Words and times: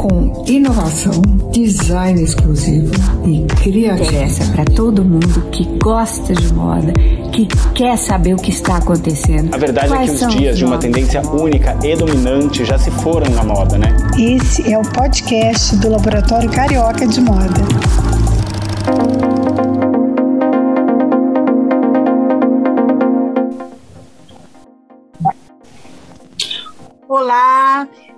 com 0.00 0.42
inovação, 0.46 1.20
design 1.52 2.22
exclusivo 2.22 2.90
e 3.26 3.44
criatividade. 3.62 4.16
Interessa 4.16 4.52
para 4.52 4.64
todo 4.64 5.04
mundo 5.04 5.42
que 5.50 5.62
gosta 5.78 6.32
de 6.32 6.54
moda, 6.54 6.90
que 7.30 7.46
quer 7.74 7.98
saber 7.98 8.32
o 8.32 8.38
que 8.38 8.50
está 8.50 8.78
acontecendo. 8.78 9.54
A 9.54 9.58
verdade 9.58 9.88
Quais 9.88 10.10
é 10.10 10.18
que 10.18 10.24
os 10.24 10.34
dias 10.34 10.56
de 10.56 10.64
uma 10.64 10.78
tendência 10.78 11.20
única 11.20 11.76
e 11.84 11.94
dominante 11.94 12.64
já 12.64 12.78
se 12.78 12.90
foram 12.90 13.30
na 13.32 13.44
moda, 13.44 13.76
né? 13.76 13.94
Esse 14.18 14.72
é 14.72 14.78
o 14.78 14.82
podcast 14.82 15.76
do 15.76 15.90
Laboratório 15.90 16.50
Carioca 16.50 17.06
de 17.06 17.20
Moda. 17.20 17.60
Olá, 27.06 27.49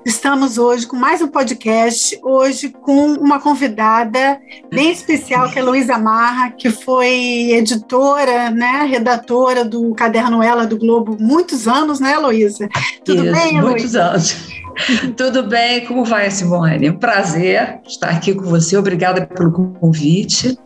estamos 0.05 0.59
hoje 0.59 0.87
com 0.87 0.96
mais 0.96 1.23
um 1.23 1.29
podcast, 1.29 2.19
hoje 2.23 2.70
com 2.70 3.12
uma 3.15 3.41
convidada 3.41 4.41
bem 4.73 4.91
especial, 4.91 5.51
que 5.51 5.59
é 5.59 5.62
Luísa 5.62 5.97
Marra, 5.98 6.51
que 6.51 6.70
foi 6.70 7.52
editora, 7.52 8.51
né, 8.51 8.87
redatora 8.88 9.65
do 9.65 9.95
Caderno 9.95 10.43
Ela 10.43 10.66
do 10.66 10.77
Globo 10.77 11.16
muitos 11.20 11.69
anos, 11.69 12.01
né, 12.01 12.16
Luísa? 12.19 12.69
Tudo 13.05 13.24
Isso, 13.24 13.33
bem, 13.33 13.60
muitos 13.60 13.83
Luísa? 13.83 14.02
anos. 14.02 14.37
Tudo 15.16 15.45
bem? 15.45 15.87
Como 15.87 16.05
vai, 16.05 16.30
Simone? 16.30 16.91
Um 16.91 16.98
prazer 16.98 17.80
estar 17.87 18.09
aqui 18.09 18.34
com 18.34 18.45
você. 18.45 18.77
Obrigada 18.77 19.27
pelo 19.27 19.52
convite 19.52 20.59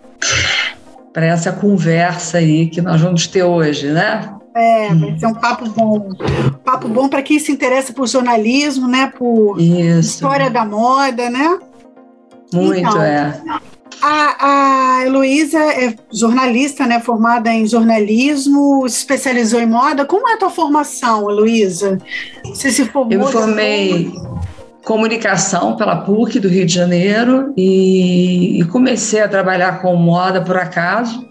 para 1.12 1.26
essa 1.26 1.52
conversa 1.52 2.38
aí 2.38 2.68
que 2.68 2.80
nós 2.80 3.00
vamos 3.00 3.26
ter 3.26 3.42
hoje, 3.42 3.90
né? 3.90 4.32
É, 4.56 4.94
vai 4.94 5.18
ser 5.18 5.26
um 5.26 5.34
papo 5.34 5.68
bom. 5.68 6.08
Papo 6.64 6.88
bom 6.88 7.08
para 7.08 7.20
quem 7.20 7.38
se 7.38 7.52
interessa 7.52 7.92
por 7.92 8.08
jornalismo, 8.08 8.88
né, 8.88 9.12
por 9.16 9.60
Isso. 9.60 10.14
história 10.14 10.48
da 10.48 10.64
moda, 10.64 11.28
né? 11.28 11.58
Muito, 12.54 12.78
Então, 12.78 13.02
é. 13.02 13.38
A, 14.00 14.98
a 14.98 15.04
Heloísa 15.04 15.58
é 15.58 15.94
jornalista, 16.12 16.86
né, 16.86 17.00
formada 17.00 17.50
em 17.50 17.66
jornalismo, 17.66 18.88
se 18.88 18.98
especializou 18.98 19.60
em 19.60 19.66
moda. 19.66 20.06
Como 20.06 20.28
é 20.28 20.34
a 20.34 20.38
tua 20.38 20.50
formação, 20.50 21.30
Heloísa? 21.30 21.98
Você 22.44 22.70
se 22.70 22.84
formou... 22.86 23.12
Eu 23.12 23.26
me 23.26 23.32
formei 23.32 24.12
comunicação 24.84 25.76
pela 25.76 25.96
PUC 25.96 26.38
do 26.38 26.48
Rio 26.48 26.64
de 26.64 26.72
Janeiro 26.72 27.52
e, 27.56 28.60
e 28.60 28.64
comecei 28.66 29.20
a 29.20 29.28
trabalhar 29.28 29.82
com 29.82 29.96
moda 29.96 30.40
por 30.40 30.56
acaso. 30.56 31.28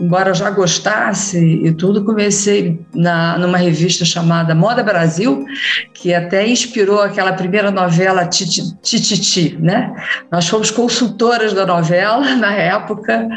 Embora 0.00 0.30
eu 0.30 0.34
já 0.34 0.50
gostasse 0.50 1.38
e 1.38 1.72
tudo, 1.72 2.04
comecei 2.04 2.80
na, 2.94 3.36
numa 3.38 3.58
revista 3.58 4.04
chamada 4.04 4.54
Moda 4.54 4.82
Brasil, 4.82 5.44
que 5.94 6.14
até 6.14 6.46
inspirou 6.48 7.02
aquela 7.02 7.32
primeira 7.34 7.70
novela 7.70 8.24
Titi- 8.26 8.74
Tititi, 8.82 9.56
né? 9.60 9.92
Nós 10.32 10.48
fomos 10.48 10.70
consultoras 10.70 11.52
da 11.52 11.66
novela 11.66 12.34
na 12.36 12.52
época 12.54 13.28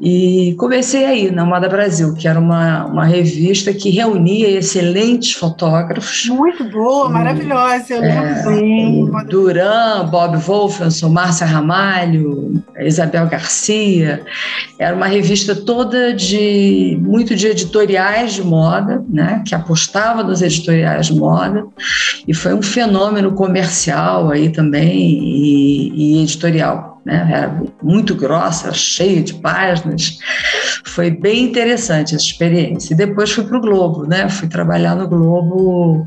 e 0.00 0.54
comecei 0.58 1.04
aí 1.04 1.30
na 1.30 1.44
Moda 1.44 1.68
Brasil, 1.68 2.14
que 2.14 2.28
era 2.28 2.38
uma, 2.38 2.84
uma 2.86 3.04
revista 3.04 3.72
que 3.72 3.88
reunia 3.90 4.50
excelentes 4.50 5.32
fotógrafos 5.32 6.26
Muito 6.28 6.64
boa, 6.70 7.08
maravilhosa, 7.08 7.94
eu 7.94 8.00
lembro 8.00 8.50
bem. 8.50 9.04
o 9.04 9.24
Duran, 9.24 10.06
Bob 10.10 10.36
Wolfenson, 10.36 11.08
Márcia 11.08 11.46
Ramalho, 11.46 12.62
Isabel 12.86 13.26
Garcia. 13.26 14.22
Era 14.78 14.94
uma 14.94 15.06
revista 15.06 15.54
toda 15.54 16.12
de 16.12 16.98
muito 17.00 17.34
de 17.34 17.46
editoriais 17.46 18.34
de 18.34 18.42
moda, 18.42 19.04
né, 19.08 19.42
que 19.46 19.54
apostava 19.54 20.22
nos 20.22 20.42
editoriais 20.42 21.06
de 21.06 21.14
moda 21.14 21.64
e 22.26 22.34
foi 22.34 22.54
um 22.54 22.62
fenômeno 22.62 23.32
comercial 23.32 24.30
aí 24.30 24.50
também 24.50 24.98
e, 24.98 26.18
e 26.18 26.22
editorial. 26.22 26.92
Né? 27.04 27.28
Era 27.32 27.62
muito 27.82 28.14
grossa, 28.14 28.72
cheia 28.72 29.22
de 29.22 29.34
páginas. 29.34 30.18
Foi 30.84 31.10
bem 31.10 31.44
interessante 31.44 32.14
essa 32.14 32.24
experiência. 32.24 32.94
E 32.94 32.96
depois 32.96 33.30
fui 33.30 33.44
para 33.44 33.58
o 33.58 33.60
Globo, 33.60 34.06
né? 34.06 34.28
Fui 34.28 34.48
trabalhar 34.48 34.94
no 34.94 35.08
Globo 35.08 36.06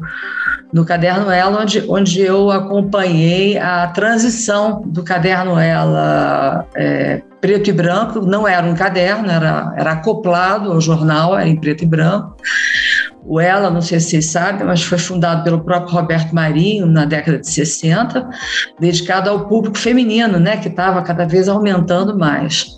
no 0.76 0.84
Caderno 0.84 1.32
Ela, 1.32 1.62
onde, 1.62 1.86
onde 1.88 2.20
eu 2.20 2.52
acompanhei 2.52 3.58
a 3.58 3.88
transição 3.88 4.82
do 4.86 5.04
Caderno 5.04 5.58
Ela 5.58 6.68
é, 6.76 7.22
preto 7.40 7.70
e 7.70 7.74
branco, 7.74 8.20
não 8.20 8.46
era 8.46 8.68
um 8.68 8.76
caderno, 8.76 9.32
era, 9.32 9.74
era 9.78 9.92
acoplado 9.94 10.74
ao 10.74 10.82
jornal, 10.82 11.34
era 11.40 11.48
em 11.48 11.56
preto 11.56 11.86
e 11.86 11.88
branco. 11.88 12.36
O 13.26 13.40
Ela, 13.40 13.72
não 13.72 13.82
sei 13.82 14.02
se 14.02 14.10
vocês 14.10 14.26
sabem, 14.26 14.68
mas 14.68 14.84
foi 14.84 14.98
fundado 14.98 15.46
pelo 15.46 15.64
próprio 15.64 15.96
Roberto 15.96 16.36
Marinho 16.36 16.86
na 16.86 17.06
década 17.06 17.40
de 17.40 17.48
60, 17.48 18.28
dedicado 18.78 19.30
ao 19.30 19.48
público 19.48 19.78
feminino, 19.78 20.38
né, 20.42 20.58
que 20.58 20.68
estava 20.68 21.02
cada 21.02 21.26
vez 21.26 21.48
aumentando 21.48 22.20
mais 22.20 22.76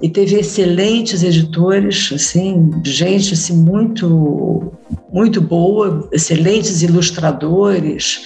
e 0.00 0.08
teve 0.08 0.38
excelentes 0.38 1.22
editores, 1.22 2.10
assim, 2.14 2.70
gente 2.84 3.34
assim 3.34 3.56
muito 3.56 4.72
muito 5.12 5.40
boa, 5.40 6.08
excelentes 6.12 6.82
ilustradores, 6.82 8.22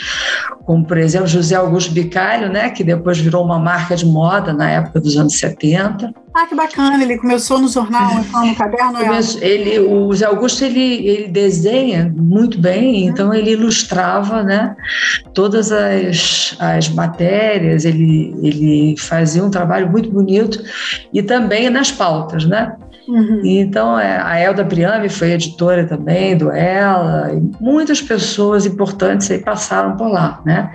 como 0.65 0.85
por 0.85 0.99
exemplo 0.99 1.27
José 1.27 1.55
Augusto 1.55 1.93
Bicalho, 1.93 2.51
né, 2.51 2.71
que 2.71 2.83
depois 2.85 3.19
virou 3.19 3.45
uma 3.45 3.59
marca 3.59 3.97
de 3.97 4.07
moda 4.07 4.53
na 4.53 4.71
época 4.71 5.01
dos 5.01 5.17
anos 5.17 5.39
70. 5.39 6.13
Ah, 6.35 6.47
que 6.47 6.55
bacana, 6.55 7.03
ele 7.03 7.17
começou 7.17 7.61
no 7.61 7.69
jornal, 7.69 8.11
então, 8.19 8.47
no 8.47 8.57
caderno. 8.57 8.99
é. 8.99 9.47
Ele, 9.47 9.79
o 9.79 10.13
Zé 10.13 10.27
Augusto 10.27 10.65
ele, 10.65 11.07
ele 11.07 11.29
desenha 11.29 12.13
muito 12.17 12.59
bem, 12.59 13.07
então 13.07 13.33
ele 13.33 13.53
ilustrava, 13.53 14.43
né, 14.43 14.75
todas 15.33 15.71
as, 15.71 16.57
as 16.59 16.89
matérias, 16.89 17.85
ele, 17.85 18.35
ele 18.43 18.95
fazia 18.99 19.45
um 19.45 19.51
trabalho 19.51 19.91
muito 19.91 20.11
bonito 20.11 20.63
e 21.13 21.23
também 21.23 21.71
nas 21.71 21.93
pautas, 21.93 22.45
né? 22.45 22.75
Uhum. 23.07 23.41
Então, 23.45 23.99
é, 23.99 24.19
a 24.19 24.39
Elda 24.39 24.65
Briame 24.65 25.09
foi 25.09 25.33
editora 25.33 25.87
também 25.87 26.37
do 26.37 26.51
Ela, 26.51 27.33
e 27.33 27.63
muitas 27.63 28.01
pessoas 28.01 28.65
importantes 28.65 29.31
aí 29.31 29.39
passaram 29.39 29.97
por 29.97 30.09
lá, 30.09 30.41
né? 30.45 30.71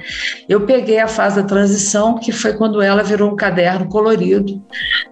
Eu 0.48 0.62
peguei 0.62 1.00
a 1.00 1.08
fase 1.08 1.38
da 1.42 1.48
transição, 1.48 2.20
que 2.20 2.32
foi 2.32 2.54
quando 2.54 2.82
ela 2.82 3.04
virou 3.04 3.32
um 3.32 3.36
caderno 3.36 3.88
colorido, 3.88 4.62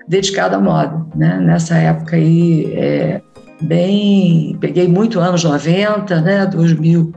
dedicado 0.08 0.56
à 0.56 0.60
moda, 0.60 1.06
né? 1.16 1.40
Nessa 1.40 1.76
época 1.76 2.16
aí, 2.16 2.72
é, 2.76 3.22
bem... 3.62 4.56
Peguei 4.60 4.88
muito 4.88 5.20
anos 5.20 5.44
90, 5.44 6.22
né? 6.22 6.46
2000 6.46 7.12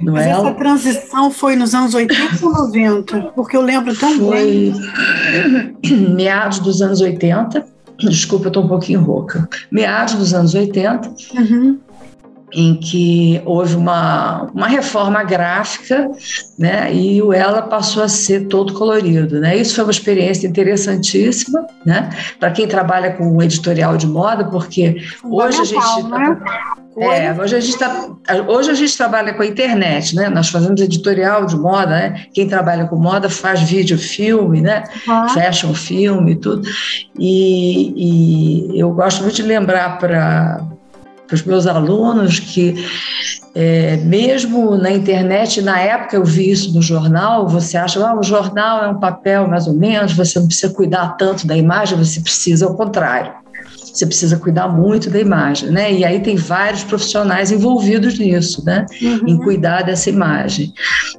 no 0.00 0.12
Mas 0.12 0.26
essa 0.26 0.38
Ela. 0.38 0.54
transição 0.54 1.30
foi 1.30 1.56
nos 1.56 1.74
anos 1.74 1.94
80 1.94 2.44
ou 2.44 2.52
90? 2.52 3.20
Porque 3.34 3.56
eu 3.56 3.62
lembro 3.62 3.94
tão 3.96 4.30
bem. 4.30 4.72
Foi 4.72 5.96
meados 5.96 6.58
dos 6.58 6.80
anos 6.82 7.00
80, 7.00 7.64
desculpa, 8.08 8.46
eu 8.46 8.48
estou 8.48 8.64
um 8.64 8.68
pouquinho 8.68 9.00
rouca. 9.02 9.48
Meados 9.70 10.14
dos 10.14 10.32
anos 10.34 10.54
80, 10.54 11.08
Uhum. 11.34 11.78
Em 12.52 12.74
que 12.74 13.40
houve 13.44 13.76
uma, 13.76 14.50
uma 14.54 14.66
reforma 14.66 15.22
gráfica, 15.22 16.10
né, 16.58 16.92
e 16.92 17.22
o 17.22 17.32
Ela 17.32 17.62
passou 17.62 18.02
a 18.02 18.08
ser 18.08 18.46
todo 18.48 18.72
colorido, 18.72 19.40
né? 19.40 19.56
Isso 19.56 19.74
foi 19.74 19.84
uma 19.84 19.90
experiência 19.90 20.46
interessantíssima, 20.46 21.66
né, 21.84 22.10
para 22.38 22.50
quem 22.50 22.66
trabalha 22.66 23.12
com 23.12 23.42
editorial 23.42 23.96
de 23.96 24.06
moda, 24.06 24.44
porque 24.44 24.96
hoje 25.24 25.60
a 25.60 25.64
gente 25.64 25.80
Fundamental, 25.80 26.36
né? 26.36 26.40
é, 26.98 27.32
hoje 27.32 27.56
a 27.56 27.60
gente 27.60 27.78
tá, 27.78 28.08
hoje 28.48 28.70
a 28.70 28.74
gente 28.74 28.96
trabalha 28.96 29.32
com 29.32 29.42
a 29.42 29.46
internet, 29.46 30.14
né? 30.14 30.28
Nós 30.28 30.48
fazemos 30.48 30.80
editorial 30.80 31.46
de 31.46 31.56
moda, 31.56 31.86
né? 31.86 32.26
Quem 32.34 32.48
trabalha 32.48 32.86
com 32.86 32.96
moda 32.96 33.30
faz 33.30 33.62
vídeo, 33.62 33.96
filme, 33.96 34.60
né? 34.60 34.84
Uhum. 35.06 35.28
fashion 35.28 35.72
filme 35.72 36.32
e 36.32 36.36
tudo. 36.36 36.68
E, 37.18 38.74
e 38.74 38.80
eu 38.80 38.90
gosto 38.92 39.22
muito 39.22 39.36
de 39.36 39.42
lembrar 39.42 39.98
para 39.98 40.62
os 41.34 41.42
meus 41.44 41.66
alunos 41.66 42.38
que, 42.38 42.74
é, 43.54 43.96
mesmo 43.98 44.76
na 44.76 44.90
internet, 44.90 45.60
na 45.62 45.78
época 45.80 46.16
eu 46.16 46.24
vi 46.24 46.50
isso 46.50 46.72
no 46.74 46.82
jornal, 46.82 47.48
você 47.48 47.76
acha, 47.76 48.04
ah, 48.06 48.18
o 48.18 48.22
jornal 48.22 48.84
é 48.84 48.88
um 48.88 49.00
papel 49.00 49.46
mais 49.48 49.66
ou 49.66 49.74
menos, 49.74 50.12
você 50.12 50.38
não 50.38 50.46
precisa 50.46 50.72
cuidar 50.72 51.16
tanto 51.16 51.46
da 51.46 51.56
imagem, 51.56 51.98
você 51.98 52.20
precisa 52.20 52.66
ao 52.66 52.74
contrário. 52.74 53.32
Você 53.92 54.06
precisa 54.06 54.36
cuidar 54.38 54.68
muito 54.68 55.10
da 55.10 55.18
imagem, 55.18 55.70
né? 55.70 55.92
E 55.92 56.04
aí 56.04 56.20
tem 56.20 56.36
vários 56.36 56.84
profissionais 56.84 57.50
envolvidos 57.50 58.18
nisso, 58.18 58.64
né? 58.64 58.86
Em 59.02 59.34
Uhum. 59.34 59.38
cuidar 59.38 59.82
dessa 59.82 60.08
imagem. 60.08 60.72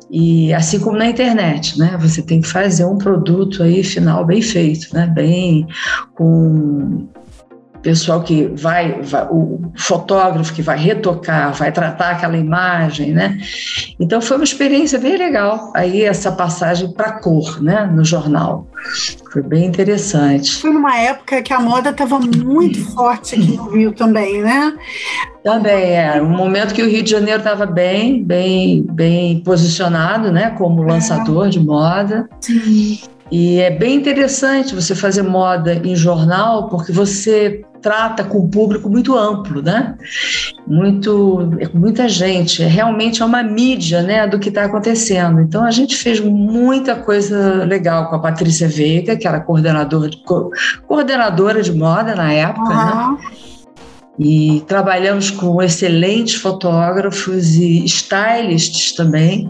E 0.10 0.54
assim 0.54 0.80
como 0.80 0.98
na 0.98 1.08
internet, 1.08 1.78
né? 1.78 1.98
Você 2.00 2.22
tem 2.22 2.40
que 2.40 2.48
fazer 2.48 2.86
um 2.86 2.98
produto 2.98 3.62
aí 3.62 3.84
final 3.84 4.26
bem 4.26 4.42
feito, 4.42 4.88
né? 4.94 5.06
Bem 5.06 5.68
com 6.16 7.08
pessoal 7.82 8.22
que 8.22 8.48
vai, 8.56 9.02
vai, 9.02 9.28
o 9.30 9.72
fotógrafo 9.76 10.54
que 10.54 10.62
vai 10.62 10.78
retocar, 10.78 11.54
vai 11.54 11.72
tratar 11.72 12.12
aquela 12.12 12.38
imagem, 12.38 13.12
né? 13.12 13.38
Então 14.00 14.22
foi 14.22 14.38
uma 14.38 14.44
experiência 14.44 15.00
bem 15.00 15.18
legal 15.18 15.72
aí 15.76 16.04
essa 16.04 16.32
passagem 16.32 16.92
para 16.92 17.14
cor, 17.14 17.62
né, 17.62 17.90
no 17.92 18.04
jornal. 18.04 18.68
Foi 19.32 19.42
bem 19.42 19.66
interessante. 19.66 20.56
Foi 20.56 20.72
numa 20.72 20.98
época 20.98 21.42
que 21.42 21.54
a 21.54 21.60
moda 21.60 21.92
estava 21.92 22.20
muito 22.20 22.84
forte 22.94 23.36
aqui 23.36 23.56
no 23.56 23.70
Rio 23.70 23.92
também, 23.94 24.42
né? 24.42 24.74
Também 25.44 25.96
é 25.98 26.22
um 26.22 26.30
momento 26.30 26.74
que 26.74 26.84
o 26.84 26.90
Rio 26.90 27.04
de 27.04 27.12
Janeiro 27.12 27.40
estava 27.40 27.66
bem, 27.66 28.24
bem, 28.24 28.86
bem 28.92 29.40
posicionado, 29.42 30.32
né, 30.32 30.52
como 30.58 30.84
lançador 30.84 31.50
de 31.50 31.60
moda. 31.60 32.30
Sim. 32.40 33.00
E 33.32 33.60
é 33.60 33.72
bem 33.72 33.96
interessante 33.96 34.76
você 34.76 34.94
fazer 34.94 35.24
moda 35.24 35.74
em 35.74 35.96
jornal, 35.96 36.68
porque 36.68 36.92
você 36.92 37.64
trata 37.82 38.24
com 38.24 38.40
um 38.40 38.50
público 38.50 38.90
muito 38.90 39.18
amplo, 39.18 39.62
né? 39.62 39.96
Muito, 40.68 41.50
é 41.60 41.68
muita 41.74 42.08
gente. 42.08 42.62
É, 42.62 42.68
realmente 42.68 43.22
é 43.22 43.26
uma 43.26 43.42
mídia, 43.42 44.02
né, 44.02 44.28
do 44.28 44.38
que 44.38 44.50
está 44.50 44.66
acontecendo. 44.66 45.42
Então 45.42 45.64
a 45.64 45.72
gente 45.72 45.96
fez 45.96 46.20
muita 46.20 46.96
coisa 46.96 47.64
legal 47.66 48.10
com 48.10 48.16
a 48.18 48.20
Patrícia 48.20 48.68
Veiga, 48.68 49.16
que 49.16 49.28
era 49.28 49.40
coordenadora 49.40 50.10
de, 50.10 50.22
coordenadora 50.88 51.62
de 51.62 51.72
moda 51.72 52.14
na 52.16 52.32
época, 52.32 52.70
uhum. 52.70 53.12
né? 53.14 53.18
E 54.20 54.64
trabalhamos 54.68 55.32
com 55.32 55.62
excelentes 55.62 56.36
fotógrafos 56.36 57.56
e 57.56 57.84
stylists 57.86 58.94
também. 58.94 59.50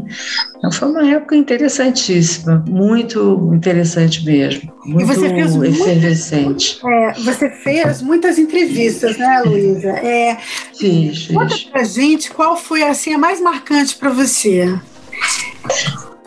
Então 0.58 0.72
foi 0.72 0.90
uma 0.90 1.06
época 1.08 1.36
interessantíssima, 1.36 2.64
muito 2.68 3.52
interessante 3.54 4.24
mesmo, 4.24 4.72
muito 4.86 5.02
e 5.02 5.06
você 5.06 5.30
fez 5.30 5.56
efervescente. 5.56 6.80
é, 6.86 7.14
você 7.14 7.50
fez 7.50 8.02
muitas 8.02 8.38
entrevistas, 8.38 9.18
né, 9.18 9.42
Luísa? 9.44 9.90
É, 9.90 10.38
fiz, 10.78 11.26
fiz. 11.26 11.36
Conta 11.36 11.56
pra 11.72 11.84
gente 11.84 12.32
qual 12.32 12.56
foi 12.56 12.84
assim, 12.84 13.14
a 13.14 13.18
mais 13.18 13.42
marcante 13.42 13.96
para 13.96 14.10
você. 14.10 14.80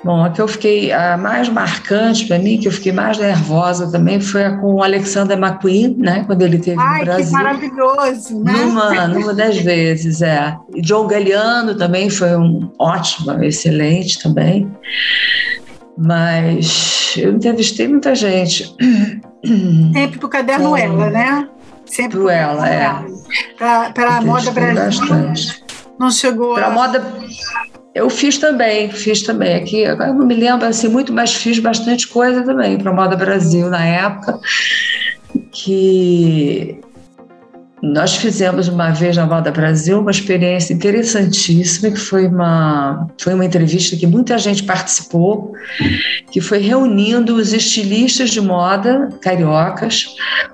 Bom, 0.05 0.23
a 0.23 0.29
que 0.29 0.41
eu 0.41 0.47
fiquei, 0.47 0.93
a 0.93 1.17
mais 1.17 1.49
marcante 1.49 2.27
para 2.27 2.39
mim, 2.39 2.59
que 2.59 2.69
eu 2.69 2.73
fiquei 2.73 2.93
mais 2.93 3.17
nervosa 3.17 3.91
também, 3.91 4.21
foi 4.21 4.45
a 4.45 4.57
com 4.59 4.75
o 4.75 4.83
Alexander 4.83 5.39
McQueen, 5.39 5.97
né? 5.99 6.25
Quando 6.27 6.43
ele 6.43 6.59
teve 6.59 6.79
Ai, 6.79 6.99
no 6.99 7.05
Brasil. 7.07 7.25
Que 7.25 7.33
maravilhoso, 7.33 8.45
né? 8.45 8.53
Numa, 8.53 9.09
numa 9.09 9.33
das 9.33 9.57
vezes, 9.57 10.21
é. 10.21 10.55
E 10.75 10.83
John 10.83 11.07
Galliano 11.07 11.75
também 11.75 12.11
foi 12.11 12.37
um 12.37 12.71
ótimo, 12.79 13.43
excelente 13.43 14.23
também. 14.23 14.71
Mas 15.97 17.15
eu 17.17 17.33
entrevistei 17.33 17.89
muita 17.89 18.15
gente. 18.15 18.77
Sempre 19.95 20.19
para 20.19 20.27
o 20.27 20.29
caderno 20.29 20.77
é. 20.77 20.83
ela, 20.83 21.11
né? 21.11 21.49
Sempre 21.87 22.19
pro 22.19 22.29
ela, 22.29 22.69
é. 22.69 22.91
Para 23.57 24.17
a 24.19 24.21
moda 24.21 24.51
brasileira. 24.51 24.85
Bastante. 24.85 25.65
Não 25.99 26.11
chegou. 26.11 26.55
Para 26.55 26.67
a 26.67 26.71
moda 26.71 27.03
eu 27.95 28.11
fiz 28.11 28.39
também, 28.39 28.91
fiz 28.91 29.23
também. 29.23 29.55
Aqui, 29.55 29.85
agora 29.87 30.13
não 30.13 30.27
me 30.27 30.35
lembro 30.35 30.67
assim 30.67 30.89
muito, 30.89 31.13
mas 31.13 31.35
fiz 31.35 31.61
bastante 31.61 32.09
coisa 32.09 32.43
também 32.43 32.77
para 32.77 32.91
a 32.91 32.95
Moda 32.95 33.17
Brasil 33.17 33.71
na 33.71 33.85
época, 33.85 34.41
que 35.53 36.81
nós 37.93 38.17
fizemos 38.17 38.69
uma 38.69 38.91
vez 38.91 39.17
na 39.17 39.27
Moda 39.27 39.51
Brasil 39.51 40.01
uma 40.01 40.11
experiência 40.11 40.73
interessantíssima, 40.73 41.91
que 41.91 42.01
foi 42.01 42.27
uma, 42.27 43.07
foi 43.21 43.35
uma 43.35 43.45
entrevista 43.45 43.97
que 43.97 44.07
muita 44.07 44.39
gente 44.39 44.63
participou, 44.63 45.53
que 46.31 46.41
foi 46.41 46.59
reunindo 46.59 47.35
os 47.35 47.53
estilistas 47.53 48.31
de 48.31 48.41
moda 48.41 49.11
cariocas 49.21 50.07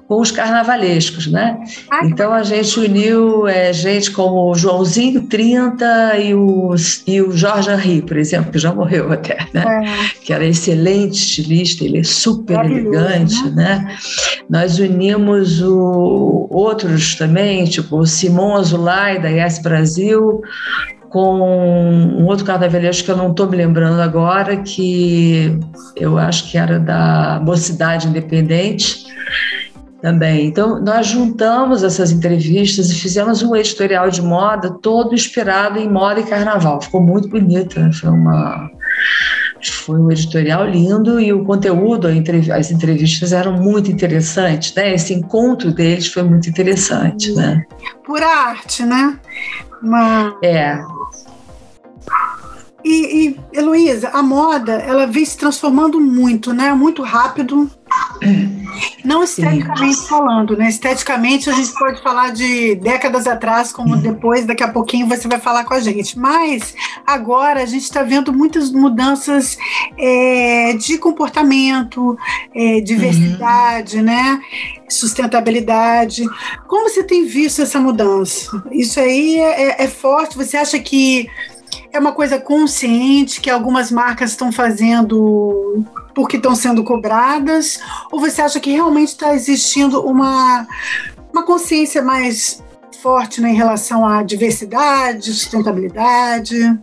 com 0.09 0.21
os 0.21 0.33
carnavalescos, 0.33 1.29
né? 1.29 1.57
Então 2.03 2.33
a 2.33 2.43
gente 2.43 2.81
uniu 2.81 3.47
é, 3.47 3.73
gente 3.73 4.11
como 4.11 4.51
o 4.51 4.55
Joãozinho 4.57 5.23
30 5.23 6.19
e 6.19 6.35
o, 6.35 6.75
e 7.07 7.23
o 7.23 7.31
Jorge 7.31 7.71
Henri, 7.71 8.03
por 8.03 8.17
exemplo, 8.17 8.51
que 8.51 8.59
já 8.59 8.75
morreu 8.75 9.13
até, 9.13 9.39
né? 9.55 9.65
É. 9.65 10.25
Que 10.25 10.33
era 10.33 10.45
excelente 10.45 11.15
estilista, 11.15 11.85
ele 11.85 11.99
é 11.99 12.03
super 12.03 12.59
elegante, 12.65 13.41
né? 13.51 13.85
né? 13.87 13.97
Nós 14.49 14.81
unimos 14.81 15.63
o, 15.63 16.49
outros 16.51 17.20
também, 17.21 17.67
tipo 17.67 18.07
Simon 18.07 18.57
Azulay, 18.57 19.21
da 19.21 19.29
Yes 19.29 19.59
Brasil, 19.59 20.41
com 21.11 21.39
um 21.39 22.25
outro 22.25 22.47
carnavalesco 22.47 23.05
que 23.05 23.11
eu 23.11 23.17
não 23.17 23.31
estou 23.31 23.47
me 23.47 23.59
lembrando 23.59 24.01
agora, 24.01 24.57
que 24.57 25.59
eu 25.97 26.17
acho 26.17 26.51
que 26.51 26.57
era 26.57 26.79
da 26.79 27.39
Mocidade 27.45 28.09
Independente 28.09 29.05
também. 30.01 30.47
Então, 30.47 30.81
nós 30.81 31.09
juntamos 31.09 31.83
essas 31.83 32.11
entrevistas 32.11 32.91
e 32.91 32.95
fizemos 32.95 33.43
um 33.43 33.55
editorial 33.55 34.09
de 34.09 34.23
moda 34.23 34.71
todo 34.81 35.15
inspirado 35.15 35.79
em 35.79 35.91
moda 35.91 36.21
e 36.21 36.25
carnaval. 36.25 36.81
Ficou 36.81 37.03
muito 37.03 37.29
bonito, 37.29 37.79
né? 37.79 37.93
foi 37.93 38.09
uma 38.09 38.71
foi 39.69 39.99
um 39.99 40.11
editorial 40.11 40.67
lindo 40.67 41.21
e 41.21 41.33
o 41.33 41.45
conteúdo, 41.45 42.09
as 42.09 42.71
entrevistas 42.71 43.33
eram 43.33 43.53
muito 43.53 43.91
interessantes, 43.91 44.75
né? 44.75 44.95
Esse 44.95 45.13
encontro 45.13 45.73
deles 45.73 46.07
foi 46.07 46.23
muito 46.23 46.49
interessante, 46.49 47.33
né? 47.33 47.65
Pura 48.05 48.27
arte, 48.27 48.85
né? 48.85 49.19
Uma... 49.83 50.37
É. 50.43 50.79
E, 52.85 53.29
e 53.29 53.41
Heloísa, 53.53 54.11
a 54.11 54.23
moda, 54.23 54.73
ela 54.75 55.07
vem 55.07 55.25
se 55.25 55.37
transformando 55.37 56.01
muito, 56.01 56.53
né? 56.53 56.73
Muito 56.73 57.03
rápido. 57.03 57.71
Não 59.05 59.23
esteticamente 59.25 59.97
Sim. 59.97 60.07
falando, 60.07 60.57
né? 60.57 60.69
Esteticamente 60.69 61.51
a 61.51 61.53
gente 61.53 61.73
pode 61.75 62.03
falar 62.03 62.33
de 62.33 62.75
décadas 62.77 63.27
atrás, 63.27 63.73
como 63.73 63.97
depois, 63.97 64.45
daqui 64.45 64.63
a 64.63 64.69
pouquinho 64.69 65.07
você 65.07 65.27
vai 65.27 65.41
falar 65.41 65.65
com 65.65 65.75
a 65.75 65.81
gente. 65.81 66.19
Mas 66.19 66.75
agora 67.07 67.63
a 67.63 67.67
gente 67.67 67.83
está 67.83 68.03
vendo 68.03 68.33
muitas 68.33 68.71
mudanças 68.71 69.59
é, 69.99 70.75
de 70.75 70.99
comportamento, 70.99 72.17
é, 72.55 72.81
diversidade, 72.81 73.99
uhum. 73.99 74.05
né? 74.05 74.41
Sustentabilidade. 74.89 76.25
Como 76.67 76.89
você 76.89 77.03
tem 77.03 77.25
visto 77.25 77.63
essa 77.63 77.81
mudança? 77.81 78.63
Isso 78.71 79.01
aí 79.01 79.39
é, 79.39 79.85
é 79.85 79.89
forte? 79.89 80.37
Você 80.37 80.57
acha 80.57 80.79
que 80.79 81.29
é 81.93 81.99
uma 81.99 82.13
coisa 82.13 82.39
consciente 82.39 83.41
que 83.41 83.51
algumas 83.51 83.91
marcas 83.91 84.31
estão 84.31 84.53
fazendo 84.53 85.85
porque 86.15 86.37
estão 86.37 86.55
sendo 86.55 86.85
cobradas? 86.85 87.81
Ou 88.11 88.21
você 88.21 88.43
acha 88.43 88.61
que 88.61 88.71
realmente 88.71 89.09
está 89.09 89.35
existindo 89.35 90.01
uma, 90.01 90.67
uma 91.33 91.43
consciência 91.45 92.03
mais 92.03 92.63
forte 93.01 93.41
né, 93.41 93.51
em 93.51 93.57
relação 93.57 94.07
à 94.07 94.23
diversidade, 94.23 95.33
sustentabilidade? 95.33 96.79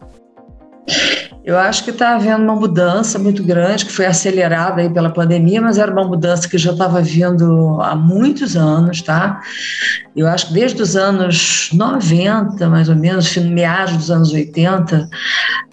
Eu 1.47 1.57
acho 1.57 1.85
que 1.85 1.91
está 1.91 2.15
havendo 2.15 2.43
uma 2.43 2.55
mudança 2.55 3.17
muito 3.17 3.41
grande, 3.41 3.85
que 3.85 3.91
foi 3.93 4.05
acelerada 4.05 4.81
aí 4.81 4.89
pela 4.89 5.09
pandemia, 5.09 5.61
mas 5.61 5.77
era 5.77 5.89
uma 5.89 6.03
mudança 6.03 6.47
que 6.49 6.57
já 6.57 6.73
estava 6.73 7.01
vindo 7.01 7.79
há 7.81 7.95
muitos 7.95 8.57
anos, 8.57 9.01
tá? 9.01 9.41
Eu 10.13 10.27
acho 10.27 10.47
que 10.47 10.53
desde 10.53 10.81
os 10.81 10.97
anos 10.97 11.69
90, 11.71 12.67
mais 12.67 12.89
ou 12.89 12.97
menos, 12.97 13.33
meados 13.37 13.95
dos 13.95 14.11
anos 14.11 14.33
80, 14.33 15.09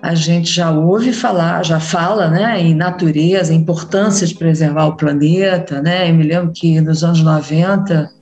a 0.00 0.14
gente 0.14 0.48
já 0.48 0.70
ouve 0.70 1.12
falar, 1.12 1.64
já 1.64 1.80
fala, 1.80 2.28
né, 2.28 2.60
em 2.60 2.72
natureza, 2.72 3.52
a 3.52 3.56
importância 3.56 4.24
de 4.26 4.34
preservar 4.36 4.86
o 4.86 4.96
planeta, 4.96 5.82
né? 5.82 6.08
Eu 6.08 6.14
me 6.14 6.22
lembro 6.22 6.52
que 6.54 6.80
nos 6.80 7.02
anos 7.02 7.20
90 7.20 8.14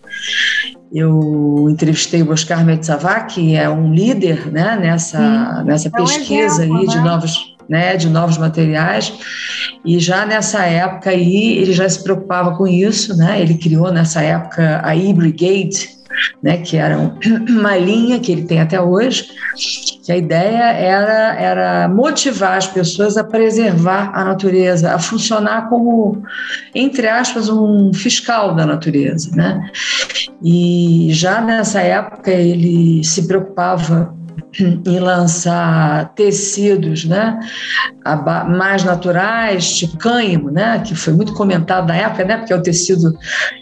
eu 0.93 1.69
entrevistei 1.71 2.23
o 2.23 2.31
Oscar 2.31 2.65
Metzavac, 2.65 3.35
que 3.35 3.57
é 3.57 3.69
um 3.69 3.93
líder 3.93 4.53
né, 4.53 4.77
nessa, 4.77 5.65
nessa 5.65 5.89
é 5.89 5.91
pesquisa 5.91 6.65
exemplo, 6.65 6.77
aí 6.77 6.87
de 6.87 6.97
né? 6.97 7.03
novos 7.03 7.53
né, 7.69 7.97
de 7.97 8.09
novos 8.09 8.37
materiais 8.37 9.13
e 9.85 9.99
já 9.99 10.27
nessa 10.27 10.67
época 10.67 11.11
aí 11.11 11.57
ele 11.59 11.73
já 11.73 11.89
se 11.89 12.03
preocupava 12.03 12.57
com 12.57 12.67
isso, 12.67 13.17
né? 13.17 13.41
Ele 13.41 13.55
criou 13.55 13.91
nessa 13.91 14.21
época 14.21 14.81
a 14.85 14.95
e-brigade, 14.95 15.89
né, 16.43 16.59
que 16.59 16.77
era 16.77 16.99
uma 17.49 17.77
linha 17.77 18.21
que 18.21 18.33
ele 18.33 18.43
tem 18.43 18.61
até 18.61 18.81
hoje, 18.81 19.29
que 20.05 20.11
a 20.11 20.17
ideia 20.17 20.73
era, 20.73 21.35
era 21.35 21.89
motivar 21.89 22.57
as 22.57 22.67
pessoas 22.67 23.17
a 23.17 23.25
preservar 23.25 24.11
a 24.15 24.25
natureza, 24.25 24.95
a 24.95 24.99
funcionar 24.99 25.69
como, 25.69 26.23
entre 26.75 27.09
aspas, 27.09 27.49
um 27.49 27.93
fiscal 27.93 28.55
da 28.55 28.67
natureza. 28.67 29.35
Né? 29.35 29.71
E 30.43 31.09
já 31.11 31.41
nessa 31.41 31.81
época 31.81 32.31
ele 32.31 33.05
se 33.05 33.27
preocupava 33.27 34.15
em 34.61 34.99
lançar 34.99 36.13
tecidos 36.15 37.05
né, 37.05 37.39
mais 38.49 38.85
naturais, 38.85 39.77
tipo 39.77 39.97
cânhamo, 39.97 40.51
né, 40.51 40.83
que 40.85 40.95
foi 40.95 41.13
muito 41.13 41.33
comentado 41.35 41.89
na 41.89 41.97
época, 41.97 42.25
né, 42.25 42.37
porque 42.37 42.53
é 42.53 42.57
o 42.57 42.63
tecido, 42.63 43.17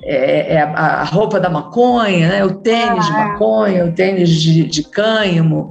é, 0.04 0.54
é 0.56 0.62
a 0.62 1.04
roupa 1.04 1.38
da 1.38 1.48
maconha, 1.48 2.28
né, 2.28 2.44
o 2.44 2.54
tênis 2.54 3.06
de 3.06 3.12
ah, 3.12 3.20
é. 3.20 3.24
maconha, 3.28 3.86
o 3.86 3.92
tênis 3.92 4.30
de, 4.30 4.64
de 4.64 4.82
cânhamo, 4.82 5.70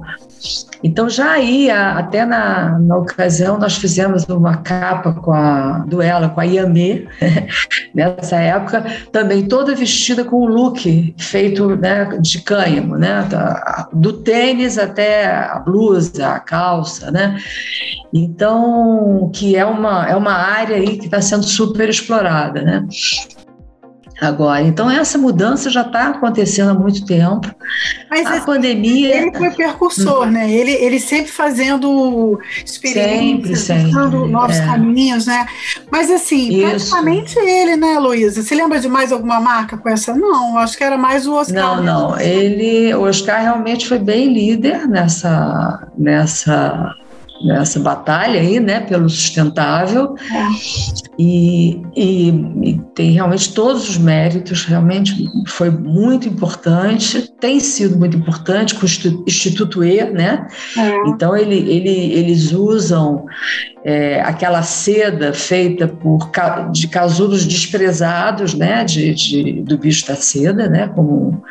Então, 0.82 1.10
já 1.10 1.32
aí, 1.32 1.70
até 1.70 2.24
na, 2.24 2.78
na 2.78 2.96
ocasião, 2.96 3.58
nós 3.58 3.76
fizemos 3.76 4.24
uma 4.24 4.56
capa 4.56 5.12
com 5.12 5.32
a 5.32 5.84
duela 5.86 6.30
com 6.30 6.40
a 6.40 6.44
Yamê, 6.44 7.06
nessa 7.94 8.36
época, 8.36 8.84
também 9.12 9.46
toda 9.46 9.74
vestida 9.74 10.24
com 10.24 10.36
o 10.36 10.46
look 10.46 11.14
feito 11.18 11.76
né, 11.76 12.16
de 12.20 12.40
cânhamo, 12.40 12.96
né, 12.96 13.28
do 13.92 14.14
tênis 14.14 14.78
até 14.78 15.26
a 15.26 15.58
blusa, 15.58 16.28
a 16.28 16.40
calça, 16.40 17.10
né? 17.10 17.38
Então, 18.12 19.30
que 19.34 19.56
é 19.56 19.64
uma, 19.64 20.08
é 20.08 20.16
uma 20.16 20.32
área 20.32 20.76
aí 20.76 20.96
que 20.96 21.04
está 21.04 21.20
sendo 21.20 21.44
super 21.44 21.88
explorada, 21.88 22.62
né? 22.62 22.86
Agora. 24.20 24.62
Então, 24.62 24.90
essa 24.90 25.16
mudança 25.16 25.70
já 25.70 25.82
está 25.82 26.08
acontecendo 26.08 26.70
há 26.70 26.74
muito 26.74 27.04
tempo. 27.04 27.48
Mas 28.10 28.26
a 28.26 28.40
pandemia. 28.40 29.16
Ele 29.16 29.32
foi 29.36 29.50
percursor, 29.50 30.26
hum. 30.26 30.30
né? 30.30 30.50
Ele, 30.50 30.72
ele 30.72 31.00
sempre 31.00 31.30
fazendo 31.30 32.38
experiências, 32.64 33.60
sempre, 33.60 33.92
sempre. 33.92 34.28
novos 34.28 34.56
é. 34.56 34.64
caminhos, 34.64 35.26
né? 35.26 35.46
Mas, 35.90 36.10
assim, 36.10 36.50
Isso. 36.50 36.68
praticamente 36.68 37.38
ele, 37.38 37.76
né, 37.76 37.98
Luísa? 37.98 38.42
Você 38.42 38.54
lembra 38.54 38.78
de 38.80 38.88
mais 38.88 39.12
alguma 39.12 39.40
marca 39.40 39.76
com 39.76 39.88
essa? 39.88 40.14
Não, 40.14 40.58
acho 40.58 40.76
que 40.76 40.84
era 40.84 40.98
mais 40.98 41.26
o 41.26 41.34
Oscar. 41.34 41.76
Não, 41.76 41.82
não. 41.82 42.20
Ele, 42.20 42.94
o 42.94 43.02
Oscar 43.02 43.40
realmente 43.40 43.88
foi 43.88 43.98
bem 43.98 44.32
líder 44.32 44.86
nessa. 44.86 45.88
nessa 45.96 46.94
nessa 47.44 47.80
batalha 47.80 48.40
aí, 48.40 48.60
né, 48.60 48.80
pelo 48.80 49.08
sustentável 49.08 50.14
é. 50.30 50.46
e, 51.18 51.82
e, 51.96 52.28
e, 52.62 52.80
tem 52.94 53.12
realmente 53.12 53.52
todos 53.54 53.88
os 53.88 53.98
méritos, 53.98 54.64
realmente 54.64 55.14
foi 55.46 55.70
muito 55.70 56.28
importante, 56.28 57.32
tem 57.40 57.58
sido 57.58 57.98
muito 57.98 58.16
importante 58.16 58.74
com 58.74 58.84
o 58.84 59.24
Instituto 59.26 59.82
E, 59.82 60.04
né, 60.10 60.46
é. 60.76 61.08
então 61.08 61.36
ele, 61.36 61.56
ele, 61.56 62.12
eles 62.12 62.52
usam 62.52 63.24
é, 63.82 64.20
aquela 64.20 64.62
seda 64.62 65.32
feita 65.32 65.88
por 65.88 66.30
de 66.70 66.86
casulos 66.86 67.46
desprezados, 67.46 68.52
né, 68.52 68.84
de, 68.84 69.14
de, 69.14 69.52
do 69.62 69.78
bicho 69.78 70.06
da 70.06 70.14
seda, 70.14 70.68
né, 70.68 70.88
como 70.88 71.42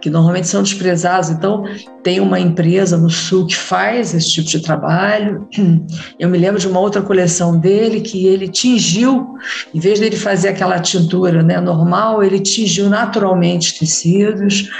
que 0.00 0.10
normalmente 0.10 0.48
são 0.48 0.62
desprezados. 0.62 1.30
Então 1.30 1.64
tem 2.02 2.18
uma 2.18 2.40
empresa 2.40 2.96
no 2.96 3.08
sul 3.08 3.46
que 3.46 3.56
faz 3.56 4.14
esse 4.14 4.32
tipo 4.32 4.48
de 4.48 4.60
trabalho. 4.60 5.48
Eu 6.18 6.28
me 6.28 6.38
lembro 6.38 6.60
de 6.60 6.66
uma 6.66 6.80
outra 6.80 7.02
coleção 7.02 7.56
dele 7.56 8.00
que 8.00 8.26
ele 8.26 8.48
tingiu, 8.48 9.36
em 9.72 9.78
vez 9.78 10.00
dele 10.00 10.16
fazer 10.16 10.48
aquela 10.48 10.80
tintura, 10.80 11.42
né, 11.42 11.60
normal, 11.60 12.22
ele 12.22 12.40
tingiu 12.40 12.88
naturalmente 12.90 13.78
tecidos. 13.78 14.70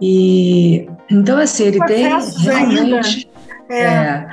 E 0.00 0.88
então 1.08 1.38
assim 1.38 1.64
ele 1.64 1.78
tem 1.86 2.08
realmente 2.08 3.28
é. 3.70 3.82
é 3.82 4.26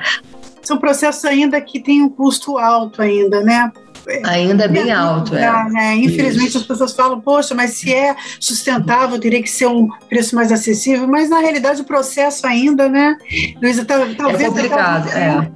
são 0.62 0.78
processos 0.78 1.24
ainda 1.24 1.60
que 1.60 1.80
têm 1.80 2.02
um 2.02 2.08
custo 2.08 2.58
alto 2.58 3.02
ainda, 3.02 3.40
né? 3.42 3.70
Ainda 4.24 4.64
é 4.64 4.68
bem 4.68 4.90
alto, 4.90 5.34
é. 5.34 5.70
Né? 5.70 5.94
Infelizmente 5.96 6.48
Isso. 6.48 6.58
as 6.58 6.64
pessoas 6.64 6.92
falam, 6.92 7.20
poxa, 7.20 7.54
mas 7.54 7.72
se 7.72 7.92
é 7.94 8.16
sustentável, 8.40 9.18
teria 9.18 9.40
que 9.40 9.50
ser 9.50 9.66
um 9.66 9.88
preço 10.08 10.34
mais 10.34 10.50
acessível, 10.50 11.06
mas 11.06 11.30
na 11.30 11.38
realidade 11.38 11.82
o 11.82 11.84
processo 11.84 12.46
ainda, 12.46 12.88
né, 12.88 13.16
Luísa, 13.60 13.84
tá, 13.84 13.98
talvez... 14.16 14.42
É 14.42 14.46
complicado, 14.46 15.08
é. 15.10 15.50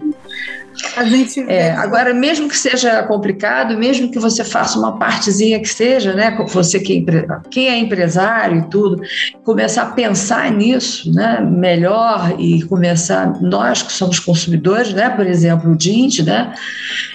A 0.97 1.05
gente 1.05 1.41
é, 1.49 1.73
agora, 1.73 2.13
mesmo 2.13 2.49
que 2.49 2.57
seja 2.57 3.03
complicado, 3.05 3.77
mesmo 3.77 4.11
que 4.11 4.19
você 4.19 4.45
faça 4.45 4.79
uma 4.79 4.99
partezinha 4.99 5.61
que 5.61 5.69
seja, 5.69 6.13
né? 6.13 6.37
Você 6.49 6.81
que 6.81 7.05
é, 7.09 7.27
quem 7.51 7.69
é 7.69 7.79
empresário 7.79 8.61
e 8.61 8.71
tudo, 8.71 9.03
começar 9.45 9.83
a 9.83 9.87
pensar 9.87 10.51
nisso, 10.51 11.13
né? 11.13 11.41
Melhor 11.41 12.35
e 12.39 12.63
começar, 12.65 13.41
nós 13.41 13.83
que 13.83 13.93
somos 13.93 14.19
consumidores, 14.19 14.93
né? 14.93 15.11
Por 15.11 15.27
exemplo, 15.27 15.73
o 15.73 15.77
jeans, 15.77 16.19
né? 16.21 16.55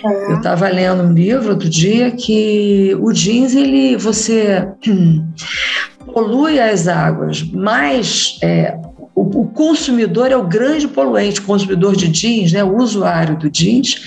É. 0.04 0.32
Eu 0.32 0.38
estava 0.38 0.68
lendo 0.68 1.04
um 1.04 1.14
livro 1.14 1.52
outro 1.52 1.70
dia 1.70 2.12
que 2.12 2.96
o 3.00 3.12
jeans, 3.12 3.56
ele, 3.56 3.96
você 3.98 4.68
polui 6.14 6.60
as 6.60 6.88
águas, 6.88 7.44
mas 7.44 8.38
é, 8.44 8.76
o, 9.14 9.42
o, 9.42 9.48
consumidor 9.48 10.32
é 10.32 10.38
o 10.38 10.48
grande 10.48 10.88
poluente, 10.88 11.42
o 11.42 11.44
consumidor 11.44 11.96
de 11.96 12.08
jeans, 12.08 12.52
né, 12.52 12.64
o 12.64 12.78
usuário 12.78 13.38
do 13.38 13.50
jeans, 13.50 14.02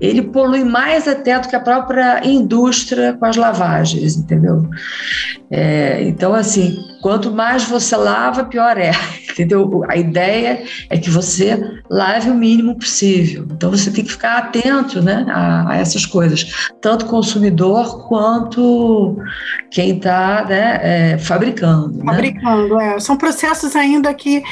ele 0.00 0.22
polui 0.22 0.64
mais 0.64 1.08
até 1.08 1.38
do 1.38 1.48
que 1.48 1.56
a 1.56 1.60
própria 1.60 2.26
indústria 2.26 3.14
com 3.14 3.24
as 3.24 3.36
lavagens, 3.36 4.16
entendeu? 4.16 4.68
É, 5.50 6.02
então, 6.02 6.34
assim, 6.34 6.78
quanto 7.02 7.32
mais 7.32 7.64
você 7.64 7.96
lava, 7.96 8.44
pior 8.44 8.78
é, 8.78 8.92
entendeu? 9.30 9.84
A 9.88 9.96
ideia 9.96 10.64
é 10.88 10.96
que 10.96 11.10
você 11.10 11.80
lave 11.90 12.30
o 12.30 12.34
mínimo 12.34 12.76
possível. 12.76 13.44
Então, 13.50 13.70
você 13.70 13.90
tem 13.90 14.04
que 14.04 14.12
ficar 14.12 14.38
atento 14.38 15.02
né, 15.02 15.26
a, 15.28 15.72
a 15.72 15.76
essas 15.76 16.06
coisas, 16.06 16.70
tanto 16.80 17.04
consumidor 17.06 18.08
quanto 18.08 19.16
quem 19.70 19.96
está 19.96 20.46
né, 20.48 20.78
é, 20.82 21.18
fabricando. 21.18 21.98
Né? 21.98 22.04
Fabricando, 22.04 22.76
né? 22.76 22.94
é. 22.96 23.00
São 23.00 23.16
processos 23.16 23.74
ainda 23.74 24.14
que 24.14 24.42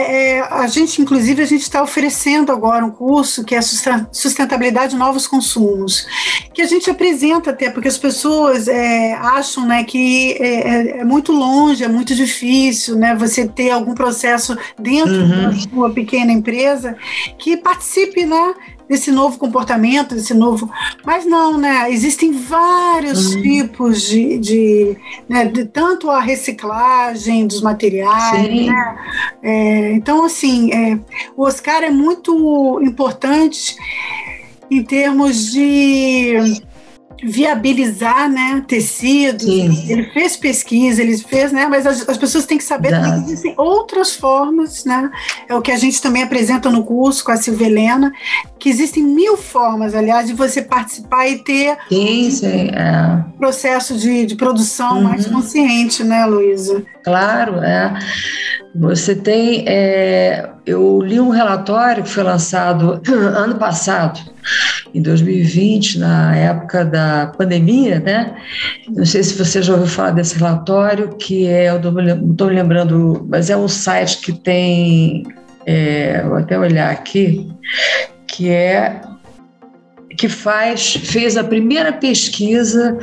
é, 0.00 0.36
é, 0.36 0.40
a 0.40 0.66
gente, 0.66 1.00
inclusive, 1.00 1.42
a 1.42 1.46
gente 1.46 1.62
está 1.62 1.82
oferecendo 1.82 2.50
agora 2.52 2.84
um 2.84 2.90
curso 2.90 3.44
que 3.44 3.54
é 3.54 3.60
sustentabilidade 3.62 4.96
novos 4.96 5.26
consumos, 5.26 6.06
que 6.52 6.62
a 6.62 6.66
gente 6.66 6.90
apresenta 6.90 7.50
até 7.50 7.70
porque 7.70 7.88
as 7.88 7.98
pessoas 7.98 8.68
é, 8.68 9.14
acham, 9.14 9.66
né, 9.66 9.84
que 9.84 10.32
é, 10.40 10.46
é, 10.46 10.98
é, 10.98 11.04
muito 11.04 11.32
longe, 11.32 11.84
é 11.84 11.88
muito 11.88 12.14
difícil, 12.14 12.96
né, 12.96 13.14
você 13.14 13.46
ter 13.46 13.70
algum 13.70 13.94
processo 13.94 14.56
dentro 14.78 15.14
uhum. 15.14 15.50
de 15.50 15.68
uma 15.72 15.90
pequena 15.90 16.32
empresa 16.32 16.96
que 17.38 17.56
participe, 17.56 18.24
né, 18.24 18.54
desse 18.88 19.10
novo 19.10 19.38
comportamento, 19.38 20.14
desse 20.14 20.34
novo. 20.34 20.70
Mas 21.04 21.24
não, 21.24 21.58
né? 21.58 21.90
Existem 21.90 22.32
vários 22.32 23.34
uhum. 23.34 23.42
tipos 23.42 24.02
de, 24.02 24.38
de, 24.38 24.96
né? 25.28 25.46
de, 25.46 25.64
tanto 25.64 26.10
a 26.10 26.20
reciclagem 26.20 27.46
dos 27.46 27.60
materiais, 27.60 28.48
né? 28.66 28.98
É, 29.42 29.92
então, 29.92 30.24
assim, 30.24 30.72
é, 30.72 30.98
o 31.36 31.42
Oscar 31.42 31.82
é 31.82 31.90
muito 31.90 32.80
importante 32.82 33.76
em 34.70 34.82
termos 34.82 35.52
de 35.52 36.62
viabilizar 37.24 38.28
né, 38.30 38.62
tecidos, 38.66 39.44
Sim. 39.44 39.90
ele 39.90 40.04
fez 40.10 40.36
pesquisa, 40.36 41.02
ele 41.02 41.16
fez, 41.18 41.52
né, 41.52 41.66
mas 41.66 41.86
as, 41.86 42.08
as 42.08 42.18
pessoas 42.18 42.46
têm 42.46 42.58
que 42.58 42.64
saber 42.64 42.88
que 42.90 43.10
existem 43.22 43.54
outras 43.56 44.14
formas, 44.14 44.84
né, 44.84 45.10
é 45.48 45.54
o 45.54 45.62
que 45.62 45.72
a 45.72 45.76
gente 45.76 46.00
também 46.00 46.22
apresenta 46.22 46.70
no 46.70 46.84
curso 46.84 47.24
com 47.24 47.32
a 47.32 47.36
Silvia 47.36 47.66
Helena, 47.66 48.12
que 48.58 48.68
existem 48.68 49.02
mil 49.02 49.36
formas, 49.36 49.94
aliás, 49.94 50.26
de 50.26 50.34
você 50.34 50.62
participar 50.62 51.26
e 51.28 51.38
ter 51.38 51.76
sim, 51.88 52.30
sim, 52.30 52.70
é. 52.72 53.24
um 53.28 53.38
processo 53.38 53.96
de, 53.96 54.26
de 54.26 54.36
produção 54.36 54.96
uhum. 54.96 55.04
mais 55.04 55.26
consciente, 55.26 56.02
né, 56.02 56.24
Luísa? 56.24 56.82
Claro, 57.02 57.56
é. 57.58 57.98
Você 58.74 59.14
tem. 59.14 59.64
É, 59.68 60.50
eu 60.66 61.00
li 61.02 61.20
um 61.20 61.28
relatório 61.28 62.02
que 62.02 62.08
foi 62.08 62.22
lançado 62.22 63.00
ano 63.08 63.56
passado, 63.56 64.20
em 64.94 65.02
2020, 65.02 65.98
na 65.98 66.36
época 66.36 66.84
da 66.84 67.32
pandemia, 67.36 68.00
né? 68.00 68.34
Não 68.88 69.04
sei 69.04 69.22
se 69.22 69.36
você 69.36 69.62
já 69.62 69.72
ouviu 69.72 69.88
falar 69.88 70.10
desse 70.10 70.38
relatório, 70.38 71.16
que 71.16 71.46
é, 71.46 71.70
eu 71.70 71.80
não 71.80 72.30
estou 72.30 72.48
me 72.48 72.54
lembrando, 72.54 73.26
mas 73.28 73.50
é 73.50 73.56
um 73.56 73.68
site 73.68 74.20
que 74.20 74.32
tem. 74.32 75.24
É, 75.66 76.22
vou 76.22 76.36
até 76.36 76.58
olhar 76.58 76.90
aqui, 76.90 77.50
que 78.26 78.50
é 78.50 79.00
que 80.16 80.28
faz 80.28 80.94
fez 80.94 81.36
a 81.36 81.44
primeira 81.44 81.92
pesquisa 81.92 82.98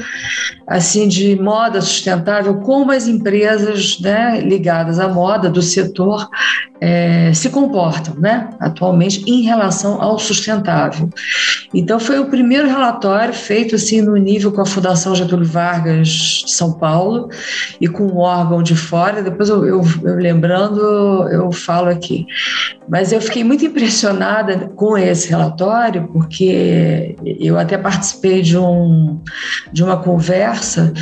assim 0.67 1.07
de 1.07 1.35
moda 1.35 1.81
sustentável 1.81 2.55
como 2.55 2.91
as 2.91 3.07
empresas 3.07 3.99
né, 3.99 4.39
ligadas 4.39 4.99
à 4.99 5.07
moda 5.07 5.49
do 5.49 5.61
setor 5.61 6.29
é, 6.79 7.31
se 7.33 7.49
comportam 7.49 8.15
né, 8.15 8.49
atualmente 8.59 9.23
em 9.29 9.43
relação 9.43 10.01
ao 10.01 10.17
sustentável. 10.17 11.09
Então 11.73 11.99
foi 11.99 12.19
o 12.19 12.25
primeiro 12.25 12.67
relatório 12.67 13.33
feito 13.33 13.75
assim 13.75 14.01
no 14.01 14.15
nível 14.17 14.51
com 14.51 14.61
a 14.61 14.65
Fundação 14.65 15.13
Getúlio 15.13 15.45
Vargas 15.45 16.07
de 16.07 16.51
São 16.51 16.73
Paulo 16.73 17.29
e 17.79 17.87
com 17.87 18.07
um 18.07 18.17
órgão 18.17 18.63
de 18.63 18.75
fora. 18.75 19.21
Depois 19.21 19.47
eu, 19.47 19.65
eu, 19.65 19.81
eu 20.03 20.15
lembrando 20.15 20.81
eu 21.29 21.51
falo 21.51 21.89
aqui. 21.89 22.25
Mas 22.89 23.11
eu 23.11 23.21
fiquei 23.21 23.43
muito 23.43 23.63
impressionada 23.63 24.71
com 24.75 24.97
esse 24.97 25.29
relatório 25.29 26.09
porque 26.11 27.00
eu 27.25 27.57
até 27.57 27.77
participei 27.77 28.41
de 28.41 28.57
um 28.57 29.21
de 29.71 29.83
uma 29.83 29.97
conversa 29.97 30.93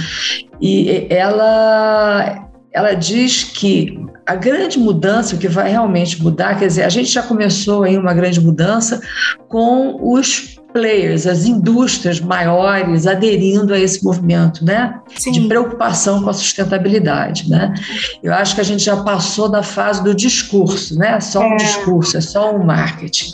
e 0.61 1.07
ela 1.09 2.49
ela 2.71 2.93
diz 2.93 3.43
que 3.43 3.99
a 4.25 4.35
grande 4.35 4.77
mudança, 4.77 5.35
o 5.35 5.39
que 5.39 5.47
vai 5.47 5.71
realmente 5.71 6.21
mudar, 6.21 6.59
quer 6.59 6.67
dizer, 6.67 6.83
a 6.83 6.89
gente 6.89 7.09
já 7.09 7.23
começou 7.23 7.81
aí 7.81 7.97
uma 7.97 8.13
grande 8.13 8.39
mudança 8.39 9.01
com 9.47 9.97
os 10.13 10.58
players, 10.73 11.25
as 11.27 11.45
indústrias 11.45 12.19
maiores 12.19 13.07
aderindo 13.07 13.73
a 13.73 13.79
esse 13.79 14.03
movimento, 14.03 14.63
né? 14.63 14.99
Sim. 15.15 15.31
De 15.31 15.41
preocupação 15.47 16.21
com 16.23 16.29
a 16.29 16.33
sustentabilidade, 16.33 17.49
né? 17.49 17.73
Eu 18.21 18.33
acho 18.33 18.55
que 18.55 18.61
a 18.61 18.63
gente 18.63 18.83
já 18.83 18.97
passou 19.03 19.49
da 19.49 19.63
fase 19.63 20.03
do 20.03 20.13
discurso, 20.13 20.97
né? 20.97 21.15
É 21.17 21.19
só 21.19 21.41
um 21.41 21.53
É. 21.53 21.57
discurso, 21.57 22.17
é 22.17 22.21
só 22.21 22.55
um 22.55 22.63
marketing. 22.63 23.31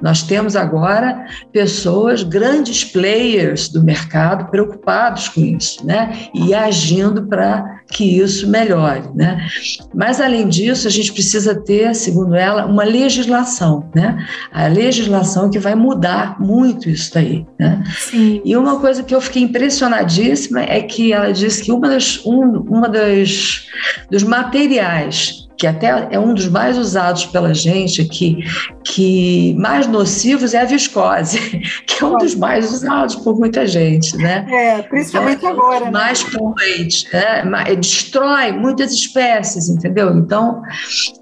Nós 0.00 0.22
temos 0.22 0.56
agora 0.56 1.26
pessoas, 1.52 2.22
grandes 2.22 2.84
players 2.84 3.68
do 3.68 3.82
mercado 3.82 4.50
preocupados 4.50 5.28
com 5.28 5.40
isso, 5.40 5.84
né? 5.86 6.28
E 6.34 6.54
agindo 6.54 7.26
para 7.26 7.77
que 7.90 8.18
isso 8.18 8.48
melhore, 8.48 9.02
né? 9.14 9.46
Mas 9.94 10.20
além 10.20 10.48
disso, 10.48 10.86
a 10.86 10.90
gente 10.90 11.12
precisa 11.12 11.54
ter, 11.54 11.94
segundo 11.94 12.34
ela, 12.34 12.66
uma 12.66 12.84
legislação, 12.84 13.88
né? 13.94 14.26
A 14.52 14.66
legislação 14.66 15.50
que 15.50 15.58
vai 15.58 15.74
mudar 15.74 16.38
muito 16.38 16.88
isso 16.88 17.12
daí, 17.14 17.46
né? 17.58 17.82
Sim. 17.96 18.42
E 18.44 18.56
uma 18.56 18.78
coisa 18.78 19.02
que 19.02 19.14
eu 19.14 19.20
fiquei 19.20 19.42
impressionadíssima 19.42 20.60
é 20.60 20.82
que 20.82 21.12
ela 21.12 21.32
disse 21.32 21.62
que 21.62 21.72
uma 21.72 21.88
das, 21.88 22.24
um, 22.24 22.60
uma 22.68 22.88
das 22.88 23.66
dos 24.10 24.22
materiais 24.22 25.47
que 25.58 25.66
até 25.66 26.08
é 26.12 26.18
um 26.18 26.32
dos 26.32 26.48
mais 26.48 26.78
usados 26.78 27.26
pela 27.26 27.52
gente 27.52 28.00
aqui, 28.00 28.44
que 28.84 29.54
mais 29.58 29.88
nocivos 29.88 30.54
é 30.54 30.60
a 30.60 30.64
viscose, 30.64 31.38
que 31.84 32.02
é 32.02 32.06
um 32.06 32.16
dos 32.16 32.36
mais 32.36 32.72
usados 32.72 33.16
por 33.16 33.36
muita 33.36 33.66
gente, 33.66 34.16
né? 34.16 34.46
É, 34.48 34.82
principalmente 34.82 35.38
Então, 35.38 35.50
agora, 35.50 35.86
né? 35.86 35.90
Mais 35.90 36.22
poluente, 36.22 37.08
né? 37.12 37.42
Ma- 37.42 37.64
destrói 37.64 38.52
muitas 38.52 38.92
espécies, 38.92 39.68
entendeu? 39.68 40.16
Então, 40.16 40.62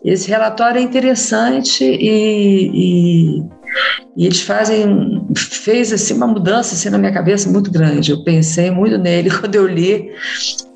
esse 0.05 0.28
relatório 0.28 0.78
é 0.78 0.83
interessante 0.83 1.83
e, 1.83 2.71
e, 2.75 3.43
e 4.16 4.26
eles 4.26 4.40
fazem, 4.42 5.26
fez 5.37 5.92
assim 5.92 6.14
uma 6.14 6.26
mudança 6.26 6.75
assim 6.75 6.90
na 6.90 6.99
minha 6.99 7.12
cabeça 7.12 7.49
muito 7.50 7.71
grande. 7.71 8.11
Eu 8.11 8.23
pensei 8.25 8.71
muito 8.71 8.99
nele 8.99 9.30
quando 9.38 9.54
eu 9.54 9.66
li, 9.66 10.11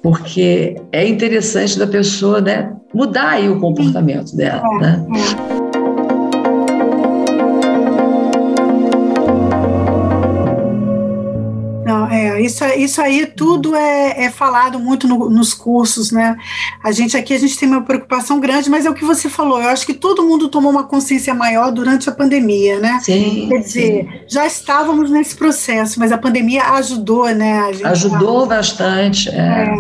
porque 0.02 0.76
é 0.92 1.06
interessante 1.06 1.78
da 1.78 1.86
pessoa, 1.86 2.40
né, 2.40 2.72
mudar 2.94 3.30
aí 3.30 3.48
o 3.48 3.60
comportamento 3.60 4.36
dela, 4.36 4.62
né? 4.78 5.06
Isso, 12.40 12.64
isso 12.76 13.00
aí 13.00 13.26
tudo 13.26 13.74
é, 13.76 14.24
é 14.24 14.30
falado 14.30 14.78
muito 14.78 15.06
no- 15.06 15.28
nos 15.30 15.54
cursos, 15.54 16.10
né? 16.10 16.36
A 16.82 16.90
gente 16.92 17.16
aqui, 17.16 17.34
a 17.34 17.38
gente 17.38 17.58
tem 17.58 17.68
uma 17.68 17.82
preocupação 17.82 18.40
grande, 18.40 18.68
mas 18.70 18.86
é 18.86 18.90
o 18.90 18.94
que 18.94 19.04
você 19.04 19.28
falou, 19.28 19.60
eu 19.60 19.68
acho 19.68 19.86
que 19.86 19.94
todo 19.94 20.22
mundo 20.22 20.48
tomou 20.48 20.70
uma 20.70 20.84
consciência 20.84 21.34
maior 21.34 21.70
durante 21.70 22.08
a 22.08 22.12
pandemia, 22.12 22.78
né? 22.80 22.98
Sim, 23.02 23.46
Quer 23.48 23.58
dizer, 23.58 24.24
já 24.28 24.46
estávamos 24.46 25.10
nesse 25.10 25.36
processo, 25.36 25.98
mas 26.00 26.10
a 26.12 26.18
pandemia 26.18 26.62
ajudou, 26.74 27.28
né? 27.34 27.70
Ajudou 27.84 28.46
bastante. 28.46 29.28
é. 29.28 29.32
É. 29.40 29.74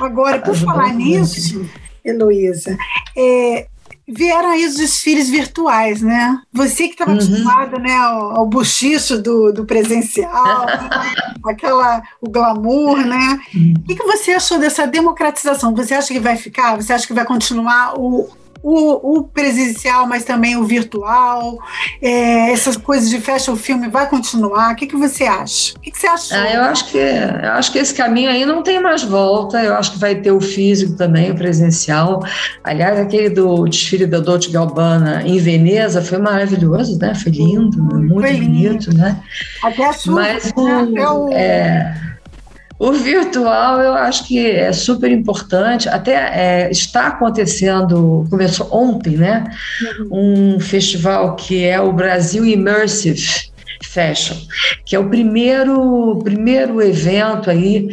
Agora, 0.00 0.38
por 0.40 0.50
Ajudou 0.50 0.74
falar 0.74 0.88
muito. 0.92 0.98
nisso, 1.04 1.64
Heloísa, 2.04 2.76
é, 3.16 3.66
vieram 4.12 4.50
aí 4.50 4.66
os 4.66 4.74
desfiles 4.76 5.28
virtuais, 5.28 6.02
né? 6.02 6.40
Você 6.52 6.84
que 6.88 6.94
estava 6.94 7.12
Uhum. 7.12 7.16
acostumada 7.16 7.78
né, 7.78 7.94
ao, 7.96 8.36
ao 8.38 8.46
buchicho 8.46 9.18
do, 9.18 9.52
do 9.52 9.64
presencial, 9.64 10.66
né? 10.66 10.90
aquela, 11.44 12.02
o 12.20 12.28
glamour, 12.28 12.98
né? 12.98 13.38
Uhum. 13.54 13.74
O 13.78 13.82
que, 13.86 13.94
que 13.94 14.04
você 14.04 14.32
achou 14.32 14.58
dessa 14.58 14.86
democratização? 14.86 15.74
Você 15.74 15.94
acha 15.94 16.12
que 16.12 16.20
vai 16.20 16.36
ficar? 16.36 16.76
Você 16.76 16.92
acha 16.92 17.06
que 17.06 17.12
vai 17.14 17.24
continuar 17.24 17.98
o, 17.98 18.28
o, 18.62 19.18
o 19.18 19.22
presencial, 19.24 20.06
mas 20.06 20.24
também 20.24 20.56
o 20.56 20.64
virtual? 20.64 21.58
É, 22.02 22.50
essas 22.52 22.76
coisas 22.76 23.08
de 23.08 23.20
fashion 23.20 23.56
filme 23.56 23.88
vai 23.88 24.08
continuar? 24.08 24.72
O 24.72 24.76
que, 24.76 24.86
que 24.86 24.96
você 24.96 25.24
acha? 25.24 25.74
O 25.76 25.80
que, 25.80 25.90
que 25.90 25.98
você 25.98 26.06
achou? 26.06 26.36
Ah, 26.36 26.50
eu 26.52 26.62
acho 26.62 26.90
que 26.90 26.98
eu 26.98 27.50
acho 27.52 27.72
que 27.72 27.78
esse 27.78 27.94
caminho 27.94 28.30
aí 28.30 28.44
não 28.44 28.62
tem 28.62 28.80
mais 28.80 29.02
volta. 29.02 29.62
Eu 29.62 29.74
acho 29.74 29.92
que 29.92 29.98
vai 29.98 30.14
ter 30.14 30.30
o 30.30 30.40
físico 30.40 30.96
também, 30.96 31.30
o 31.30 31.34
presencial. 31.34 32.22
Aliás, 32.62 32.98
aquele 32.98 33.30
do 33.30 33.64
desfile 33.64 34.06
da 34.06 34.18
Dolce 34.20 34.50
Gabbana 34.50 35.22
em 35.26 35.38
Veneza 35.38 36.02
foi 36.02 36.18
maravilhoso, 36.18 36.98
né? 36.98 37.14
Foi 37.14 37.32
lindo, 37.32 37.82
muito 37.82 38.20
Foi 38.20 38.32
lindo. 38.32 38.46
bonito, 38.46 38.94
né? 38.96 39.20
Até 39.62 39.86
a 39.86 39.92
chuva, 39.92 40.20
Mas 40.20 40.44
né? 40.44 40.52
o, 40.56 41.26
o- 41.26 41.32
é, 41.32 41.94
o 42.80 42.92
virtual 42.92 43.82
eu 43.82 43.92
acho 43.92 44.26
que 44.26 44.46
é 44.46 44.72
super 44.72 45.12
importante. 45.12 45.86
Até 45.86 46.14
é, 46.14 46.70
está 46.70 47.08
acontecendo, 47.08 48.26
começou 48.30 48.68
ontem, 48.72 49.18
né? 49.18 49.44
Um 50.10 50.58
festival 50.58 51.36
que 51.36 51.62
é 51.62 51.78
o 51.78 51.92
Brasil 51.92 52.42
Immersive 52.42 53.49
Fashion, 53.82 54.36
que 54.84 54.94
é 54.94 54.98
o 54.98 55.08
primeiro, 55.08 56.20
primeiro 56.22 56.82
evento 56.82 57.50
aí 57.50 57.88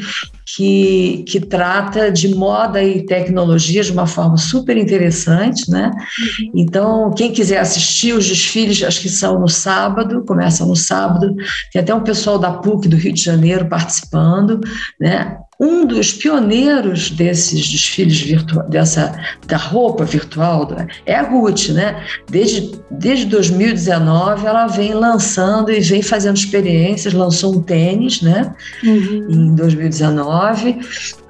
que, 0.55 1.23
que 1.27 1.39
trata 1.39 2.11
de 2.11 2.33
moda 2.33 2.81
e 2.81 3.05
tecnologia 3.05 3.83
de 3.83 3.91
uma 3.91 4.07
forma 4.07 4.37
super 4.37 4.77
interessante, 4.77 5.69
né? 5.69 5.91
Então, 6.55 7.11
quem 7.11 7.31
quiser 7.31 7.59
assistir 7.59 8.13
os 8.13 8.25
desfiles, 8.25 8.81
acho 8.81 9.01
que 9.01 9.09
são 9.09 9.39
no 9.39 9.49
sábado, 9.49 10.23
começam 10.25 10.67
no 10.67 10.75
sábado, 10.75 11.35
tem 11.71 11.81
até 11.81 11.93
um 11.93 12.03
pessoal 12.03 12.39
da 12.39 12.51
PUC 12.51 12.87
do 12.87 12.95
Rio 12.95 13.13
de 13.13 13.21
Janeiro 13.21 13.67
participando, 13.67 14.61
né? 14.99 15.37
Um 15.59 15.85
dos 15.87 16.13
pioneiros 16.13 17.09
desses 17.09 17.67
desfiles 17.67 18.19
virtuais, 18.19 18.69
dessa 18.69 19.19
da 19.47 19.57
roupa 19.57 20.05
virtual, 20.05 20.67
é 21.05 21.15
a 21.15 21.23
Gucci, 21.23 21.73
né? 21.73 22.05
Desde, 22.29 22.79
desde 22.91 23.25
2019 23.25 24.45
ela 24.45 24.67
vem 24.67 24.93
lançando 24.93 25.71
e 25.71 25.79
vem 25.79 26.03
fazendo 26.03 26.37
experiências, 26.37 27.13
lançou 27.13 27.55
um 27.55 27.61
tênis, 27.61 28.21
né? 28.21 28.53
Uhum. 28.83 29.27
Em 29.29 29.55
2019 29.55 30.79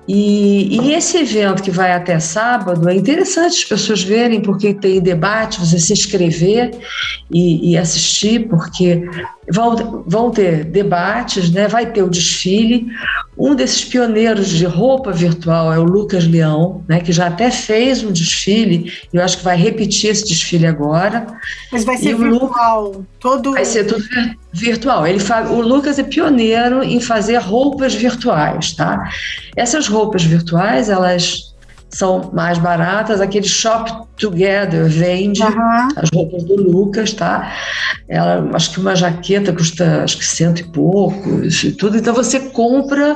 e, 0.07 0.79
e, 0.79 0.93
esse 0.93 1.17
evento 1.17 1.61
que 1.61 1.69
vai 1.69 1.91
até 1.91 2.17
sábado 2.17 2.87
é 2.87 2.95
interessante 2.95 3.57
as 3.57 3.65
pessoas 3.65 4.01
verem, 4.01 4.39
porque 4.39 4.73
tem 4.73 5.01
debate, 5.01 5.59
você 5.59 5.77
se 5.77 5.91
inscrever 5.91 6.71
e, 7.29 7.71
e 7.71 7.77
assistir, 7.77 8.47
porque 8.47 9.03
vão, 9.51 10.03
vão 10.05 10.31
ter 10.31 10.65
debates, 10.65 11.51
né? 11.51 11.67
vai 11.67 11.85
ter 11.85 12.03
o 12.03 12.09
desfile. 12.09 12.87
Um 13.37 13.55
desses 13.55 13.85
pioneiros 13.85 14.49
de 14.49 14.65
roupa 14.65 15.11
virtual 15.11 15.71
é 15.71 15.79
o 15.79 15.83
Lucas 15.83 16.27
Leão, 16.27 16.83
né? 16.87 16.99
que 16.99 17.11
já 17.11 17.27
até 17.27 17.49
fez 17.51 18.03
um 18.03 18.11
desfile, 18.11 18.91
e 19.13 19.17
eu 19.17 19.23
acho 19.23 19.37
que 19.37 19.43
vai 19.43 19.55
repetir 19.55 20.09
esse 20.09 20.25
desfile 20.25 20.65
agora. 20.65 21.27
Mas 21.71 21.83
vai 21.85 21.97
ser 21.97 22.11
e 22.11 22.15
virtual, 22.15 22.83
Lu... 22.91 23.07
todo. 23.19 23.51
Vai 23.53 23.65
ser 23.65 23.85
tudo 23.85 24.03
virtual. 24.51 25.05
Ele 25.05 25.19
o 25.49 25.61
Lucas 25.61 25.99
é 25.99 26.03
pioneiro 26.03 26.83
em 26.83 26.99
fazer 26.99 27.37
roupas 27.37 27.93
virtuais, 27.93 28.73
tá? 28.73 29.09
Essas 29.55 29.87
roupas 29.87 30.23
virtuais, 30.23 30.89
elas 30.89 31.55
são 31.89 32.31
mais 32.33 32.57
baratas. 32.57 33.21
Aquele 33.21 33.47
Shop 33.47 33.91
Together 34.17 34.85
vende 34.87 35.41
uhum. 35.41 35.87
as 35.95 36.09
roupas 36.13 36.43
do 36.43 36.55
Lucas, 36.55 37.13
tá? 37.13 37.53
Ela, 38.07 38.49
acho 38.53 38.71
que 38.71 38.79
uma 38.79 38.95
jaqueta 38.95 39.53
custa 39.53 40.03
acho 40.03 40.17
que 40.17 40.25
cento 40.25 40.59
e 40.59 40.63
poucos 40.63 41.63
e 41.63 41.71
tudo. 41.71 41.97
Então 41.97 42.13
você 42.13 42.39
compra 42.39 43.15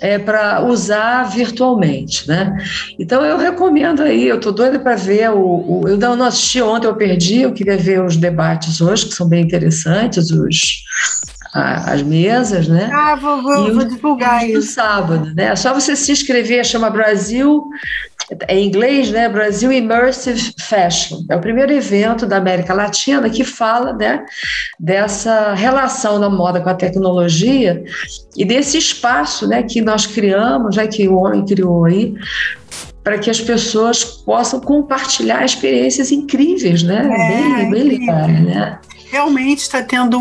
é, 0.00 0.18
para 0.18 0.64
usar 0.64 1.24
virtualmente, 1.24 2.26
né? 2.28 2.56
Então 2.98 3.24
eu 3.24 3.36
recomendo 3.36 4.02
aí. 4.02 4.26
Eu 4.26 4.40
tô 4.40 4.50
doida 4.50 4.78
para 4.78 4.96
ver 4.96 5.30
o, 5.30 5.40
o, 5.40 5.88
Eu 5.88 5.98
não 5.98 6.26
assisti 6.26 6.60
ontem, 6.60 6.86
eu 6.86 6.94
perdi. 6.94 7.42
Eu 7.42 7.52
queria 7.52 7.76
ver 7.76 8.02
os 8.02 8.16
debates 8.16 8.80
hoje 8.80 9.06
que 9.06 9.14
são 9.14 9.28
bem 9.28 9.42
interessantes. 9.42 10.30
Os 10.30 10.84
as 11.52 12.02
mesas, 12.02 12.68
né? 12.68 12.88
Ah, 12.92 13.16
vou, 13.16 13.42
vou, 13.42 13.68
e 13.68 13.72
vou 13.72 13.84
divulgar 13.84 14.42
no 14.42 14.58
isso. 14.58 14.72
sábado, 14.72 15.34
né? 15.34 15.46
É 15.46 15.56
só 15.56 15.74
você 15.74 15.96
se 15.96 16.12
inscrever, 16.12 16.64
chama 16.64 16.88
Brasil, 16.90 17.68
em 18.48 18.66
inglês, 18.66 19.10
né? 19.10 19.28
Brasil 19.28 19.72
Immersive 19.72 20.54
Fashion. 20.58 21.24
É 21.28 21.36
o 21.36 21.40
primeiro 21.40 21.72
evento 21.72 22.26
da 22.26 22.36
América 22.36 22.72
Latina 22.72 23.28
que 23.28 23.44
fala, 23.44 23.92
né, 23.92 24.24
dessa 24.78 25.54
relação 25.54 26.20
da 26.20 26.30
moda 26.30 26.60
com 26.60 26.68
a 26.68 26.74
tecnologia 26.74 27.82
e 28.36 28.44
desse 28.44 28.78
espaço, 28.78 29.46
né, 29.46 29.62
que 29.62 29.80
nós 29.80 30.06
criamos, 30.06 30.76
né, 30.76 30.86
que 30.86 31.08
o 31.08 31.16
homem 31.16 31.44
criou 31.44 31.84
aí, 31.84 32.14
para 33.02 33.18
que 33.18 33.30
as 33.30 33.40
pessoas 33.40 34.04
possam 34.04 34.60
compartilhar 34.60 35.44
experiências 35.44 36.12
incríveis, 36.12 36.82
né? 36.82 37.02
É, 37.02 37.64
bem, 37.64 37.70
bem 37.70 37.82
legais, 37.82 38.44
né? 38.44 38.78
realmente 39.10 39.58
está 39.58 39.82
tendo 39.82 40.20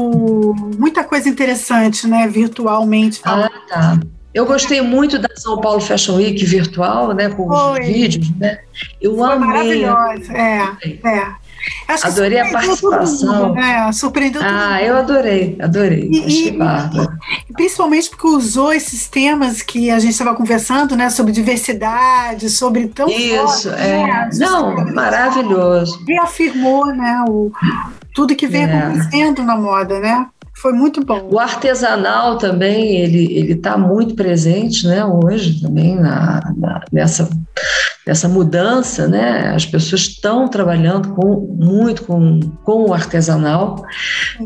muita 0.77 1.03
coisa 1.03 1.29
interessante, 1.29 2.07
né, 2.07 2.27
virtualmente. 2.27 3.21
Ah, 3.23 3.49
tá. 3.67 3.99
Eu 4.33 4.45
gostei 4.45 4.81
muito 4.81 5.17
da 5.17 5.29
São 5.35 5.59
Paulo 5.59 5.79
Fashion 5.81 6.15
Week 6.17 6.45
virtual, 6.45 7.13
né, 7.13 7.29
com 7.29 7.47
Foi. 7.47 7.79
os 7.81 7.87
vídeos, 7.87 8.29
né? 8.37 8.59
Eu 9.01 9.15
Foi 9.17 9.31
amei. 9.33 9.47
maravilhosa, 9.47 10.33
é, 10.33 10.61
é. 11.03 11.27
Acho 11.89 12.07
Adorei 12.07 12.39
a 12.39 12.51
participação. 12.51 13.47
mundo, 13.49 13.55
né? 13.55 13.91
Surpreendeu 13.91 14.41
todo 14.41 14.49
Ah, 14.49 14.69
mundo. 14.75 14.79
eu 14.81 14.97
adorei, 14.97 15.57
adorei. 15.61 16.09
E- 16.09 16.47
e-. 16.49 16.59
Principalmente 17.53 18.09
porque 18.11 18.27
usou 18.27 18.71
esses 18.71 19.07
temas 19.09 19.61
que 19.61 19.89
a 19.91 19.99
gente 19.99 20.11
estava 20.11 20.33
conversando, 20.35 20.95
né, 20.95 21.09
sobre 21.09 21.33
diversidade, 21.33 22.49
sobre 22.49 22.87
tão 22.87 23.09
Isso, 23.09 23.69
forte, 23.69 23.81
é. 23.81 24.03
né? 24.07 24.29
Não, 24.37 24.85
maravilhoso. 24.93 26.01
reafirmou, 26.07 26.85
né, 26.85 27.25
o, 27.27 27.51
tudo 28.13 28.35
que 28.35 28.47
vem 28.47 28.63
É. 28.63 28.73
acontecendo 28.77 29.43
na 29.43 29.57
moda, 29.57 29.99
né? 29.99 30.27
Foi 30.61 30.73
muito 30.73 31.03
bom. 31.05 31.29
O 31.31 31.39
artesanal 31.39 32.37
também, 32.37 32.97
ele 32.97 33.37
ele 33.37 33.53
está 33.53 33.77
muito 33.77 34.13
presente, 34.15 34.85
né, 34.85 35.05
hoje 35.05 35.61
também 35.61 35.95
na, 35.95 36.41
na, 36.57 36.83
nessa 36.91 37.29
nessa 38.09 38.27
mudança, 38.27 39.07
né? 39.07 39.53
As 39.53 39.65
pessoas 39.67 40.01
estão 40.01 40.47
trabalhando 40.47 41.09
com, 41.09 41.55
muito 41.59 42.03
com, 42.03 42.39
com 42.63 42.89
o 42.89 42.93
artesanal, 42.93 43.85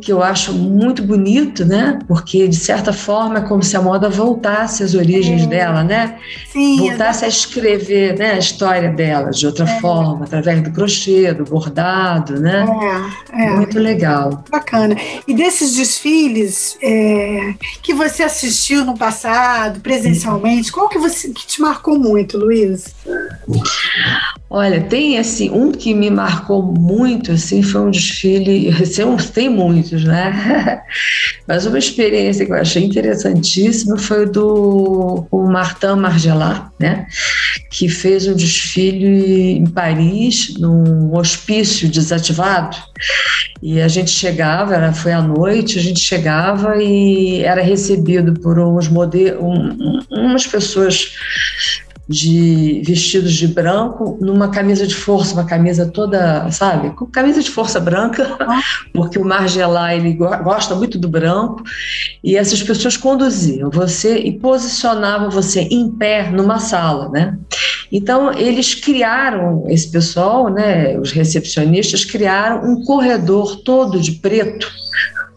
que 0.02 0.12
eu 0.12 0.24
acho 0.24 0.54
muito 0.54 1.04
bonito, 1.04 1.66
né? 1.66 2.00
Porque 2.08 2.48
de 2.48 2.56
certa 2.56 2.92
forma 2.92 3.40
é 3.40 3.42
como 3.42 3.64
se 3.64 3.76
a 3.76 3.82
moda 3.82 4.10
voltasse 4.10 4.84
às 4.84 4.94
origens 4.94 5.44
é. 5.44 5.48
dela, 5.48 5.84
né? 5.84 6.18
Sim, 6.52 6.78
voltasse 6.78 7.26
a 7.26 7.28
escrever, 7.28 8.18
né, 8.18 8.32
a 8.34 8.38
história 8.38 8.90
dela 8.90 9.32
de 9.32 9.46
outra 9.46 9.70
é. 9.70 9.80
forma, 9.80 10.26
através 10.26 10.62
do 10.62 10.72
crochê, 10.72 11.34
do 11.34 11.44
bordado, 11.44 12.40
né? 12.40 12.66
É, 13.32 13.46
é. 13.46 13.50
Muito 13.52 13.80
legal. 13.80 14.44
Bacana. 14.50 14.96
E 15.28 15.34
desses 15.34 15.76
desfiles 15.76 16.78
é, 16.82 17.54
que 17.82 17.94
você 17.94 18.24
assistiu 18.24 18.86
no 18.86 18.98
passado, 18.98 19.80
presencialmente, 19.80 20.72
qual 20.72 20.90
que 20.90 20.98
você 20.98 21.30
que 21.30 21.46
te 21.46 21.62
marcou 21.62 21.98
muito, 21.98 22.38
Luiz? 22.38 22.94
Olha, 24.50 24.82
tem 24.82 25.18
assim, 25.18 25.50
um 25.50 25.72
que 25.72 25.94
me 25.94 26.12
marcou 26.12 26.62
muito, 26.62 27.32
assim, 27.32 27.64
foi 27.64 27.82
um 27.82 27.90
desfile, 27.90 28.70
assim, 28.70 29.04
tem 29.34 29.50
muitos, 29.84 30.04
né? 30.04 30.82
Mas 31.48 31.66
uma 31.66 31.78
experiência 31.78 32.46
que 32.46 32.52
eu 32.52 32.56
achei 32.56 32.84
interessantíssima 32.84 33.98
foi 33.98 34.26
do 34.26 35.28
o 35.30 35.44
Martin 35.44 35.98
Margelat, 35.98 36.70
né? 36.80 37.06
Que 37.70 37.90
fez 37.90 38.28
um 38.28 38.34
desfile 38.34 39.58
em 39.58 39.66
Paris, 39.66 40.56
num 40.58 41.16
hospício 41.16 41.90
desativado. 41.90 42.78
E 43.62 43.82
a 43.82 43.88
gente 43.88 44.12
chegava, 44.12 44.76
era, 44.76 44.94
foi 44.94 45.12
à 45.12 45.22
noite, 45.22 45.80
a 45.80 45.82
gente 45.82 46.00
chegava 46.00 46.82
e 46.82 47.42
era 47.44 47.62
recebido 47.62 48.34
por 48.40 48.60
uns 48.60 48.88
modelos, 48.88 49.42
um, 49.42 50.00
umas 50.12 50.48
pessoas 50.48 51.14
de 52.08 52.82
vestidos 52.86 53.34
de 53.34 53.48
branco 53.48 54.18
numa 54.20 54.50
camisa 54.50 54.86
de 54.86 54.94
força, 54.94 55.34
uma 55.34 55.46
camisa 55.46 55.86
toda, 55.86 56.50
sabe, 56.52 56.90
com 56.92 57.06
camisa 57.06 57.42
de 57.42 57.50
força 57.50 57.80
branca, 57.80 58.38
porque 58.94 59.18
o 59.18 59.26
Margelá 59.26 59.96
ele 59.96 60.14
gosta 60.14 60.76
muito 60.76 61.00
do 61.00 61.08
branco, 61.08 61.64
e 62.24 62.36
essas 62.36 62.62
pessoas 62.62 62.98
conduziam 62.98 63.70
você 63.70 64.18
e 64.18 64.38
posicionavam 64.38 65.30
você 65.30 65.62
em 65.62 65.90
pé 65.90 66.30
numa 66.30 66.60
sala, 66.60 67.10
né? 67.10 67.38
Então 67.92 68.34
eles 68.34 68.76
criaram 68.76 69.66
esse 69.68 69.90
pessoal, 69.90 70.50
né, 70.50 70.98
os 71.00 71.12
recepcionistas 71.12 72.04
criaram 72.04 72.66
um 72.66 72.84
corredor 72.84 73.62
todo 73.64 74.00
de 74.00 74.14
preto 74.14 74.68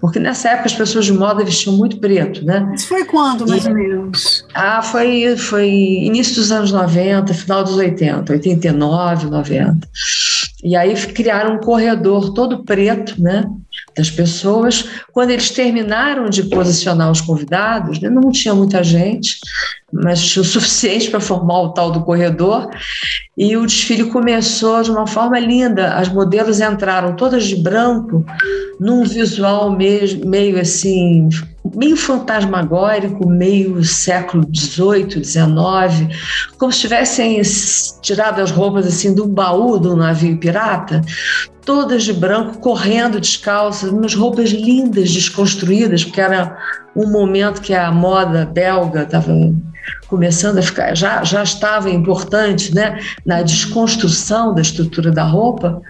porque 0.07 0.21
nessa 0.21 0.51
época 0.51 0.67
as 0.67 0.73
pessoas 0.73 1.05
de 1.05 1.13
moda 1.13 1.43
vestiam 1.43 1.77
muito 1.77 1.99
preto, 1.99 2.45
né? 2.45 2.73
Isso 2.77 2.87
foi 2.87 3.05
quando, 3.05 3.45
mais 3.45 3.65
e, 3.65 3.69
ou 3.69 3.75
menos? 3.75 4.47
Ah, 4.55 4.81
foi, 4.81 5.37
foi 5.37 5.69
início 5.69 6.37
dos 6.37 6.53
anos 6.53 6.71
90, 6.71 7.35
final 7.35 7.65
dos 7.65 7.75
80, 7.75 8.33
89, 8.33 9.27
90. 9.27 9.89
E 10.63 10.77
aí 10.77 10.95
criaram 11.09 11.57
um 11.57 11.59
corredor 11.59 12.33
todo 12.35 12.63
preto, 12.63 13.21
né? 13.21 13.51
Das 13.97 14.11
pessoas. 14.11 14.85
Quando 15.13 15.31
eles 15.31 15.51
terminaram 15.51 16.29
de 16.29 16.45
posicionar 16.45 17.11
os 17.11 17.21
convidados, 17.21 17.99
né, 17.99 18.11
não 18.11 18.31
tinha 18.31 18.55
muita 18.55 18.85
gente, 18.85 19.39
mas 19.93 20.23
tinha 20.23 20.43
o 20.43 20.45
suficiente 20.47 21.11
para 21.11 21.19
formar 21.21 21.63
o 21.63 21.69
tal 21.71 21.91
do 21.91 22.03
corredor. 22.03 22.69
E 23.37 23.57
o 23.57 23.65
desfile 23.65 24.11
começou 24.11 24.83
de 24.83 24.91
uma 24.91 25.07
forma 25.07 25.39
linda. 25.39 25.95
As 25.95 26.09
modelos 26.09 26.61
entraram 26.61 27.17
todas 27.17 27.45
de 27.45 27.57
branco, 27.57 28.25
num 28.79 29.05
visual 29.05 29.71
meio, 29.71 30.27
meio 30.27 30.61
assim, 30.61 31.29
meio 31.75 31.97
fantasmagórico, 31.97 33.29
meio 33.29 33.83
século 33.85 34.47
XVIII, 34.55 35.25
XIX, 35.25 36.17
como 36.59 36.73
se 36.73 36.81
tivessem 36.81 37.41
tirado 38.03 38.41
as 38.41 38.51
roupas 38.51 38.87
assim 38.87 39.15
do 39.15 39.27
baú 39.27 39.79
do 39.79 39.97
navio 39.97 40.39
pirata, 40.39 41.03
todas 41.65 42.05
de 42.05 42.13
branco, 42.13 42.59
correndo 42.59 43.21
descalças, 43.21 43.91
umas 43.91 44.15
roupas 44.15 44.51
lindas, 44.51 45.13
desconstruídas, 45.13 46.05
porque 46.05 46.21
era 46.21 46.57
um 46.95 47.11
momento 47.11 47.61
que 47.61 47.75
a 47.75 47.91
moda 47.91 48.47
belga 48.47 49.03
estava 49.03 49.33
começando 50.09 50.59
a 50.59 50.63
ficar, 50.63 50.95
já, 50.95 51.23
já 51.25 51.43
estava 51.43 51.91
importante 51.91 52.75
né, 52.75 53.01
na 53.25 53.43
desconstrução 53.43 54.55
da 54.55 54.63
estrutura 54.63 55.11
da 55.11 55.25
roupa, 55.25 55.83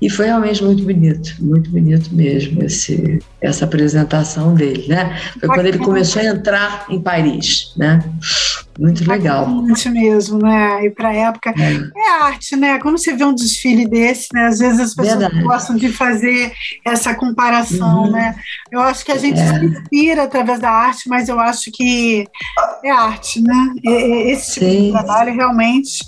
e 0.00 0.10
foi 0.10 0.26
realmente 0.26 0.62
muito 0.62 0.82
bonito, 0.82 1.34
muito 1.40 1.70
bonito 1.70 2.14
mesmo 2.14 2.62
esse, 2.62 3.20
essa 3.40 3.64
apresentação 3.64 4.54
dele. 4.54 4.86
Né? 4.88 5.18
Foi 5.40 5.48
quando 5.48 5.66
ele 5.66 5.78
começou 5.78 6.20
a 6.20 6.26
entrar 6.26 6.86
em 6.88 7.00
Paris. 7.00 7.72
Né? 7.76 8.02
Muito 8.78 9.08
legal. 9.08 9.46
Muito 9.46 9.88
mesmo, 9.90 10.38
né? 10.38 10.86
E 10.86 10.90
para 10.90 11.08
a 11.10 11.14
época. 11.14 11.54
É. 11.56 11.74
é. 11.96 12.22
arte, 12.22 12.56
né? 12.56 12.78
Quando 12.80 12.98
você 12.98 13.14
vê 13.14 13.24
um 13.24 13.34
desfile 13.34 13.86
desse, 13.86 14.28
né? 14.32 14.46
Às 14.46 14.58
vezes 14.58 14.80
as 14.80 14.94
pessoas 14.94 15.18
Verdade. 15.18 15.42
gostam 15.42 15.76
de 15.76 15.92
fazer 15.92 16.52
essa 16.84 17.14
comparação, 17.14 18.04
uhum. 18.04 18.10
né? 18.10 18.34
Eu 18.70 18.80
acho 18.80 19.04
que 19.04 19.12
a 19.12 19.18
gente 19.18 19.38
é. 19.38 19.46
se 19.46 19.64
inspira 19.64 20.24
através 20.24 20.58
da 20.58 20.70
arte, 20.70 21.08
mas 21.08 21.28
eu 21.28 21.38
acho 21.38 21.70
que 21.70 22.26
é 22.82 22.90
arte, 22.90 23.40
né? 23.40 23.53
Esse 23.84 24.54
tipo 24.54 24.66
Sim. 24.66 24.86
de 24.86 24.92
trabalho 24.92 25.34
realmente. 25.34 26.04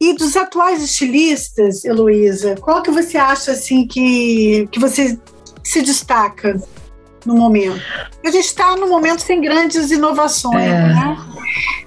E 0.00 0.14
dos 0.14 0.34
atuais 0.34 0.82
estilistas, 0.82 1.84
Heloísa, 1.84 2.56
qual 2.60 2.82
que 2.82 2.90
você 2.90 3.18
acha 3.18 3.52
assim 3.52 3.86
que, 3.86 4.66
que 4.72 4.78
você 4.78 5.18
se 5.62 5.82
destaca 5.82 6.58
no 7.26 7.34
momento? 7.34 7.82
A 8.24 8.30
gente 8.30 8.46
está 8.46 8.76
num 8.76 8.88
momento 8.88 9.20
sem 9.20 9.42
grandes 9.42 9.90
inovações, 9.90 10.64
é. 10.64 10.88
né? 10.88 11.18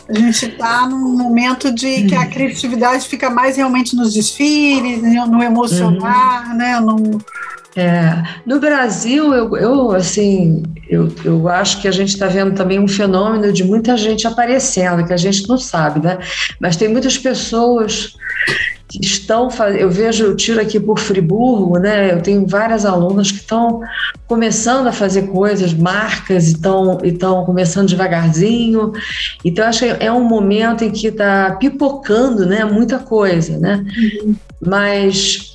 A 0.07 0.13
gente 0.13 0.45
está 0.45 0.85
num 0.87 1.17
momento 1.17 1.73
de 1.73 2.03
que 2.03 2.13
a 2.13 2.27
criatividade 2.27 3.07
fica 3.07 3.29
mais 3.29 3.55
realmente 3.57 3.95
nos 3.95 4.13
desfiles, 4.13 5.01
no 5.01 5.41
emocionar, 5.41 6.51
uhum. 6.51 6.57
né? 6.57 6.79
No... 6.79 7.17
É, 7.75 8.23
no 8.45 8.59
Brasil, 8.59 9.33
eu, 9.33 9.57
eu 9.57 9.91
assim, 9.91 10.61
eu, 10.87 11.11
eu 11.25 11.47
acho 11.47 11.81
que 11.81 11.87
a 11.87 11.91
gente 11.91 12.09
está 12.09 12.27
vendo 12.27 12.53
também 12.53 12.79
um 12.79 12.87
fenômeno 12.87 13.51
de 13.51 13.63
muita 13.63 13.97
gente 13.97 14.27
aparecendo, 14.27 15.05
que 15.05 15.13
a 15.13 15.17
gente 15.17 15.47
não 15.49 15.57
sabe, 15.57 15.99
né? 15.99 16.19
Mas 16.59 16.75
tem 16.75 16.87
muitas 16.87 17.17
pessoas 17.17 18.15
que 18.89 19.03
estão 19.03 19.49
eu 19.77 19.89
vejo 19.89 20.23
eu 20.23 20.35
tiro 20.35 20.61
aqui 20.61 20.79
por 20.79 20.99
Friburgo 20.99 21.79
né 21.79 22.13
eu 22.13 22.21
tenho 22.21 22.45
várias 22.45 22.85
alunas 22.85 23.31
que 23.31 23.39
estão 23.39 23.81
começando 24.27 24.87
a 24.87 24.91
fazer 24.91 25.27
coisas 25.27 25.73
marcas 25.73 26.47
e 26.47 26.51
estão 26.51 26.99
estão 27.03 27.45
começando 27.45 27.87
devagarzinho 27.87 28.91
então 29.43 29.65
acho 29.65 29.79
que 29.79 29.95
é 29.99 30.11
um 30.11 30.23
momento 30.23 30.83
em 30.83 30.91
que 30.91 31.07
está 31.07 31.55
pipocando 31.55 32.45
né 32.45 32.65
muita 32.65 32.99
coisa 32.99 33.57
né 33.57 33.83
uhum. 33.97 34.35
mas 34.61 35.52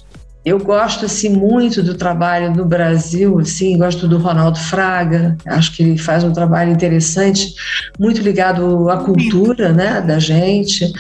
eu 0.49 0.59
gosto 0.59 1.05
assim 1.05 1.29
muito 1.29 1.83
do 1.83 1.95
trabalho 1.95 2.55
no 2.55 2.65
Brasil, 2.65 3.39
assim, 3.39 3.77
gosto 3.77 4.09
do 4.09 4.19
Ronaldo 4.19 4.59
Fraga, 4.59 5.37
acho 5.47 5.75
que 5.75 5.83
ele 5.83 5.99
faz 5.99 6.25
um 6.25 6.33
trabalho 6.33 6.73
interessante, 6.73 7.55
muito 7.99 8.21
ligado 8.21 8.89
à 8.89 8.99
cultura, 8.99 9.73
né, 9.73 10.01
da 10.01 10.19
gente. 10.19 10.91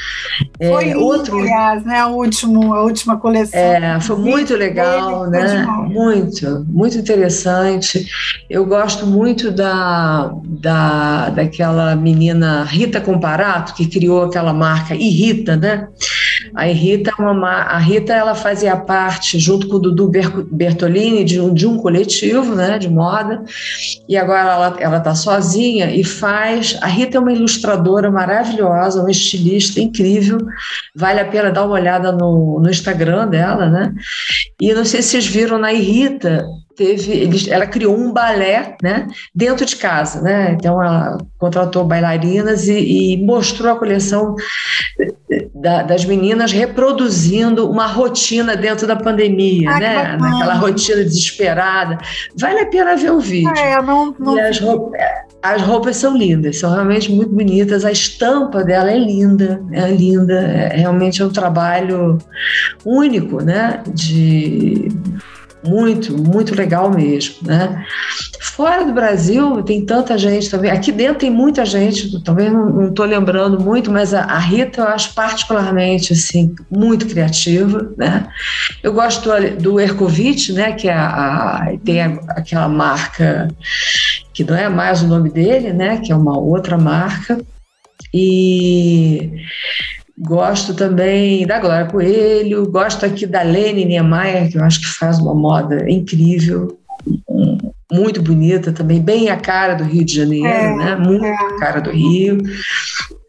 É, 0.60 0.70
foi 0.70 0.90
é, 0.90 0.96
outro, 0.96 1.38
aliás, 1.38 1.84
né, 1.84 2.04
o 2.04 2.16
último, 2.16 2.74
a 2.74 2.82
última 2.82 3.16
coleção. 3.18 3.58
É, 3.58 4.00
foi 4.00 4.16
muito 4.16 4.54
legal, 4.54 5.28
né? 5.28 5.66
Muito, 5.88 6.64
muito 6.68 6.98
interessante. 6.98 8.06
Eu 8.48 8.66
gosto 8.66 9.06
muito 9.06 9.50
da, 9.50 10.32
da 10.44 11.30
daquela 11.30 11.94
menina 11.96 12.64
Rita 12.64 13.00
Comparato 13.00 13.74
que 13.74 13.86
criou 13.86 14.24
aquela 14.24 14.52
marca 14.52 14.94
Irrita, 14.94 15.56
né? 15.56 15.88
A 16.58 16.64
Rita, 16.64 17.12
uma, 17.20 17.52
a 17.52 17.78
Rita 17.78 18.12
ela 18.12 18.34
fazia 18.34 18.76
parte, 18.76 19.38
junto 19.38 19.68
com 19.68 19.76
o 19.76 19.78
Dudu 19.78 20.10
Bertolini, 20.50 21.22
de 21.22 21.40
um, 21.40 21.54
de 21.54 21.68
um 21.68 21.76
coletivo 21.76 22.52
né, 22.56 22.80
de 22.80 22.88
moda, 22.88 23.44
e 24.08 24.16
agora 24.16 24.76
ela 24.80 24.98
está 24.98 25.14
sozinha 25.14 25.88
e 25.94 26.02
faz. 26.02 26.76
A 26.82 26.88
Rita 26.88 27.16
é 27.16 27.20
uma 27.20 27.32
ilustradora 27.32 28.10
maravilhosa, 28.10 29.00
uma 29.00 29.10
estilista 29.10 29.80
incrível, 29.80 30.38
vale 30.96 31.20
a 31.20 31.24
pena 31.24 31.52
dar 31.52 31.64
uma 31.64 31.74
olhada 31.74 32.10
no, 32.10 32.58
no 32.58 32.68
Instagram 32.68 33.28
dela, 33.28 33.68
né? 33.68 33.94
E 34.60 34.74
não 34.74 34.84
sei 34.84 35.00
se 35.00 35.10
vocês 35.10 35.28
viram 35.28 35.58
na 35.58 35.70
Rita, 35.70 36.44
teve, 36.78 37.10
eles, 37.12 37.48
ela 37.48 37.66
criou 37.66 37.98
um 37.98 38.12
balé, 38.12 38.76
né, 38.80 39.08
dentro 39.34 39.66
de 39.66 39.74
casa, 39.74 40.22
né? 40.22 40.52
Então 40.52 40.82
ela 40.82 41.18
contratou 41.36 41.84
bailarinas 41.84 42.68
e, 42.68 43.14
e 43.14 43.16
mostrou 43.16 43.72
a 43.72 43.76
coleção 43.76 44.36
da, 45.52 45.82
das 45.82 46.04
meninas 46.04 46.52
reproduzindo 46.52 47.68
uma 47.68 47.86
rotina 47.86 48.56
dentro 48.56 48.86
da 48.86 48.94
pandemia, 48.94 49.70
ah, 49.70 49.80
né? 49.80 50.16
Naquela 50.20 50.54
rotina 50.54 51.02
desesperada. 51.02 51.98
Vale 52.36 52.60
a 52.60 52.66
pena 52.66 52.96
ver 52.96 53.10
o 53.10 53.18
vídeo. 53.18 53.52
Ah, 53.56 53.60
é, 53.60 53.82
não, 53.82 54.14
não... 54.18 54.38
As 54.38 54.60
roupas, 54.60 55.00
as 55.42 55.62
roupas 55.62 55.96
são 55.96 56.16
lindas, 56.16 56.58
são 56.58 56.72
realmente 56.72 57.10
muito 57.10 57.34
bonitas. 57.34 57.84
A 57.84 57.90
estampa 57.90 58.62
dela 58.62 58.90
é 58.90 58.98
linda, 58.98 59.60
é 59.72 59.90
linda. 59.90 60.34
É, 60.34 60.76
realmente 60.76 61.20
é 61.20 61.24
um 61.24 61.30
trabalho 61.30 62.18
único, 62.84 63.42
né? 63.42 63.82
De 63.88 64.88
muito, 65.64 66.16
muito 66.16 66.54
legal 66.54 66.90
mesmo, 66.90 67.36
né? 67.42 67.84
Fora 68.40 68.84
do 68.84 68.92
Brasil 68.92 69.62
tem 69.62 69.84
tanta 69.84 70.16
gente 70.16 70.50
também, 70.50 70.70
aqui 70.70 70.92
dentro 70.92 71.20
tem 71.20 71.30
muita 71.30 71.64
gente, 71.64 72.22
talvez 72.22 72.52
não 72.52 72.88
estou 72.88 73.04
lembrando 73.04 73.60
muito, 73.60 73.90
mas 73.90 74.14
a, 74.14 74.22
a, 74.22 74.38
Rita 74.38 74.80
eu 74.80 74.88
acho 74.88 75.14
particularmente 75.14 76.12
assim 76.12 76.54
muito 76.70 77.06
criativa, 77.06 77.92
né? 77.96 78.28
Eu 78.82 78.92
gosto 78.92 79.28
do, 79.28 79.56
do 79.56 79.80
Ercovitch, 79.80 80.50
né? 80.50 80.72
Que 80.72 80.88
é 80.88 80.94
a, 80.94 81.06
a, 81.06 81.78
tem 81.84 82.00
aquela 82.28 82.68
marca 82.68 83.48
que 84.32 84.44
não 84.44 84.56
é 84.56 84.68
mais 84.68 85.02
o 85.02 85.08
nome 85.08 85.30
dele, 85.30 85.72
né? 85.72 85.98
Que 85.98 86.12
é 86.12 86.16
uma 86.16 86.38
outra 86.38 86.78
marca 86.78 87.38
e 88.12 89.32
Gosto 90.20 90.74
também 90.74 91.46
da 91.46 91.60
Glória 91.60 91.86
Coelho, 91.86 92.68
gosto 92.70 93.06
aqui 93.06 93.26
da 93.26 93.42
Lene 93.42 93.84
Niemeyer, 93.84 94.50
que 94.50 94.58
eu 94.58 94.64
acho 94.64 94.80
que 94.80 94.88
faz 94.88 95.18
uma 95.18 95.34
moda 95.34 95.88
incrível, 95.88 96.78
muito 97.90 98.20
bonita 98.20 98.70
também, 98.72 99.00
bem 99.00 99.30
a 99.30 99.36
cara 99.36 99.74
do 99.74 99.84
Rio 99.84 100.04
de 100.04 100.16
Janeiro, 100.16 100.46
é, 100.46 100.76
né? 100.76 100.96
Muito 100.96 101.24
é. 101.24 101.32
a 101.32 101.58
cara 101.58 101.80
do 101.80 101.90
Rio. 101.90 102.38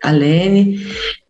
A 0.04 0.12
Lene. 0.12 0.80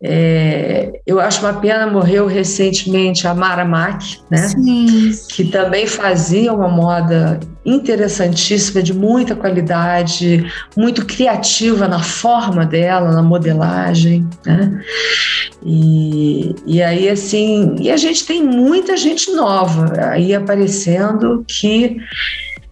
É, 0.00 0.92
eu 1.04 1.18
acho 1.18 1.40
uma 1.40 1.54
pena, 1.54 1.88
morreu 1.88 2.26
recentemente 2.26 3.26
a 3.26 3.34
Mara 3.34 3.64
Mack, 3.64 4.20
né? 4.30 4.48
Sim. 4.48 5.10
Que 5.28 5.44
também 5.44 5.86
fazia 5.86 6.52
uma 6.52 6.68
moda 6.68 7.40
interessantíssima, 7.64 8.82
de 8.82 8.94
muita 8.94 9.34
qualidade, 9.34 10.46
muito 10.76 11.04
criativa 11.04 11.86
na 11.88 12.00
forma 12.00 12.64
dela, 12.64 13.12
na 13.12 13.22
modelagem, 13.22 14.26
né? 14.46 14.80
E, 15.64 16.54
e 16.66 16.82
aí, 16.82 17.08
assim, 17.08 17.76
e 17.78 17.90
a 17.90 17.96
gente 17.96 18.24
tem 18.24 18.42
muita 18.42 18.96
gente 18.96 19.30
nova 19.32 19.92
aí 20.10 20.34
aparecendo 20.34 21.44
que 21.46 21.98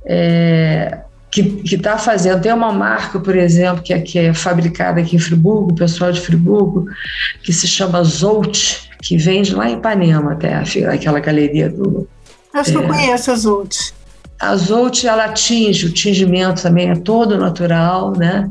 é, 0.07 1.01
que 1.31 1.75
está 1.75 1.99
fazendo. 1.99 2.41
Tem 2.41 2.53
uma 2.53 2.73
marca, 2.73 3.21
por 3.21 3.37
exemplo, 3.37 3.83
que 3.83 3.93
é, 3.93 4.01
que 4.01 4.19
é 4.19 4.35
fabricada 4.35 5.01
aqui 5.01 5.17
em 5.17 5.19
Friburgo, 5.19 5.73
o 5.73 5.75
pessoal 5.75 6.11
de 6.11 6.21
Friburgo, 6.21 6.87
que 7.43 7.53
se 7.53 7.69
chama 7.69 8.03
Zolt, 8.03 8.89
que 9.03 9.17
vende 9.17 9.55
lá 9.55 9.69
em 9.69 9.75
Ipanema 9.75 10.33
até, 10.33 10.55
aquela 10.87 11.21
galeria 11.21 11.69
do. 11.69 12.09
Acho 12.55 12.71
é, 12.71 12.73
que 12.73 12.79
eu 12.79 12.85
é, 12.85 12.89
conheço 12.89 13.31
a 13.31 13.37
Zolt. 13.37 13.93
A 14.41 14.55
Zolt, 14.57 15.05
ela 15.05 15.25
atinge, 15.25 15.87
o 15.87 15.93
tingimento 15.93 16.63
também 16.63 16.91
é 16.91 16.95
todo 16.95 17.37
natural, 17.37 18.13
né? 18.17 18.49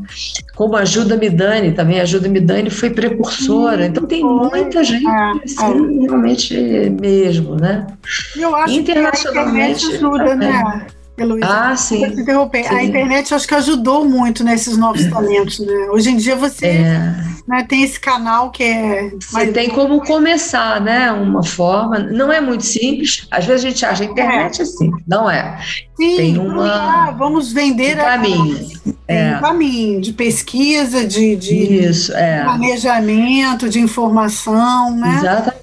Como 0.54 0.76
ajuda 0.76 1.16
Midani, 1.16 1.72
também 1.72 2.02
ajuda 2.02 2.28
Midani 2.28 2.70
foi 2.70 2.90
precursora, 2.90 3.86
então 3.86 4.06
tem 4.06 4.22
muita 4.22 4.84
gente, 4.84 5.08
é, 5.08 5.32
assim, 5.44 6.00
é. 6.00 6.02
realmente 6.02 6.56
mesmo, 7.02 7.56
né? 7.56 7.88
Eu 8.36 8.54
acho 8.56 8.74
Internacionalmente, 8.74 9.80
que 9.80 9.94
a 9.94 9.96
internet 9.96 9.96
ajuda, 9.96 10.36
né? 10.36 10.88
Heloísa. 11.18 11.48
Ah, 11.48 11.76
sim. 11.76 12.06
interromper. 12.06 12.66
Sim. 12.66 12.76
A 12.76 12.84
internet 12.84 13.34
acho 13.34 13.48
que 13.48 13.56
ajudou 13.56 14.06
muito 14.06 14.44
nesses 14.44 14.78
novos 14.78 15.06
talentos, 15.08 15.60
né? 15.60 15.88
Hoje 15.92 16.12
em 16.12 16.18
dia 16.18 16.36
você 16.36 16.68
é. 16.68 17.16
né, 17.48 17.66
tem 17.68 17.84
esse 17.84 18.00
canal 18.00 18.52
que 18.52 18.64
é. 18.64 19.12
Você 19.20 19.48
tem 19.48 19.70
como 19.70 20.06
começar, 20.06 20.80
né? 20.80 21.12
Uma 21.12 21.44
forma. 21.44 21.98
Não 21.98 22.32
é 22.32 22.40
muito 22.40 22.64
simples. 22.64 23.28
Às 23.32 23.46
vezes 23.46 23.66
a 23.66 23.70
gente 23.70 23.86
acha 23.86 24.04
a 24.04 24.06
internet 24.06 24.60
é. 24.60 24.64
assim. 24.64 24.92
Não 25.08 25.30
é. 25.30 25.58
Sim, 25.96 26.16
tem 26.16 26.38
uma, 26.38 27.10
vamos 27.12 27.52
vender 27.52 27.98
um 27.98 28.04
caminho. 28.04 28.70
É. 29.08 29.38
um 29.38 29.42
caminho 29.42 30.02
de 30.02 30.14
pesquisa, 30.14 31.04
de, 31.04 31.36
de 31.36 31.56
Isso, 31.56 32.14
é. 32.14 32.44
planejamento, 32.44 33.68
de 33.68 33.80
informação, 33.80 34.96
né? 34.96 35.16
Exatamente, 35.18 35.57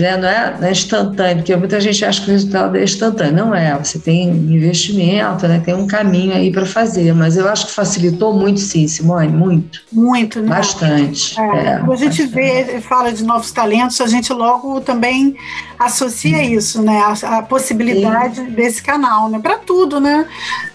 né? 0.00 0.16
Não, 0.16 0.28
é, 0.28 0.56
não 0.60 0.68
é 0.68 0.70
instantâneo, 0.70 1.36
porque 1.38 1.56
muita 1.56 1.80
gente 1.80 2.04
acha 2.04 2.22
que 2.22 2.28
o 2.28 2.32
resultado 2.32 2.76
é 2.76 2.84
instantâneo. 2.84 3.46
Não 3.46 3.54
é, 3.54 3.76
você 3.76 3.98
tem 3.98 4.28
investimento, 4.28 5.48
né? 5.48 5.62
tem 5.64 5.74
um 5.74 5.86
caminho 5.86 6.34
aí 6.34 6.52
para 6.52 6.66
fazer, 6.66 7.14
mas 7.14 7.36
eu 7.36 7.48
acho 7.48 7.66
que 7.66 7.72
facilitou 7.72 8.32
muito, 8.32 8.60
sim, 8.60 8.86
Simone, 8.86 9.28
muito. 9.28 9.80
Muito, 9.92 10.40
né? 10.40 10.48
Bastante. 10.48 11.40
É. 11.40 11.44
É, 11.44 11.78
Quando 11.78 11.92
a 11.92 11.96
gente 11.96 12.26
bastante. 12.26 12.34
vê, 12.34 12.80
fala 12.80 13.12
de 13.12 13.24
novos 13.24 13.50
talentos, 13.50 14.00
a 14.00 14.06
gente 14.06 14.32
logo 14.32 14.80
também 14.80 15.34
associa 15.78 16.44
isso, 16.44 16.82
né? 16.82 16.98
A, 16.98 17.38
a 17.38 17.42
possibilidade 17.42 18.36
sim. 18.36 18.50
desse 18.50 18.82
canal, 18.82 19.28
né? 19.28 19.38
Para 19.40 19.56
tudo 19.56 19.78
tudo, 19.78 20.00
né? 20.00 20.26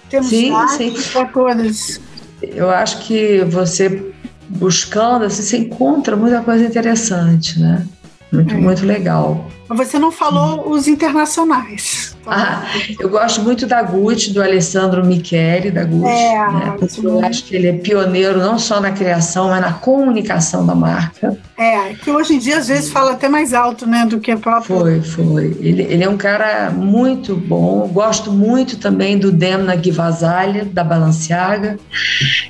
Temos 0.09 0.27
sim, 0.27 0.53
sim. 0.77 0.93
para 1.11 1.25
todas. 1.25 1.99
Eu 2.41 2.69
acho 2.69 2.99
que 2.99 3.43
você 3.45 4.13
buscando, 4.49 5.25
assim, 5.25 5.41
você 5.41 5.57
encontra 5.57 6.15
muita 6.15 6.41
coisa 6.41 6.65
interessante, 6.65 7.59
né? 7.59 7.85
Muito, 8.33 8.53
é. 8.53 8.57
muito 8.57 8.85
legal. 8.85 9.47
Você 9.69 9.97
não 9.97 10.11
falou 10.11 10.69
os 10.69 10.87
internacionais. 10.87 12.15
Ah, 12.25 12.63
eu 12.99 13.09
gosto 13.09 13.41
muito 13.41 13.65
da 13.65 13.81
Gucci, 13.81 14.31
do 14.31 14.41
Alessandro 14.41 15.05
Michele, 15.05 15.71
da 15.71 15.83
Gucci. 15.83 16.07
É, 16.07 16.51
né? 16.51 16.77
eu 17.03 17.25
acho 17.25 17.43
que 17.43 17.55
ele 17.55 17.67
é 17.67 17.73
pioneiro 17.73 18.39
não 18.39 18.57
só 18.57 18.79
na 18.79 18.91
criação, 18.91 19.49
mas 19.49 19.61
na 19.61 19.73
comunicação 19.73 20.65
da 20.65 20.73
marca. 20.73 21.37
É, 21.57 21.93
que 21.93 22.09
hoje 22.09 22.35
em 22.35 22.39
dia 22.39 22.57
às 22.57 22.67
vezes 22.67 22.89
fala 22.89 23.11
até 23.11 23.27
mais 23.27 23.53
alto, 23.53 23.85
né, 23.85 24.05
do 24.05 24.19
que 24.19 24.31
a 24.31 24.37
própria. 24.37 24.79
Foi, 24.79 25.01
foi. 25.01 25.57
Ele, 25.59 25.83
ele 25.83 26.03
é 26.03 26.09
um 26.09 26.17
cara 26.17 26.71
muito 26.71 27.35
bom. 27.35 27.87
Gosto 27.87 28.31
muito 28.31 28.77
também 28.77 29.17
do 29.17 29.31
Demna 29.31 29.75
Gvasalia, 29.75 30.65
da 30.65 30.83
Balenciaga, 30.83 31.77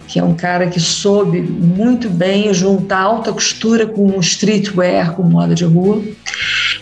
que 0.07 0.19
é 0.19 0.23
um 0.23 0.35
cara 0.35 0.67
que 0.67 0.79
soube 0.79 1.41
muito 1.41 2.09
bem 2.09 2.53
juntar 2.53 2.99
alta 2.99 3.33
costura 3.33 3.87
com 3.87 4.19
streetwear, 4.19 5.13
com 5.13 5.23
moda 5.23 5.55
de 5.55 5.65
rua. 5.65 6.01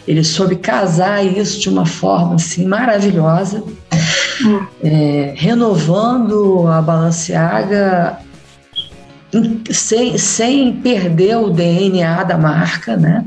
Ele 0.07 0.23
soube 0.23 0.55
casar 0.55 1.25
isso 1.25 1.59
de 1.59 1.69
uma 1.69 1.85
forma 1.85 2.35
assim 2.35 2.65
maravilhosa, 2.65 3.63
é, 4.83 5.33
renovando 5.35 6.67
a 6.67 6.81
Balenciaga 6.81 8.17
sem, 9.71 10.17
sem 10.17 10.73
perder 10.73 11.37
o 11.37 11.49
DNA 11.49 12.23
da 12.23 12.37
marca, 12.37 12.97
né? 12.97 13.25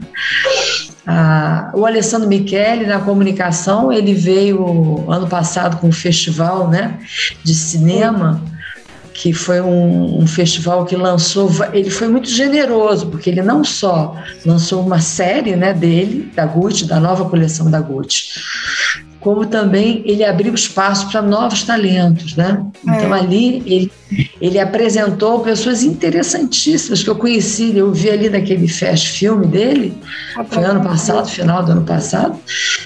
Ah, 1.06 1.70
o 1.74 1.84
Alessandro 1.84 2.28
Michele, 2.28 2.86
na 2.86 2.98
comunicação, 2.98 3.92
ele 3.92 4.14
veio 4.14 5.04
ano 5.10 5.28
passado 5.28 5.76
com 5.76 5.88
um 5.88 5.92
festival 5.92 6.68
né, 6.68 6.98
de 7.42 7.54
cinema 7.54 8.40
que 9.14 9.32
foi 9.32 9.60
um, 9.60 10.18
um, 10.18 10.26
festival 10.26 10.84
que 10.84 10.96
lançou, 10.96 11.48
ele 11.72 11.88
foi 11.88 12.08
muito 12.08 12.28
generoso, 12.28 13.06
porque 13.06 13.30
ele 13.30 13.42
não 13.42 13.62
só 13.62 14.16
lançou 14.44 14.84
uma 14.84 15.00
série 15.00 15.54
né, 15.54 15.72
dele, 15.72 16.30
da 16.34 16.44
Gucci, 16.44 16.84
da 16.84 16.98
nova 16.98 17.24
coleção 17.26 17.70
da 17.70 17.80
Gucci, 17.80 18.40
como 19.20 19.46
também 19.46 20.02
ele 20.04 20.22
abriu 20.22 20.52
espaço 20.52 21.08
para 21.10 21.22
novos 21.22 21.62
talentos, 21.62 22.36
né? 22.36 22.62
Então 22.82 23.14
é. 23.14 23.20
ali 23.20 23.62
ele, 23.64 23.92
ele 24.38 24.58
apresentou 24.58 25.40
pessoas 25.40 25.82
interessantíssimas 25.82 27.02
que 27.02 27.08
eu 27.08 27.16
conheci, 27.16 27.74
eu 27.74 27.90
vi 27.90 28.10
ali 28.10 28.28
naquele 28.28 28.68
fast 28.68 29.08
filme 29.12 29.46
dele, 29.46 29.96
foi 30.50 30.64
ano 30.64 30.82
passado, 30.82 31.26
final 31.26 31.64
do 31.64 31.72
ano 31.72 31.84
passado, 31.84 32.38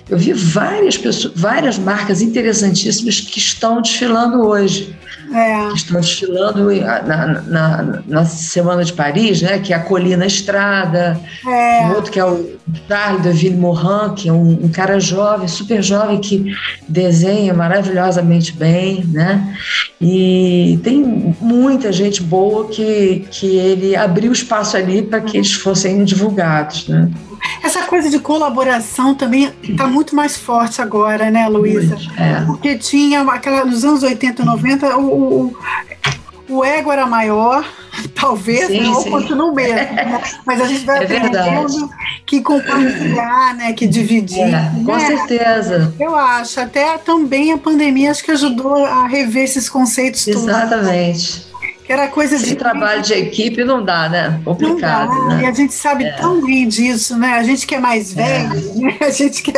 eu 0.09 0.17
vi 0.17 0.33
várias 0.33 0.97
pessoas, 0.97 1.33
várias 1.35 1.79
marcas 1.79 2.23
interessantíssimas 2.23 3.19
que 3.19 3.39
estão 3.39 3.83
desfilando 3.83 4.43
hoje. 4.43 4.95
É. 5.33 5.69
Que 5.69 5.77
estão 5.77 6.01
desfilando 6.01 6.71
na, 6.75 7.43
na, 7.43 8.03
na, 8.07 8.25
Semana 8.25 8.85
de 8.85 8.93
Paris, 8.93 9.43
né? 9.43 9.59
Que 9.59 9.73
é 9.73 9.77
a 9.77 9.81
Colina 9.81 10.27
Estrada, 10.27 11.21
é. 11.47 11.87
um 11.87 11.95
outro 11.95 12.11
que 12.11 12.19
é 12.19 12.25
o 12.25 12.59
Charles 12.87 13.23
de 13.23 13.31
Villemorin, 13.31 14.15
que 14.15 14.29
é 14.29 14.33
um, 14.33 14.65
um 14.65 14.69
cara 14.69 14.99
jovem, 14.99 15.49
super 15.49 15.83
jovem, 15.83 16.21
que 16.21 16.55
desenha 16.89 17.53
maravilhosamente 17.53 18.53
bem, 18.53 19.05
né? 19.05 19.57
E 20.01 20.79
tem 20.83 21.35
muita 21.41 21.93
gente 21.93 22.23
boa 22.23 22.69
que, 22.69 23.27
que 23.31 23.57
ele 23.57 23.97
abriu 23.97 24.33
espaço 24.33 24.77
ali 24.77 25.03
para 25.03 25.21
que 25.21 25.37
eles 25.37 25.53
fossem 25.53 26.05
divulgados, 26.05 26.89
né? 26.89 27.11
Essa 27.63 27.83
coisa 27.83 28.09
de 28.11 28.19
colaboração 28.19 29.15
também 29.15 29.53
está 29.63 29.87
muito 29.87 30.15
mais 30.15 30.37
forte 30.37 30.81
agora, 30.81 31.31
né, 31.31 31.49
Luísa? 31.49 31.97
É. 32.17 32.45
Porque 32.47 32.77
tinha 32.77 33.23
aquela 33.23 33.65
nos 33.65 33.85
anos 33.85 34.03
80 34.03 34.43
e 34.43 34.45
90 34.45 34.97
o, 34.97 35.47
o, 35.47 35.57
o 36.49 36.65
ego 36.65 36.91
era 36.91 37.07
maior, 37.07 37.65
talvez, 38.15 38.67
sim, 38.67 38.81
não 38.81 39.03
sim. 39.03 39.11
continua 39.11 39.53
mesmo. 39.53 39.75
Né? 39.75 40.21
Mas 40.47 40.61
a 40.61 40.67
gente 40.67 40.85
vai 40.85 40.99
é 40.99 41.05
aprendendo 41.05 41.91
que 42.25 42.41
compartilhar, 42.41 43.55
né? 43.55 43.73
Que 43.73 43.87
dividir. 43.87 44.41
É, 44.41 44.47
né? 44.49 44.83
Com 44.85 44.99
certeza. 45.01 45.95
Eu 45.99 46.17
acho. 46.17 46.61
Até 46.61 46.99
também 46.99 47.53
a 47.53 47.59
pandemia 47.59 48.11
acho 48.11 48.25
que 48.25 48.31
ajudou 48.31 48.85
a 48.85 49.07
rever 49.07 49.45
esses 49.45 49.69
conceitos 49.69 50.27
Exatamente. 50.27 51.41
todos 51.41 51.48
que 51.89 51.93
era 51.95 52.07
coisa 52.07 52.37
Sem 52.37 52.51
de. 52.51 52.57
trabalho 52.57 53.01
de 53.01 53.15
equipe 53.15 53.65
não 53.65 53.83
dá, 53.83 54.11
né? 54.11 54.39
Complicado. 54.45 55.09
Não 55.09 55.29
dá. 55.29 55.35
Né? 55.37 55.45
E 55.45 55.47
a 55.47 55.53
gente 55.53 55.73
sabe 55.73 56.05
é. 56.05 56.13
tão 56.13 56.45
bem 56.45 56.69
disso, 56.69 57.17
né? 57.17 57.39
A 57.39 57.43
gente 57.43 57.67
que 57.67 57.75
é 57.75 57.81
mais 57.81 58.13
velho, 58.13 58.59
é. 58.59 58.79
né? 58.79 58.97
a 59.09 59.09
gente 59.09 59.43
que 59.43 59.55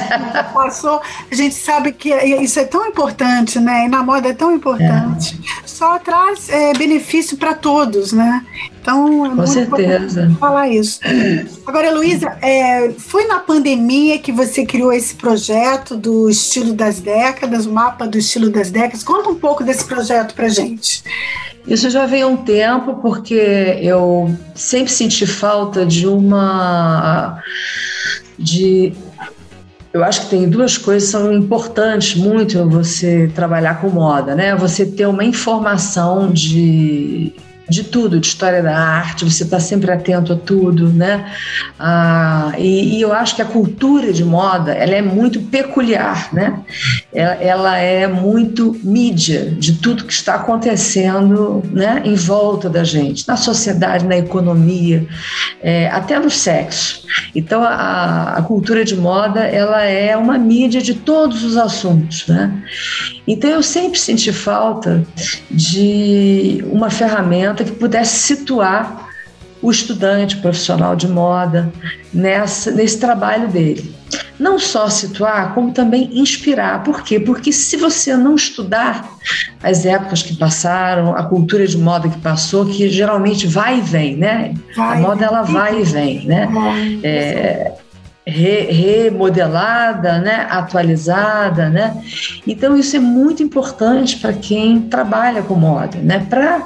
passou, 0.54 1.02
a 1.30 1.34
gente 1.34 1.54
sabe 1.54 1.92
que 1.92 2.08
isso 2.08 2.58
é 2.58 2.64
tão 2.64 2.86
importante, 2.86 3.60
né? 3.60 3.84
E 3.84 3.88
na 3.88 4.02
moda 4.02 4.30
é 4.30 4.32
tão 4.32 4.54
importante. 4.54 5.38
É. 5.62 5.68
Só 5.68 5.98
traz 5.98 6.48
é, 6.48 6.72
benefício 6.72 7.36
para 7.36 7.52
todos, 7.52 8.14
né? 8.14 8.42
Então, 8.80 9.26
é 9.26 9.36
Com 9.36 9.46
certeza. 9.46 10.34
falar 10.40 10.70
isso. 10.70 11.00
Agora, 11.66 11.90
Luísa, 11.90 12.38
é, 12.40 12.92
foi 12.96 13.26
na 13.26 13.40
pandemia 13.40 14.18
que 14.18 14.32
você 14.32 14.64
criou 14.64 14.90
esse 14.90 15.14
projeto 15.16 15.96
do 15.96 16.30
estilo 16.30 16.72
das 16.72 16.98
décadas, 17.00 17.66
o 17.66 17.72
mapa 17.72 18.06
do 18.06 18.16
estilo 18.16 18.48
das 18.48 18.70
décadas. 18.70 19.02
Conta 19.02 19.28
um 19.28 19.34
pouco 19.34 19.62
desse 19.62 19.84
projeto 19.84 20.34
para 20.34 20.48
gente. 20.48 21.04
Isso 21.66 21.88
já 21.88 22.04
vem 22.04 22.22
há 22.22 22.26
um 22.26 22.36
tempo, 22.36 22.96
porque 22.96 23.34
eu 23.80 24.34
sempre 24.54 24.92
senti 24.92 25.26
falta 25.26 25.84
de 25.86 26.06
uma. 26.06 27.42
de 28.38 28.92
eu 29.92 30.02
acho 30.02 30.22
que 30.22 30.30
tem 30.30 30.48
duas 30.48 30.76
coisas 30.76 31.08
que 31.08 31.12
são 31.12 31.32
importantes 31.32 32.16
muito 32.16 32.68
você 32.68 33.30
trabalhar 33.32 33.80
com 33.80 33.88
moda, 33.88 34.34
né? 34.34 34.54
Você 34.56 34.84
ter 34.84 35.06
uma 35.06 35.24
informação 35.24 36.32
de 36.32 37.32
de 37.68 37.82
tudo, 37.84 38.20
de 38.20 38.26
história 38.26 38.62
da 38.62 38.76
arte, 38.76 39.24
você 39.24 39.42
está 39.42 39.58
sempre 39.58 39.90
atento 39.90 40.32
a 40.32 40.36
tudo, 40.36 40.92
né? 40.92 41.32
Ah, 41.78 42.52
e, 42.58 42.96
e, 42.96 43.00
eu 43.00 43.12
acho 43.12 43.34
que 43.34 43.42
a 43.42 43.46
cultura 43.46 44.12
de 44.12 44.24
moda, 44.24 44.72
ela 44.72 44.94
é 44.94 45.02
muito 45.02 45.40
peculiar, 45.40 46.28
né? 46.32 46.60
Ela, 47.12 47.34
ela, 47.34 47.78
é 47.78 48.06
muito 48.06 48.76
mídia 48.82 49.50
de 49.50 49.74
tudo 49.74 50.04
que 50.04 50.12
está 50.12 50.34
acontecendo, 50.34 51.62
né? 51.70 52.02
Em 52.04 52.14
volta 52.14 52.68
da 52.68 52.84
gente, 52.84 53.26
na 53.26 53.36
sociedade, 53.36 54.04
na 54.04 54.16
economia, 54.16 55.06
é, 55.62 55.88
até 55.88 56.18
no 56.18 56.30
sexo. 56.30 57.03
Então, 57.34 57.62
a, 57.62 58.34
a 58.36 58.42
cultura 58.42 58.84
de 58.84 58.96
moda, 58.96 59.40
ela 59.40 59.82
é 59.82 60.16
uma 60.16 60.38
mídia 60.38 60.80
de 60.80 60.94
todos 60.94 61.42
os 61.44 61.56
assuntos, 61.56 62.26
né? 62.26 62.62
Então, 63.26 63.50
eu 63.50 63.62
sempre 63.62 63.98
senti 63.98 64.32
falta 64.32 65.04
de 65.50 66.64
uma 66.70 66.90
ferramenta 66.90 67.64
que 67.64 67.72
pudesse 67.72 68.16
situar 68.16 69.08
o 69.62 69.70
estudante, 69.70 70.36
profissional 70.36 70.94
de 70.94 71.08
moda 71.08 71.72
nessa, 72.12 72.70
nesse 72.70 72.98
trabalho 72.98 73.48
dele. 73.48 73.94
Não 74.38 74.58
só 74.58 74.88
situar, 74.88 75.54
como 75.54 75.72
também 75.72 76.10
inspirar. 76.18 76.82
Por 76.82 77.02
quê? 77.02 77.20
Porque 77.20 77.52
se 77.52 77.76
você 77.76 78.16
não 78.16 78.34
estudar 78.34 79.08
as 79.62 79.86
épocas 79.86 80.22
que 80.22 80.36
passaram, 80.36 81.14
a 81.16 81.22
cultura 81.22 81.66
de 81.66 81.78
moda 81.78 82.08
que 82.08 82.18
passou, 82.18 82.66
que 82.66 82.88
geralmente 82.88 83.46
vai 83.46 83.78
e 83.78 83.82
vem, 83.82 84.16
né? 84.16 84.54
Vai. 84.76 84.98
A 84.98 85.00
moda 85.00 85.24
ela 85.24 85.42
vai 85.42 85.80
e 85.80 85.84
vem, 85.84 86.24
né? 86.26 86.48
É, 87.02 87.72
re, 88.26 88.70
remodelada, 88.70 90.18
né, 90.18 90.46
atualizada, 90.48 91.68
né? 91.68 92.02
Então 92.46 92.76
isso 92.76 92.96
é 92.96 93.00
muito 93.00 93.42
importante 93.42 94.18
para 94.18 94.32
quem 94.32 94.80
trabalha 94.80 95.42
com 95.42 95.54
moda, 95.54 95.98
né, 95.98 96.26
para 96.30 96.62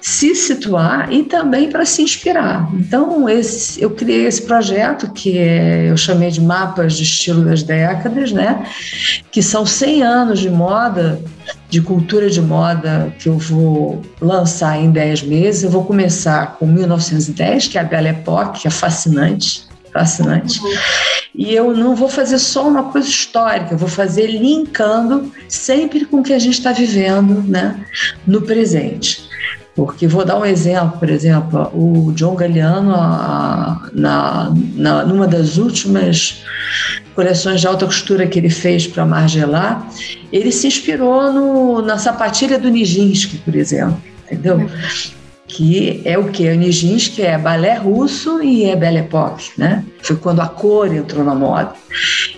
se 0.00 0.34
situar 0.34 1.12
e 1.12 1.22
também 1.22 1.70
para 1.70 1.84
se 1.84 2.02
inspirar. 2.02 2.68
Então 2.74 3.28
esse, 3.28 3.80
eu 3.80 3.90
criei 3.90 4.26
esse 4.26 4.42
projeto 4.42 5.12
que 5.12 5.38
é, 5.38 5.90
eu 5.90 5.96
chamei 5.96 6.30
de 6.30 6.40
mapas 6.40 6.94
de 6.94 7.04
estilo 7.04 7.44
das 7.44 7.62
décadas, 7.62 8.32
né, 8.32 8.66
que 9.30 9.42
são 9.42 9.64
100 9.64 10.02
anos 10.02 10.38
de 10.40 10.50
moda 10.50 11.20
de 11.68 11.80
cultura 11.80 12.28
de 12.30 12.40
moda 12.40 13.12
que 13.18 13.28
eu 13.28 13.38
vou 13.38 14.02
lançar 14.20 14.80
em 14.80 14.90
10 14.90 15.22
meses. 15.22 15.62
Eu 15.62 15.70
vou 15.70 15.84
começar 15.84 16.56
com 16.58 16.66
1910, 16.66 17.68
que 17.68 17.78
é 17.78 17.80
a 17.80 17.84
Belle 17.84 18.08
Époque, 18.08 18.62
que 18.62 18.68
é 18.68 18.70
fascinante 18.70 19.66
fascinante. 19.98 20.60
E 21.34 21.54
eu 21.54 21.74
não 21.74 21.94
vou 21.94 22.08
fazer 22.08 22.38
só 22.38 22.66
uma 22.68 22.84
coisa 22.84 23.08
histórica, 23.08 23.74
eu 23.74 23.78
vou 23.78 23.88
fazer 23.88 24.26
linkando 24.26 25.32
sempre 25.48 26.04
com 26.04 26.20
o 26.20 26.22
que 26.22 26.32
a 26.32 26.38
gente 26.38 26.54
está 26.54 26.72
vivendo 26.72 27.42
né, 27.46 27.84
no 28.26 28.42
presente. 28.42 29.26
Porque 29.74 30.06
vou 30.06 30.24
dar 30.24 30.38
um 30.38 30.44
exemplo, 30.44 30.98
por 30.98 31.10
exemplo, 31.10 31.70
o 31.74 32.10
John 32.12 32.34
Galliano, 32.34 32.90
na, 33.92 34.54
na, 34.74 35.04
numa 35.04 35.26
das 35.26 35.58
últimas 35.58 36.42
coleções 37.14 37.60
de 37.60 37.66
alta 37.66 37.84
costura 37.84 38.26
que 38.26 38.38
ele 38.38 38.48
fez 38.48 38.86
para 38.86 39.04
Margiela, 39.04 39.86
ele 40.32 40.50
se 40.50 40.66
inspirou 40.66 41.30
no, 41.30 41.82
na 41.82 41.98
sapatilha 41.98 42.58
do 42.58 42.70
Nijinsky, 42.70 43.36
por 43.38 43.54
exemplo, 43.54 44.02
entendeu? 44.24 44.66
Que 45.46 46.02
é 46.04 46.18
o 46.18 46.28
que? 46.28 46.48
O 46.48 46.56
Nijinsky 46.56 47.22
é 47.22 47.38
balé 47.38 47.74
russo 47.74 48.42
e 48.42 48.64
é 48.64 48.74
Belle 48.74 48.98
Époque, 48.98 49.52
né? 49.56 49.84
Foi 50.02 50.16
quando 50.16 50.40
a 50.40 50.48
cor 50.48 50.92
entrou 50.92 51.24
na 51.24 51.34
moda. 51.34 51.72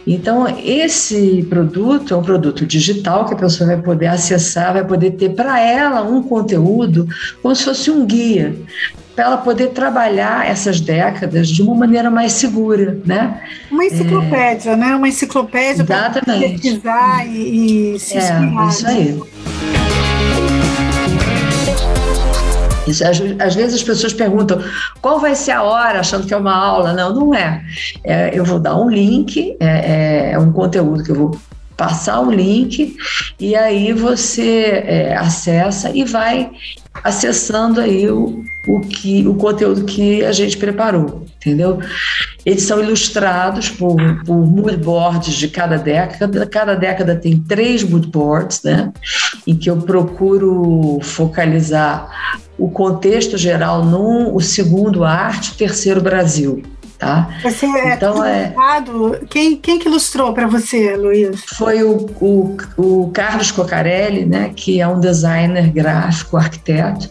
Então, 0.06 0.46
esse 0.62 1.46
produto 1.48 2.14
é 2.14 2.16
um 2.16 2.22
produto 2.22 2.66
digital 2.66 3.24
que 3.24 3.34
a 3.34 3.36
pessoa 3.36 3.68
vai 3.68 3.82
poder 3.82 4.06
acessar, 4.06 4.74
vai 4.74 4.84
poder 4.84 5.12
ter 5.12 5.30
para 5.30 5.60
ela 5.60 6.02
um 6.02 6.22
conteúdo 6.22 7.08
como 7.42 7.54
se 7.54 7.64
fosse 7.64 7.90
um 7.90 8.04
guia, 8.04 8.54
para 9.16 9.24
ela 9.24 9.36
poder 9.38 9.68
trabalhar 9.70 10.48
essas 10.48 10.80
décadas 10.80 11.48
de 11.48 11.62
uma 11.62 11.74
maneira 11.74 12.10
mais 12.10 12.32
segura, 12.32 12.98
né? 13.04 13.40
Uma 13.70 13.84
enciclopédia, 13.84 14.70
é... 14.70 14.76
né? 14.76 14.94
Uma 14.94 15.08
enciclopédia 15.08 15.84
para 15.84 16.10
pesquisar 16.10 17.26
e, 17.26 17.94
e 17.94 17.98
se 17.98 18.16
é, 18.16 18.20
inspirar. 18.20 18.68
Isso 18.68 18.86
aí. 18.86 19.20
Às, 22.90 23.54
vezes 23.54 23.74
as 23.74 23.82
pessoas 23.82 24.12
perguntam 24.12 24.62
qual 25.00 25.20
vai 25.20 25.34
ser 25.34 25.52
a 25.52 25.62
hora, 25.62 26.00
achando 26.00 26.26
que 26.26 26.34
é 26.34 26.36
uma 26.36 26.54
aula. 26.54 26.92
Não, 26.92 27.14
não 27.14 27.34
é. 27.34 27.64
é 28.04 28.30
eu 28.32 28.44
vou 28.44 28.58
dar 28.58 28.76
um 28.76 28.88
link, 28.88 29.56
é, 29.60 30.32
é 30.32 30.38
um 30.38 30.52
conteúdo 30.52 31.02
que 31.02 31.10
eu 31.10 31.16
vou 31.16 31.38
passar 31.78 32.20
o 32.20 32.30
link 32.30 32.96
e 33.38 33.54
aí 33.54 33.92
você 33.92 34.82
é, 34.84 35.16
acessa 35.16 35.90
e 35.96 36.04
vai 36.04 36.50
acessando 37.04 37.80
aí 37.80 38.10
o, 38.10 38.42
o, 38.66 38.80
que, 38.80 39.26
o 39.28 39.34
conteúdo 39.34 39.84
que 39.84 40.24
a 40.24 40.32
gente 40.32 40.56
preparou, 40.56 41.24
entendeu? 41.36 41.78
Eles 42.44 42.64
são 42.64 42.82
ilustrados 42.82 43.70
por, 43.70 43.96
por 44.24 44.34
moodboards 44.34 45.34
de 45.34 45.48
cada 45.48 45.76
década. 45.76 46.46
Cada 46.46 46.74
década 46.74 47.14
tem 47.14 47.38
três 47.38 47.84
moodboards, 47.84 48.62
né? 48.64 48.92
Em 49.46 49.54
que 49.54 49.70
eu 49.70 49.76
procuro 49.76 50.98
focalizar 51.02 52.40
o 52.58 52.68
contexto 52.68 53.38
geral 53.38 53.84
num, 53.84 54.34
o 54.34 54.40
segundo 54.40 55.04
arte, 55.04 55.56
terceiro 55.56 56.00
Brasil. 56.00 56.62
Tá? 56.98 57.28
Você 57.44 57.64
é 57.64 57.94
então, 57.94 58.24
é 58.24 58.52
quem, 59.30 59.56
quem 59.56 59.78
que 59.78 59.86
ilustrou 59.88 60.34
para 60.34 60.48
você, 60.48 60.96
Luiz? 60.96 61.44
Foi 61.56 61.80
o, 61.84 62.06
o, 62.20 62.56
o, 62.76 63.10
Carlos 63.14 63.52
Cocarelli, 63.52 64.24
né, 64.24 64.50
que 64.56 64.80
é 64.80 64.88
um 64.88 64.98
designer 64.98 65.70
gráfico, 65.70 66.36
arquiteto, 66.36 67.08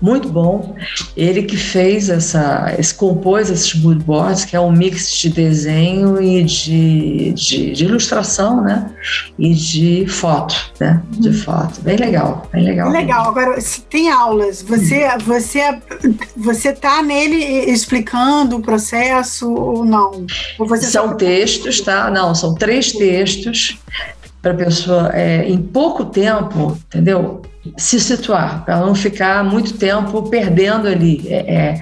muito 0.00 0.28
bom. 0.28 0.76
Ele 1.16 1.42
que 1.42 1.56
fez 1.56 2.08
essa, 2.08 2.72
esse, 2.78 2.94
compôs 2.94 3.50
esses 3.50 3.74
moodboards, 3.74 4.44
que 4.44 4.54
é 4.54 4.60
um 4.60 4.70
mix 4.70 5.10
de 5.10 5.30
desenho 5.30 6.22
e 6.22 6.44
de, 6.44 7.32
de, 7.32 7.72
de 7.72 7.84
ilustração, 7.86 8.62
né, 8.62 8.88
e 9.36 9.52
de 9.52 10.06
foto, 10.06 10.54
né, 10.78 11.02
de 11.10 11.30
uhum. 11.30 11.34
foto. 11.34 11.80
Bem 11.80 11.96
legal, 11.96 12.48
bem 12.52 12.62
legal. 12.62 12.88
Legal. 12.88 13.30
Agora, 13.30 13.60
se 13.60 13.80
tem 13.80 14.12
aulas, 14.12 14.62
você, 14.62 15.08
você, 15.24 15.76
você 16.36 16.72
tá 16.72 17.02
nele 17.02 17.34
explicando 17.68 18.58
o 18.58 18.62
processo 18.62 19.23
ou 19.42 19.84
não? 19.84 20.26
Ou 20.58 20.76
são 20.76 21.16
textos, 21.16 21.80
tá? 21.80 22.10
Não, 22.10 22.34
são 22.34 22.54
três 22.54 22.92
textos 22.92 23.78
para 24.40 24.52
a 24.52 24.54
pessoa, 24.54 25.10
é, 25.14 25.48
em 25.48 25.58
pouco 25.58 26.04
tempo, 26.04 26.78
entendeu? 26.86 27.42
Se 27.76 27.98
situar, 27.98 28.64
para 28.64 28.78
não 28.80 28.94
ficar 28.94 29.42
muito 29.42 29.74
tempo 29.74 30.22
perdendo 30.28 30.86
ali. 30.86 31.24
É, 31.28 31.54
é, 31.54 31.80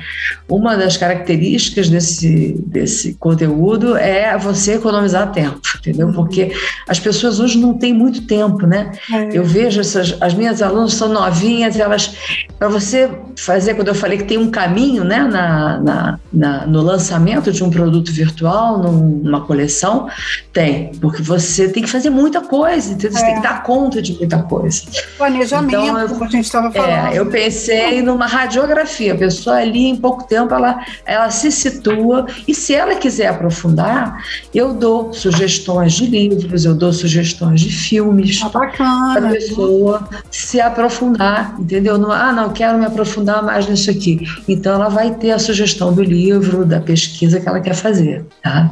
uma 0.49 0.77
das 0.77 0.97
características 0.97 1.88
desse, 1.88 2.57
desse 2.66 3.14
conteúdo 3.14 3.97
é 3.97 4.37
você 4.38 4.75
economizar 4.75 5.33
tempo, 5.33 5.61
entendeu? 5.79 6.09
Uhum. 6.09 6.12
Porque 6.12 6.53
as 6.87 7.01
pessoas 7.01 7.40
hoje 7.40 7.59
não 7.59 7.75
têm 7.75 7.92
muito 7.92 8.27
tempo, 8.27 8.66
né? 8.66 8.92
É. 9.12 9.37
Eu 9.37 9.45
vejo 9.45 9.81
essas, 9.81 10.16
as 10.21 10.35
minhas 10.35 10.62
alunas 10.62 10.95
são 10.95 11.09
novinhas, 11.09 11.79
elas, 11.79 12.14
para 12.59 12.68
você 12.68 13.11
fazer, 13.37 13.75
quando 13.75 13.88
eu 13.88 13.95
falei 13.95 14.18
que 14.18 14.25
tem 14.25 14.38
um 14.38 14.51
caminho, 14.51 15.05
né, 15.05 15.21
na, 15.21 15.79
na, 15.79 16.18
na, 16.33 16.66
no 16.66 16.81
lançamento 16.81 17.51
de 17.51 17.64
um 17.64 17.71
produto 17.71 18.12
virtual, 18.12 18.79
numa 18.79 19.40
coleção, 19.40 20.09
tem, 20.53 20.92
porque 21.01 21.23
você 21.23 21.68
tem 21.68 21.83
que 21.83 21.90
fazer 21.90 22.11
muita 22.11 22.40
coisa, 22.40 22.92
então 22.92 23.11
você 23.11 23.25
tem 23.25 23.35
que 23.35 23.40
é. 23.40 23.42
dar 23.42 23.62
conta 23.62 24.01
de 24.01 24.12
muita 24.14 24.42
coisa. 24.42 24.83
Planejamento 25.16 25.71
então, 25.80 25.98
eu, 25.98 26.08
como 26.08 26.24
a 26.24 26.28
gente 26.28 26.44
estava 26.44 26.70
falando. 26.70 27.12
É, 27.12 27.18
eu 27.18 27.26
pensei 27.26 28.02
numa 28.02 28.26
radiografia. 28.26 29.14
A 29.14 29.16
pessoa 29.16 29.56
ali, 29.56 29.87
em 29.88 29.96
pouco 29.96 30.24
tempo, 30.24 30.52
ela, 30.54 30.85
ela 31.04 31.30
se 31.30 31.50
situa 31.50 32.26
e 32.46 32.54
se 32.54 32.74
ela 32.74 32.94
quiser 32.94 33.28
aprofundar, 33.28 34.22
eu 34.54 34.74
dou 34.74 35.12
sugestões 35.12 35.94
de 35.94 36.06
livros, 36.06 36.64
eu 36.64 36.74
dou 36.74 36.92
sugestões 36.92 37.61
de 37.61 37.72
filmes 37.72 38.40
ah, 38.42 38.50
para 38.50 39.28
a 39.28 39.30
pessoa 39.30 40.08
se 40.30 40.61
aprofundar, 40.61 41.54
entendeu? 41.58 41.98
Não, 41.98 42.11
ah, 42.11 42.32
não, 42.32 42.50
quero 42.50 42.78
me 42.78 42.87
aprofundar 42.87 43.42
mais 43.42 43.66
nisso 43.66 43.90
aqui. 43.90 44.20
Então, 44.48 44.74
ela 44.74 44.88
vai 44.88 45.14
ter 45.14 45.30
a 45.32 45.38
sugestão 45.38 45.92
do 45.92 46.02
livro, 46.02 46.64
da 46.64 46.80
pesquisa 46.80 47.40
que 47.40 47.48
ela 47.48 47.61
quer 47.61 47.74
fazer, 47.74 48.24
tá? 48.42 48.70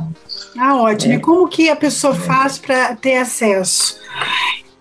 Ah, 0.58 0.76
ótimo. 0.76 1.14
É. 1.14 1.16
E 1.16 1.20
como 1.20 1.48
que 1.48 1.70
a 1.70 1.76
pessoa 1.76 2.14
faz 2.14 2.58
para 2.58 2.94
ter 2.96 3.16
acesso? 3.16 3.98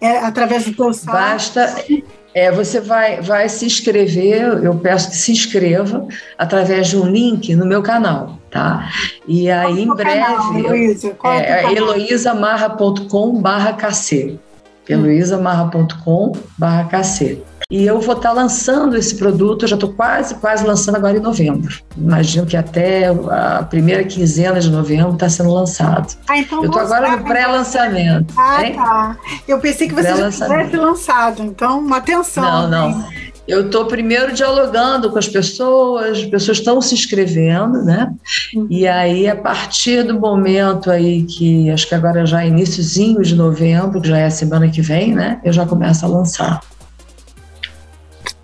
É 0.01 0.17
através 0.19 0.65
do 0.65 0.73
teu 0.73 0.93
site? 0.93 1.15
Basta. 1.15 1.85
É, 2.33 2.51
você 2.51 2.79
vai, 2.79 3.21
vai 3.21 3.49
se 3.49 3.65
inscrever, 3.65 4.63
eu 4.63 4.75
peço 4.75 5.09
que 5.09 5.15
se 5.15 5.31
inscreva 5.31 6.07
através 6.37 6.87
de 6.87 6.97
um 6.97 7.07
link 7.07 7.55
no 7.55 7.65
meu 7.65 7.81
canal, 7.81 8.37
tá? 8.51 8.87
E 9.27 9.49
aí, 9.49 9.81
em 9.81 9.95
breve, 9.95 10.19
canal, 10.19 10.55
Heloísa? 10.55 11.17
é, 11.25 11.63
é 11.63 11.73
heloisamarra.com 14.89 16.33
barra 16.57 16.85
kc 16.85 17.43
e 17.71 17.85
eu 17.85 18.01
vou 18.01 18.15
estar 18.15 18.31
lançando 18.31 18.97
esse 18.97 19.13
produto, 19.15 19.63
eu 19.63 19.67
já 19.67 19.75
estou 19.75 19.93
quase, 19.93 20.33
quase 20.33 20.65
lançando 20.65 20.95
agora 20.95 21.17
em 21.17 21.19
novembro. 21.19 21.71
Imagino 21.95 22.47
que 22.47 22.57
até 22.57 23.09
a 23.29 23.61
primeira 23.61 24.03
quinzena 24.03 24.59
de 24.59 24.71
novembro 24.71 25.13
está 25.13 25.29
sendo 25.29 25.53
lançado. 25.53 26.17
Ah, 26.27 26.39
então 26.39 26.63
eu 26.63 26.65
estou 26.65 26.81
agora 26.81 27.15
no 27.15 27.23
pré-lançamento. 27.23 28.33
Ah, 28.35 28.65
hein? 28.65 28.73
tá. 28.73 29.17
Eu 29.47 29.59
pensei 29.59 29.87
que 29.87 29.93
você 29.93 30.07
já 30.07 30.31
tivesse 30.31 30.77
lançado, 30.77 31.43
então, 31.43 31.77
uma 31.77 31.97
atenção. 31.97 32.43
Não, 32.43 32.67
não. 32.67 33.09
Eu 33.49 33.65
estou 33.65 33.85
primeiro 33.85 34.31
dialogando 34.31 35.09
com 35.09 35.17
as 35.17 35.27
pessoas, 35.27 36.19
as 36.19 36.25
pessoas 36.25 36.59
estão 36.59 36.79
se 36.79 36.93
inscrevendo, 36.93 37.83
né? 37.83 38.13
Uhum. 38.53 38.67
E 38.69 38.87
aí, 38.87 39.27
a 39.27 39.35
partir 39.35 40.03
do 40.03 40.19
momento 40.19 40.91
aí 40.91 41.23
que 41.23 41.67
acho 41.71 41.87
que 41.87 41.95
agora 41.95 42.27
já 42.27 42.43
é 42.43 42.47
iníciozinho 42.47 43.23
de 43.23 43.35
novembro, 43.35 43.99
que 43.99 44.07
já 44.07 44.19
é 44.19 44.27
a 44.27 44.31
semana 44.31 44.69
que 44.69 44.83
vem, 44.83 45.15
né? 45.15 45.41
Eu 45.43 45.51
já 45.51 45.65
começo 45.65 46.05
a 46.05 46.07
lançar. 46.07 46.61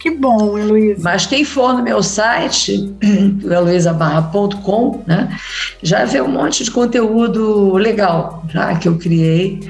Que 0.06 0.12
bom, 0.12 0.56
Heloísa. 0.56 1.02
Mas 1.02 1.26
quem 1.26 1.44
for 1.44 1.74
no 1.74 1.82
meu 1.82 2.04
site, 2.04 2.94
heloisabarra.com, 3.44 5.04
né, 5.08 5.36
já 5.82 6.06
vê 6.06 6.22
um 6.22 6.28
monte 6.28 6.64
de 6.64 6.70
conteúdo 6.70 7.74
legal 7.74 8.46
já 8.54 8.76
que 8.76 8.88
eu 8.88 9.00
criei, 9.00 9.62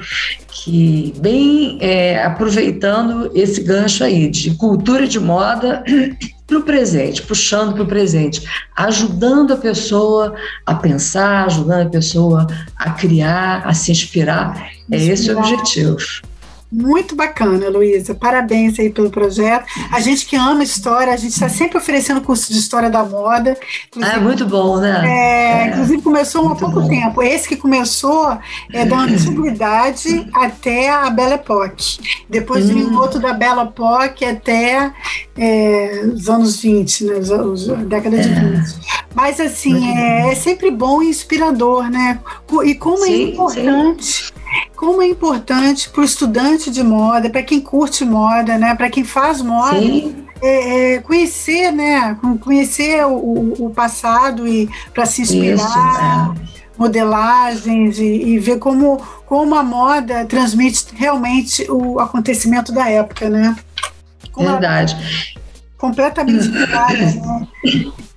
que 0.48 1.14
bem 1.16 1.78
é, 1.80 2.22
aproveitando 2.22 3.30
esse 3.34 3.62
gancho 3.62 4.04
aí 4.04 4.28
de 4.28 4.54
cultura 4.56 5.08
de 5.08 5.18
moda 5.18 5.82
para 6.46 6.58
o 6.58 6.62
presente, 6.62 7.22
puxando 7.22 7.72
para 7.72 7.84
o 7.84 7.86
presente, 7.86 8.42
ajudando 8.76 9.54
a 9.54 9.56
pessoa 9.56 10.34
a 10.66 10.74
pensar, 10.74 11.46
ajudando 11.46 11.86
a 11.86 11.90
pessoa 11.90 12.46
a 12.76 12.90
criar, 12.90 13.66
a 13.66 13.72
se 13.72 13.90
inspirar. 13.90 14.68
É 14.92 15.02
esse 15.02 15.32
o 15.32 15.38
objetivo. 15.38 15.96
Muito 16.76 17.16
bacana, 17.16 17.70
Luísa. 17.70 18.14
Parabéns 18.14 18.78
aí 18.78 18.90
pelo 18.90 19.08
projeto. 19.08 19.64
A 19.90 19.98
gente 19.98 20.26
que 20.26 20.36
ama 20.36 20.62
história, 20.62 21.10
a 21.10 21.16
gente 21.16 21.32
está 21.32 21.48
sempre 21.48 21.78
oferecendo 21.78 22.20
curso 22.20 22.52
de 22.52 22.58
história 22.58 22.90
da 22.90 23.02
moda. 23.02 23.56
Ah, 24.02 24.20
muito 24.20 24.44
bom, 24.44 24.76
né? 24.76 25.02
É, 25.06 25.62
é, 25.62 25.68
inclusive 25.68 26.02
começou 26.02 26.52
há 26.52 26.54
pouco 26.54 26.82
bom. 26.82 26.88
tempo. 26.88 27.22
Esse 27.22 27.48
que 27.48 27.56
começou 27.56 28.36
é 28.70 28.84
da 28.84 28.98
antiguidade 28.98 30.28
até 30.36 30.90
a 30.90 31.08
Belle 31.08 31.34
Époque. 31.34 31.98
Depois 32.28 32.68
hum. 32.68 32.74
vem 32.74 32.94
outro 32.94 33.18
da 33.18 33.32
Belle 33.32 33.60
Époque 33.60 34.26
até 34.26 34.92
é, 35.34 36.02
os 36.12 36.28
anos 36.28 36.60
20, 36.60 37.04
né? 37.04 37.14
Os, 37.14 37.30
os, 37.30 37.66
década 37.86 38.18
de 38.18 38.28
20. 38.28 38.38
É. 38.38 38.62
Mas 39.14 39.40
assim, 39.40 39.96
é, 39.96 40.30
é, 40.30 40.34
sempre 40.34 40.70
bom 40.70 41.02
e 41.02 41.08
inspirador, 41.08 41.88
né? 41.88 42.20
E 42.66 42.74
como 42.74 43.02
é 43.02 43.06
sim, 43.06 43.14
é 43.14 43.22
importante. 43.30 44.04
Sim 44.04 44.45
como 44.74 45.02
é 45.02 45.08
importante 45.08 45.88
para 45.88 46.02
o 46.02 46.04
estudante 46.04 46.70
de 46.70 46.82
moda, 46.82 47.30
para 47.30 47.42
quem 47.42 47.60
curte 47.60 48.04
moda, 48.04 48.58
né, 48.58 48.74
para 48.74 48.90
quem 48.90 49.04
faz 49.04 49.40
moda, 49.42 49.78
é, 50.42 50.94
é, 50.94 50.98
conhecer, 51.00 51.72
né, 51.72 52.16
conhecer 52.40 53.04
o, 53.06 53.54
o 53.66 53.70
passado 53.70 54.46
e 54.46 54.68
para 54.92 55.06
se 55.06 55.22
inspirar, 55.22 56.34
Isso, 56.34 56.42
é. 56.42 56.68
modelagens 56.78 57.98
e, 57.98 58.04
e, 58.04 58.38
ver 58.38 58.58
como, 58.58 59.02
como 59.24 59.54
a 59.54 59.62
moda 59.62 60.24
transmite 60.26 60.86
realmente 60.94 61.66
o 61.70 61.98
acontecimento 61.98 62.72
da 62.72 62.88
época, 62.88 63.30
né? 63.30 63.56
Como 64.30 64.50
Verdade. 64.50 65.34
completamente 65.78 66.48
né? 66.52 67.48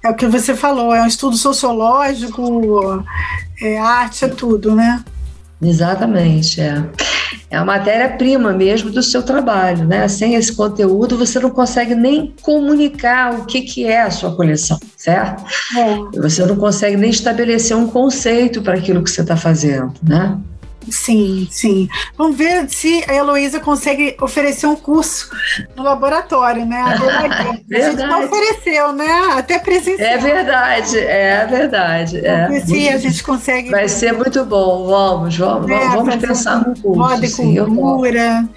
É 0.03 0.09
o 0.09 0.15
que 0.15 0.27
você 0.27 0.55
falou, 0.55 0.93
é 0.93 1.01
um 1.01 1.07
estudo 1.07 1.37
sociológico, 1.37 3.03
é 3.61 3.77
arte, 3.77 4.25
é 4.25 4.27
tudo, 4.27 4.75
né? 4.75 5.03
Exatamente, 5.61 6.61
é. 6.61 6.83
É 7.51 7.57
a 7.57 7.65
matéria-prima 7.65 8.53
mesmo 8.53 8.91
do 8.91 9.01
seu 9.01 9.23
trabalho, 9.23 9.85
né? 9.85 10.07
Sem 10.07 10.35
esse 10.35 10.53
conteúdo, 10.53 11.17
você 11.17 11.39
não 11.39 11.49
consegue 11.49 11.95
nem 11.95 12.33
comunicar 12.41 13.39
o 13.39 13.45
que, 13.45 13.61
que 13.61 13.85
é 13.85 14.01
a 14.01 14.11
sua 14.11 14.35
coleção, 14.35 14.79
certo? 14.95 15.43
É. 15.75 16.19
Você 16.19 16.45
não 16.45 16.55
consegue 16.55 16.95
nem 16.95 17.09
estabelecer 17.09 17.75
um 17.75 17.87
conceito 17.87 18.61
para 18.61 18.75
aquilo 18.75 19.03
que 19.03 19.09
você 19.09 19.21
está 19.21 19.35
fazendo, 19.35 19.93
né? 20.03 20.37
Sim, 20.89 21.47
sim. 21.51 21.89
Vamos 22.17 22.37
ver 22.37 22.69
se 22.69 23.03
a 23.07 23.13
Heloísa 23.13 23.59
consegue 23.59 24.15
oferecer 24.21 24.65
um 24.65 24.75
curso 24.75 25.29
no 25.75 25.83
laboratório, 25.83 26.65
né? 26.65 26.81
A, 26.81 26.95
gente 27.91 28.03
não 28.03 28.25
ofereceu, 28.25 28.93
né? 28.93 29.07
Até 29.37 29.59
presencial. 29.59 30.07
É 30.07 30.17
verdade, 30.17 30.97
é 30.97 31.45
verdade. 31.45 32.25
É. 32.25 32.47
Vamos 32.47 32.63
ver 32.63 32.65
se 32.65 32.89
a 32.89 32.97
gente 32.97 33.23
consegue. 33.23 33.69
Vai 33.69 33.87
ser 33.87 34.13
muito 34.13 34.43
bom. 34.45 34.87
Vamos, 34.87 35.37
vamos, 35.37 35.69
é, 35.69 35.89
vamos 35.89 36.15
pensar 36.15 36.67
no 36.67 36.79
curso. 36.79 36.99
Moda 36.99 37.25
e 37.25 37.31
cultura. 37.31 38.47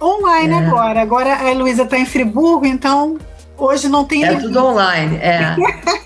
Online 0.00 0.54
é. 0.54 0.58
agora. 0.58 1.00
Agora 1.00 1.36
a 1.36 1.50
Heloísa 1.50 1.82
está 1.82 1.98
em 1.98 2.06
Friburgo, 2.06 2.66
então 2.66 3.18
Hoje 3.60 3.88
não 3.88 4.04
tem. 4.04 4.24
É 4.24 4.34
tudo 4.36 4.64
online, 4.64 5.16
é. 5.18 5.54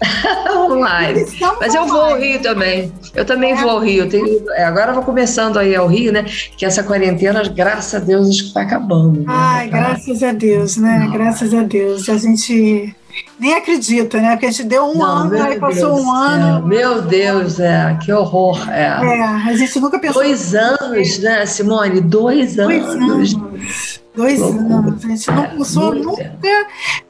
online. 0.59 1.25
Mas 1.61 1.75
eu 1.75 1.87
vou 1.87 2.01
ao 2.01 2.19
Rio 2.19 2.43
também. 2.43 2.93
Eu 3.15 3.25
também 3.25 3.53
é. 3.53 3.57
vou 3.57 3.71
ao 3.71 3.79
Rio. 3.79 4.09
Tenho, 4.09 4.51
é, 4.51 4.65
agora 4.65 4.91
eu 4.91 4.95
vou 4.95 5.05
começando 5.05 5.57
aí 5.59 5.75
ao 5.75 5.87
Rio, 5.87 6.13
né? 6.13 6.25
Que 6.57 6.67
essa 6.67 6.83
quarentena, 6.83 7.43
graças 7.45 7.95
a 7.95 8.05
Deus, 8.05 8.29
acho 8.29 8.43
que 8.43 8.49
está 8.49 8.63
acabando. 8.63 9.21
Né? 9.21 9.27
Ai, 9.29 9.69
tá... 9.69 9.79
graças 9.79 10.23
a 10.23 10.33
Deus, 10.33 10.77
né? 10.77 11.05
Não. 11.05 11.13
Graças 11.13 11.55
a 11.55 11.63
Deus. 11.63 12.09
A 12.09 12.17
gente 12.19 12.95
nem 13.39 13.55
acredita, 13.55 14.21
né? 14.21 14.33
Porque 14.33 14.47
a 14.47 14.51
gente 14.51 14.65
deu 14.65 14.87
um 14.87 14.99
não, 14.99 15.05
ano, 15.05 15.43
aí 15.43 15.59
passou 15.61 16.01
um 16.01 16.11
ano. 16.11 16.59
É, 16.59 16.69
meu 16.69 17.03
Deus, 17.03 17.61
é, 17.61 17.97
que 18.03 18.13
horror. 18.13 18.69
É. 18.71 18.83
é, 18.83 19.23
a 19.23 19.57
gente 19.57 19.79
nunca 19.79 19.99
pensou. 19.99 20.23
Dois 20.23 20.55
anos, 20.55 21.19
né, 21.21 21.47
Simone? 21.47 22.01
Dois, 22.01 22.57
dois 22.57 22.85
anos. 22.85 23.35
anos. 23.35 24.04
Dois 24.15 24.41
anos. 24.41 25.05
A 25.05 25.09
gente 25.09 25.31
não 25.31 25.95
nunca 25.95 26.35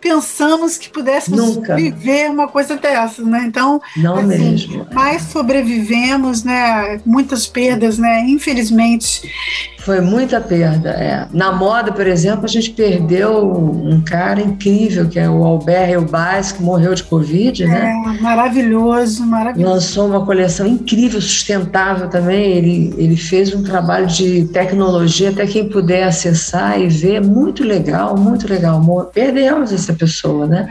pensamos 0.01 0.79
que 0.79 0.89
pudéssemos 0.89 1.57
nunca. 1.57 1.77
viver 1.77 2.31
uma 2.31 2.49
coisa 2.49 2.77
dessa, 2.77 3.23
né? 3.23 3.45
Então, 3.47 3.81
não 3.97 4.17
assim, 4.17 4.27
mesmo. 4.27 4.87
Mas 4.93 5.23
sobrevivemos, 5.23 6.45
né? 6.45 7.01
Muitas 7.05 7.47
perdas, 7.47 7.99
né? 7.99 8.21
Infelizmente. 8.29 9.31
Foi 9.85 10.01
muita 10.01 10.41
perda. 10.41 10.91
É. 10.91 11.26
Na 11.30 11.53
moda, 11.53 11.93
por 11.93 12.07
exemplo, 12.07 12.47
a 12.47 12.49
gente 12.49 12.70
perdeu 12.70 13.53
um 13.53 14.01
cara 14.01 14.41
incrível, 14.41 15.07
que 15.07 15.18
é 15.18 15.28
o 15.28 15.45
Albert 15.45 15.91
Elbaz, 15.91 16.53
que 16.53 16.62
morreu 16.62 16.95
de 16.95 17.05
Covid, 17.05 17.66
né? 17.66 17.93
É, 17.93 18.22
maravilhoso, 18.22 19.26
maravilhoso. 19.26 19.74
Lançou 19.74 20.07
uma 20.09 20.24
coleção 20.24 20.66
incrível, 20.66 21.20
sustentável 21.20 22.09
também. 22.09 22.53
Ele, 22.53 22.95
ele 22.97 23.16
fez 23.16 23.55
um 23.55 23.62
trabalho 23.62 24.07
de 24.07 24.47
tecnologia, 24.47 25.28
até 25.28 25.47
quem 25.47 25.68
puder 25.68 26.05
acessar 26.05 26.80
e 26.80 26.89
ver, 26.89 27.20
muito 27.20 27.62
legal, 27.62 28.16
muito 28.16 28.49
legal. 28.49 28.82
Perdemos 29.12 29.70
essa 29.70 29.93
pessoa, 29.93 30.47
né? 30.47 30.66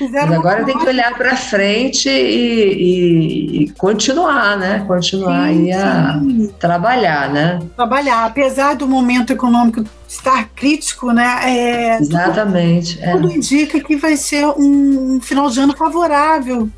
É, 0.00 0.06
Mas 0.10 0.32
agora 0.32 0.64
tem 0.64 0.78
que 0.78 0.86
olhar 0.86 1.14
para 1.14 1.36
frente 1.36 2.08
e, 2.08 2.72
e, 2.72 3.62
e, 3.64 3.70
continuar, 3.72 4.56
né? 4.56 4.82
Continuar 4.86 5.48
sim, 5.48 5.70
aí 5.70 5.72
a 5.72 6.18
sim. 6.20 6.50
trabalhar, 6.58 7.30
né? 7.30 7.58
Trabalhar, 7.76 8.32
apesar 8.46 8.74
do 8.74 8.86
momento 8.86 9.32
econômico 9.32 9.84
estar 10.08 10.48
crítico, 10.54 11.10
né? 11.10 11.40
É, 11.44 11.98
Exatamente. 11.98 12.94
Tudo, 12.94 13.04
é. 13.04 13.12
tudo 13.12 13.32
indica 13.32 13.80
que 13.80 13.96
vai 13.96 14.16
ser 14.16 14.46
um 14.56 15.20
final 15.20 15.50
de 15.50 15.60
ano 15.60 15.76
favorável 15.76 16.70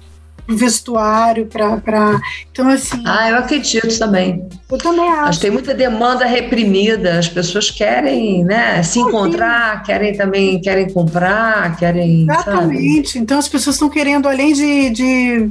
vestuário, 0.48 1.46
para. 1.46 2.20
Então, 2.50 2.68
assim. 2.68 3.02
Ah, 3.06 3.30
eu 3.30 3.36
acredito 3.36 3.98
também. 3.98 4.48
Eu 4.70 4.78
também 4.78 5.08
acho. 5.08 5.26
Mas 5.26 5.38
tem 5.38 5.50
muita 5.50 5.74
demanda 5.74 6.24
reprimida, 6.24 7.18
as 7.18 7.28
pessoas 7.28 7.70
querem 7.70 8.44
né, 8.44 8.82
se 8.82 8.98
encontrar, 8.98 9.82
querem 9.82 10.16
também 10.16 10.60
querem 10.60 10.90
comprar, 10.90 11.76
querem. 11.76 12.22
Exatamente. 12.22 13.08
Sabe? 13.08 13.18
Então 13.20 13.38
as 13.38 13.48
pessoas 13.48 13.76
estão 13.76 13.90
querendo, 13.90 14.28
além 14.28 14.52
de, 14.52 14.90
de 14.90 15.50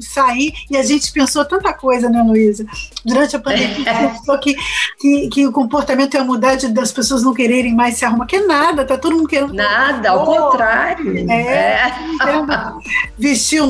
sair, 0.00 0.52
e 0.70 0.76
a 0.76 0.82
gente 0.82 1.10
pensou 1.12 1.44
tanta 1.44 1.72
coisa, 1.72 2.08
né, 2.08 2.22
Luísa? 2.22 2.66
Durante 3.04 3.36
a 3.36 3.38
pandemia, 3.38 3.90
a 3.90 3.94
gente 4.02 4.18
pensou 4.18 4.38
que, 4.38 4.56
que, 4.98 5.28
que, 5.28 5.46
o 5.46 5.52
comportamento 5.52 6.14
ia 6.14 6.24
mudar 6.24 6.56
de, 6.56 6.68
das 6.68 6.92
pessoas 6.92 7.22
não 7.22 7.32
quererem 7.32 7.74
mais 7.74 7.96
se 7.96 8.04
arrumar, 8.04 8.26
que 8.26 8.40
nada, 8.40 8.84
tá 8.84 8.98
todo 8.98 9.16
mundo 9.16 9.28
querendo. 9.28 9.54
Nada, 9.54 10.10
ao 10.10 10.24
contrário. 10.24 11.30
É, 11.30 11.34
é. 11.34 11.94
vestir 13.18 13.60
o 13.62 13.66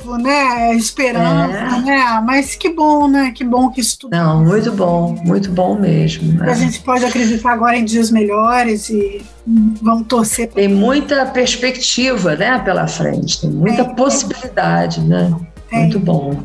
novo, 0.00 0.16
né? 0.16 0.74
Esperança, 0.74 1.56
é. 1.56 1.80
né? 1.82 2.22
Mas 2.24 2.54
que 2.54 2.70
bom, 2.70 3.08
né? 3.08 3.32
Que 3.32 3.44
bom 3.44 3.70
que 3.70 3.80
isso 3.80 3.98
tudo. 4.00 4.10
Não, 4.12 4.44
muito 4.44 4.72
bom, 4.72 5.14
muito 5.24 5.50
bom 5.50 5.78
mesmo. 5.78 6.32
Né? 6.32 6.50
A 6.50 6.54
gente 6.54 6.80
pode 6.80 7.04
acreditar 7.04 7.52
agora 7.52 7.76
em 7.76 7.84
dias 7.84 8.10
melhores 8.10 8.88
e 8.90 9.22
vamos 9.82 10.06
torcer. 10.06 10.48
Tem 10.48 10.68
muita 10.68 11.26
perspectiva, 11.26 12.36
né, 12.36 12.58
pela 12.58 12.86
frente, 12.86 13.40
tem 13.40 13.50
muita 13.50 13.82
é, 13.82 13.94
possibilidade, 13.94 15.00
né? 15.00 15.32
É. 15.70 15.80
Muito 15.80 16.00
bom. 16.00 16.42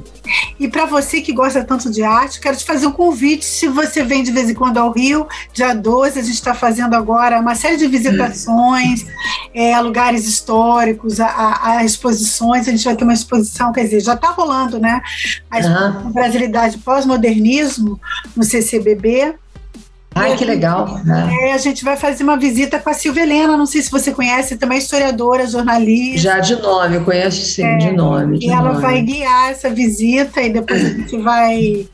E 0.59 0.67
para 0.67 0.86
você 0.86 1.21
que 1.21 1.34
gosta 1.34 1.63
tanto 1.63 1.89
de 1.89 2.03
arte, 2.03 2.39
quero 2.39 2.57
te 2.57 2.65
fazer 2.65 2.88
um 2.88 2.91
convite. 2.91 3.45
Se 3.45 3.67
você 3.67 4.03
vem 4.03 4.23
de 4.23 4.32
vez 4.32 4.49
em 4.49 4.53
quando 4.53 4.78
ao 4.78 4.91
Rio, 4.91 5.28
dia 5.53 5.73
12, 5.73 6.19
a 6.19 6.23
gente 6.23 6.36
está 6.36 6.53
fazendo 6.53 6.95
agora 6.95 7.39
uma 7.39 7.55
série 7.55 7.78
de 7.78 7.88
visitações 7.88 9.05
é, 9.53 9.73
a 9.73 9.80
lugares 9.80 10.28
históricos, 10.28 11.19
a, 11.19 11.28
a, 11.28 11.69
a, 11.78 11.86
exposições. 11.86 12.67
A 12.67 12.71
gente 12.71 12.84
vai 12.84 12.95
ter 12.95 13.03
uma 13.03 13.13
exposição, 13.13 13.71
quer 13.71 13.84
dizer, 13.84 14.01
já 14.01 14.13
está 14.13 14.30
rolando, 14.30 14.80
né? 14.80 15.01
A 15.49 15.57
uhum. 15.59 16.11
Brasilidade 16.11 16.78
Pós-Modernismo 16.80 17.99
no 18.36 18.43
CCBB. 18.43 19.36
Ai, 20.16 20.38
que 20.38 20.45
legal. 20.45 20.97
Né? 21.03 21.30
É, 21.41 21.51
a 21.51 21.57
gente 21.57 21.84
vai 21.84 21.97
fazer 21.97 22.24
uma 22.24 22.38
visita 22.38 22.80
com 22.80 22.89
a 22.89 22.93
Silvia 22.93 23.24
Helena, 23.24 23.57
não 23.57 23.66
sei 23.66 23.82
se 23.82 23.91
você 23.91 24.13
conhece, 24.13 24.55
também 24.55 24.78
historiadora, 24.78 25.45
jornalista. 25.45 26.18
Já 26.20 26.39
de 26.39 26.55
nome, 26.55 26.95
eu 26.95 27.03
conheço 27.03 27.45
sim, 27.45 27.66
é, 27.66 27.76
de 27.76 27.91
nome. 27.91 28.39
De 28.39 28.47
e 28.47 28.49
ela 28.49 28.70
nome. 28.70 28.82
vai 28.82 29.01
guiar 29.01 29.51
essa 29.51 29.70
visita 29.70 30.41
e 30.41 30.49
depois 30.49 30.86
a 30.86 30.89
gente 30.89 31.18
vai 31.18 31.86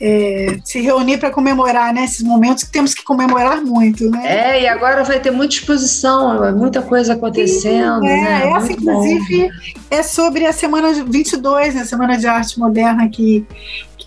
é, 0.00 0.58
se 0.64 0.80
reunir 0.80 1.18
para 1.18 1.30
comemorar 1.30 1.92
né, 1.92 2.04
esses 2.04 2.22
momentos 2.22 2.62
que 2.62 2.70
temos 2.70 2.94
que 2.94 3.02
comemorar 3.02 3.60
muito. 3.60 4.08
Né? 4.10 4.54
É, 4.54 4.62
e 4.62 4.68
agora 4.68 5.02
vai 5.02 5.18
ter 5.18 5.32
muita 5.32 5.54
exposição, 5.54 6.56
muita 6.56 6.80
coisa 6.82 7.14
acontecendo. 7.14 8.02
Sim, 8.02 8.08
é, 8.08 8.22
né? 8.22 8.48
essa, 8.48 8.60
muito 8.60 8.80
inclusive, 8.80 9.42
bom. 9.42 9.50
é 9.90 10.02
sobre 10.04 10.46
a 10.46 10.52
semana 10.52 10.92
22, 11.04 11.74
né, 11.74 11.84
Semana 11.84 12.16
de 12.16 12.28
Arte 12.28 12.60
Moderna, 12.60 13.08
que 13.08 13.44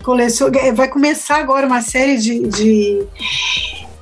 coleciona, 0.02 0.58
é, 0.58 0.72
vai 0.72 0.88
começar 0.88 1.36
agora 1.36 1.66
uma 1.66 1.82
série 1.82 2.16
de, 2.16 2.46
de 2.48 3.06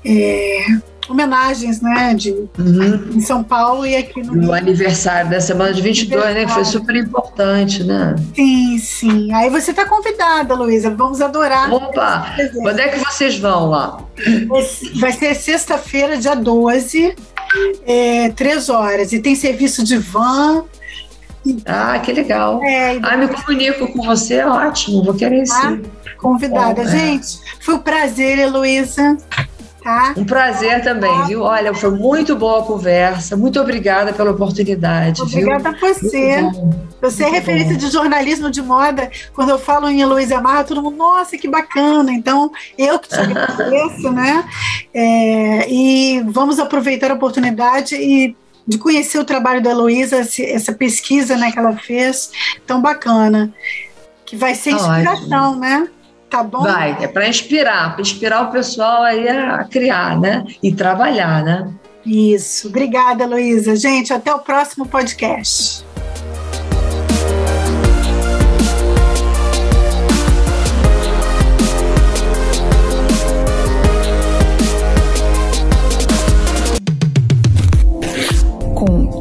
é, 0.04 0.66
homenagens, 1.08 1.80
né, 1.80 2.14
de, 2.14 2.30
uhum. 2.30 3.10
em 3.14 3.20
São 3.20 3.42
Paulo 3.42 3.86
e 3.86 3.96
aqui 3.96 4.22
no, 4.22 4.34
no 4.34 4.52
aniversário 4.52 5.30
da 5.30 5.40
semana 5.40 5.72
de 5.72 5.80
22, 5.80 6.34
né, 6.34 6.44
que 6.44 6.52
foi 6.52 6.64
super 6.64 6.94
importante, 6.94 7.82
né? 7.82 8.14
Sim, 8.34 8.78
sim. 8.78 9.32
Aí 9.32 9.48
você 9.48 9.70
está 9.70 9.86
convidada, 9.86 10.54
Luísa, 10.54 10.90
vamos 10.90 11.20
adorar. 11.20 11.72
Opa, 11.72 12.36
quando 12.62 12.78
é 12.78 12.88
que 12.88 12.98
vocês 12.98 13.38
vão 13.38 13.70
lá? 13.70 13.98
Vai 14.96 15.12
ser 15.12 15.34
sexta-feira, 15.34 16.16
dia 16.18 16.34
12, 16.34 17.14
é, 17.86 18.30
três 18.30 18.68
horas, 18.68 19.12
e 19.12 19.18
tem 19.18 19.34
serviço 19.34 19.82
de 19.82 19.96
van, 19.96 20.64
ah, 21.66 21.98
que 21.98 22.12
legal. 22.12 22.62
É, 22.62 22.98
ah, 23.02 23.16
me 23.16 23.28
comunico 23.28 23.86
com 23.92 24.02
você, 24.02 24.36
é 24.36 24.46
ótimo, 24.46 25.02
vou 25.04 25.14
querer 25.14 25.46
tá? 25.46 25.62
sim. 25.62 25.82
Convidada. 26.18 26.82
É. 26.82 26.86
Gente, 26.86 27.38
foi 27.60 27.74
um 27.76 27.78
prazer, 27.78 28.38
Heloísa. 28.38 29.16
Tá? 29.82 30.12
Um 30.16 30.24
prazer 30.24 30.82
também, 30.82 31.24
viu? 31.26 31.42
Olha, 31.42 31.72
foi 31.72 31.90
muito 31.90 32.34
boa 32.36 32.60
a 32.60 32.62
conversa. 32.62 33.36
Muito 33.36 33.60
obrigada 33.60 34.12
pela 34.12 34.32
oportunidade. 34.32 35.22
Obrigada 35.22 35.70
viu? 35.70 35.88
a 35.88 35.94
você. 35.94 36.42
Você 37.00 37.22
é 37.22 37.26
muito 37.26 37.36
é 37.36 37.38
referência 37.38 37.72
bom. 37.72 37.78
de 37.78 37.90
jornalismo 37.90 38.50
de 38.50 38.60
moda. 38.60 39.08
Quando 39.32 39.50
eu 39.50 39.58
falo 39.58 39.88
em 39.88 40.00
Heloísa 40.02 40.40
Marra, 40.40 40.64
todo 40.64 40.82
mundo, 40.82 40.96
nossa, 40.96 41.38
que 41.38 41.48
bacana. 41.48 42.12
Então, 42.12 42.50
eu 42.76 42.98
que 42.98 43.08
te 43.08 43.14
agradeço, 43.14 44.10
né? 44.12 44.44
É, 44.92 45.70
e 45.70 46.22
vamos 46.26 46.58
aproveitar 46.58 47.10
a 47.12 47.14
oportunidade 47.14 47.94
e 47.94 48.36
de 48.68 48.76
conhecer 48.76 49.18
o 49.18 49.24
trabalho 49.24 49.62
da 49.62 49.70
Heloísa, 49.70 50.18
essa 50.18 50.72
pesquisa 50.74 51.36
né, 51.36 51.50
que 51.50 51.58
ela 51.58 51.72
fez, 51.72 52.30
tão 52.66 52.82
bacana, 52.82 53.50
que 54.26 54.36
vai 54.36 54.54
ser 54.54 54.72
inspiração, 54.72 55.52
Ótimo. 55.52 55.60
né? 55.60 55.88
Tá 56.28 56.42
bom? 56.42 56.62
Vai, 56.62 56.94
é 57.00 57.08
para 57.08 57.26
inspirar, 57.26 57.94
para 57.94 58.02
inspirar 58.02 58.42
o 58.42 58.52
pessoal 58.52 59.02
aí 59.02 59.26
a 59.26 59.64
criar, 59.64 60.20
né? 60.20 60.44
E 60.62 60.74
trabalhar, 60.74 61.42
né? 61.42 61.72
Isso. 62.04 62.68
Obrigada, 62.68 63.24
Heloísa. 63.24 63.74
Gente, 63.74 64.12
até 64.12 64.34
o 64.34 64.38
próximo 64.38 64.86
podcast. 64.86 65.82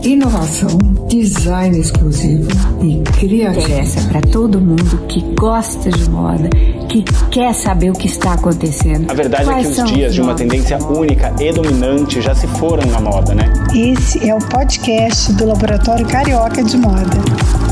Inovação, 0.07 0.77
design 1.07 1.77
exclusivo 1.77 2.47
e 2.81 3.01
criatividade. 3.19 3.71
Interessa 3.73 4.09
para 4.09 4.21
todo 4.21 4.61
mundo 4.61 5.05
que 5.07 5.21
gosta 5.35 5.89
de 5.89 6.09
moda, 6.09 6.49
que 6.87 7.03
quer 7.29 7.53
saber 7.53 7.91
o 7.91 7.93
que 7.93 8.07
está 8.07 8.33
acontecendo. 8.33 9.11
A 9.11 9.13
verdade 9.13 9.43
Quais 9.43 9.71
é 9.71 9.75
que 9.75 9.81
os 9.81 9.91
dias 9.91 10.13
de 10.13 10.21
uma 10.21 10.33
tendência 10.33 10.77
única 10.77 11.33
e 11.39 11.51
dominante 11.51 12.21
já 12.21 12.33
se 12.33 12.47
foram 12.47 12.89
na 12.89 13.01
moda, 13.01 13.35
né? 13.35 13.51
Esse 13.75 14.27
é 14.27 14.33
o 14.33 14.39
podcast 14.39 15.33
do 15.33 15.45
Laboratório 15.45 16.07
Carioca 16.07 16.63
de 16.63 16.77
Moda. 16.77 17.66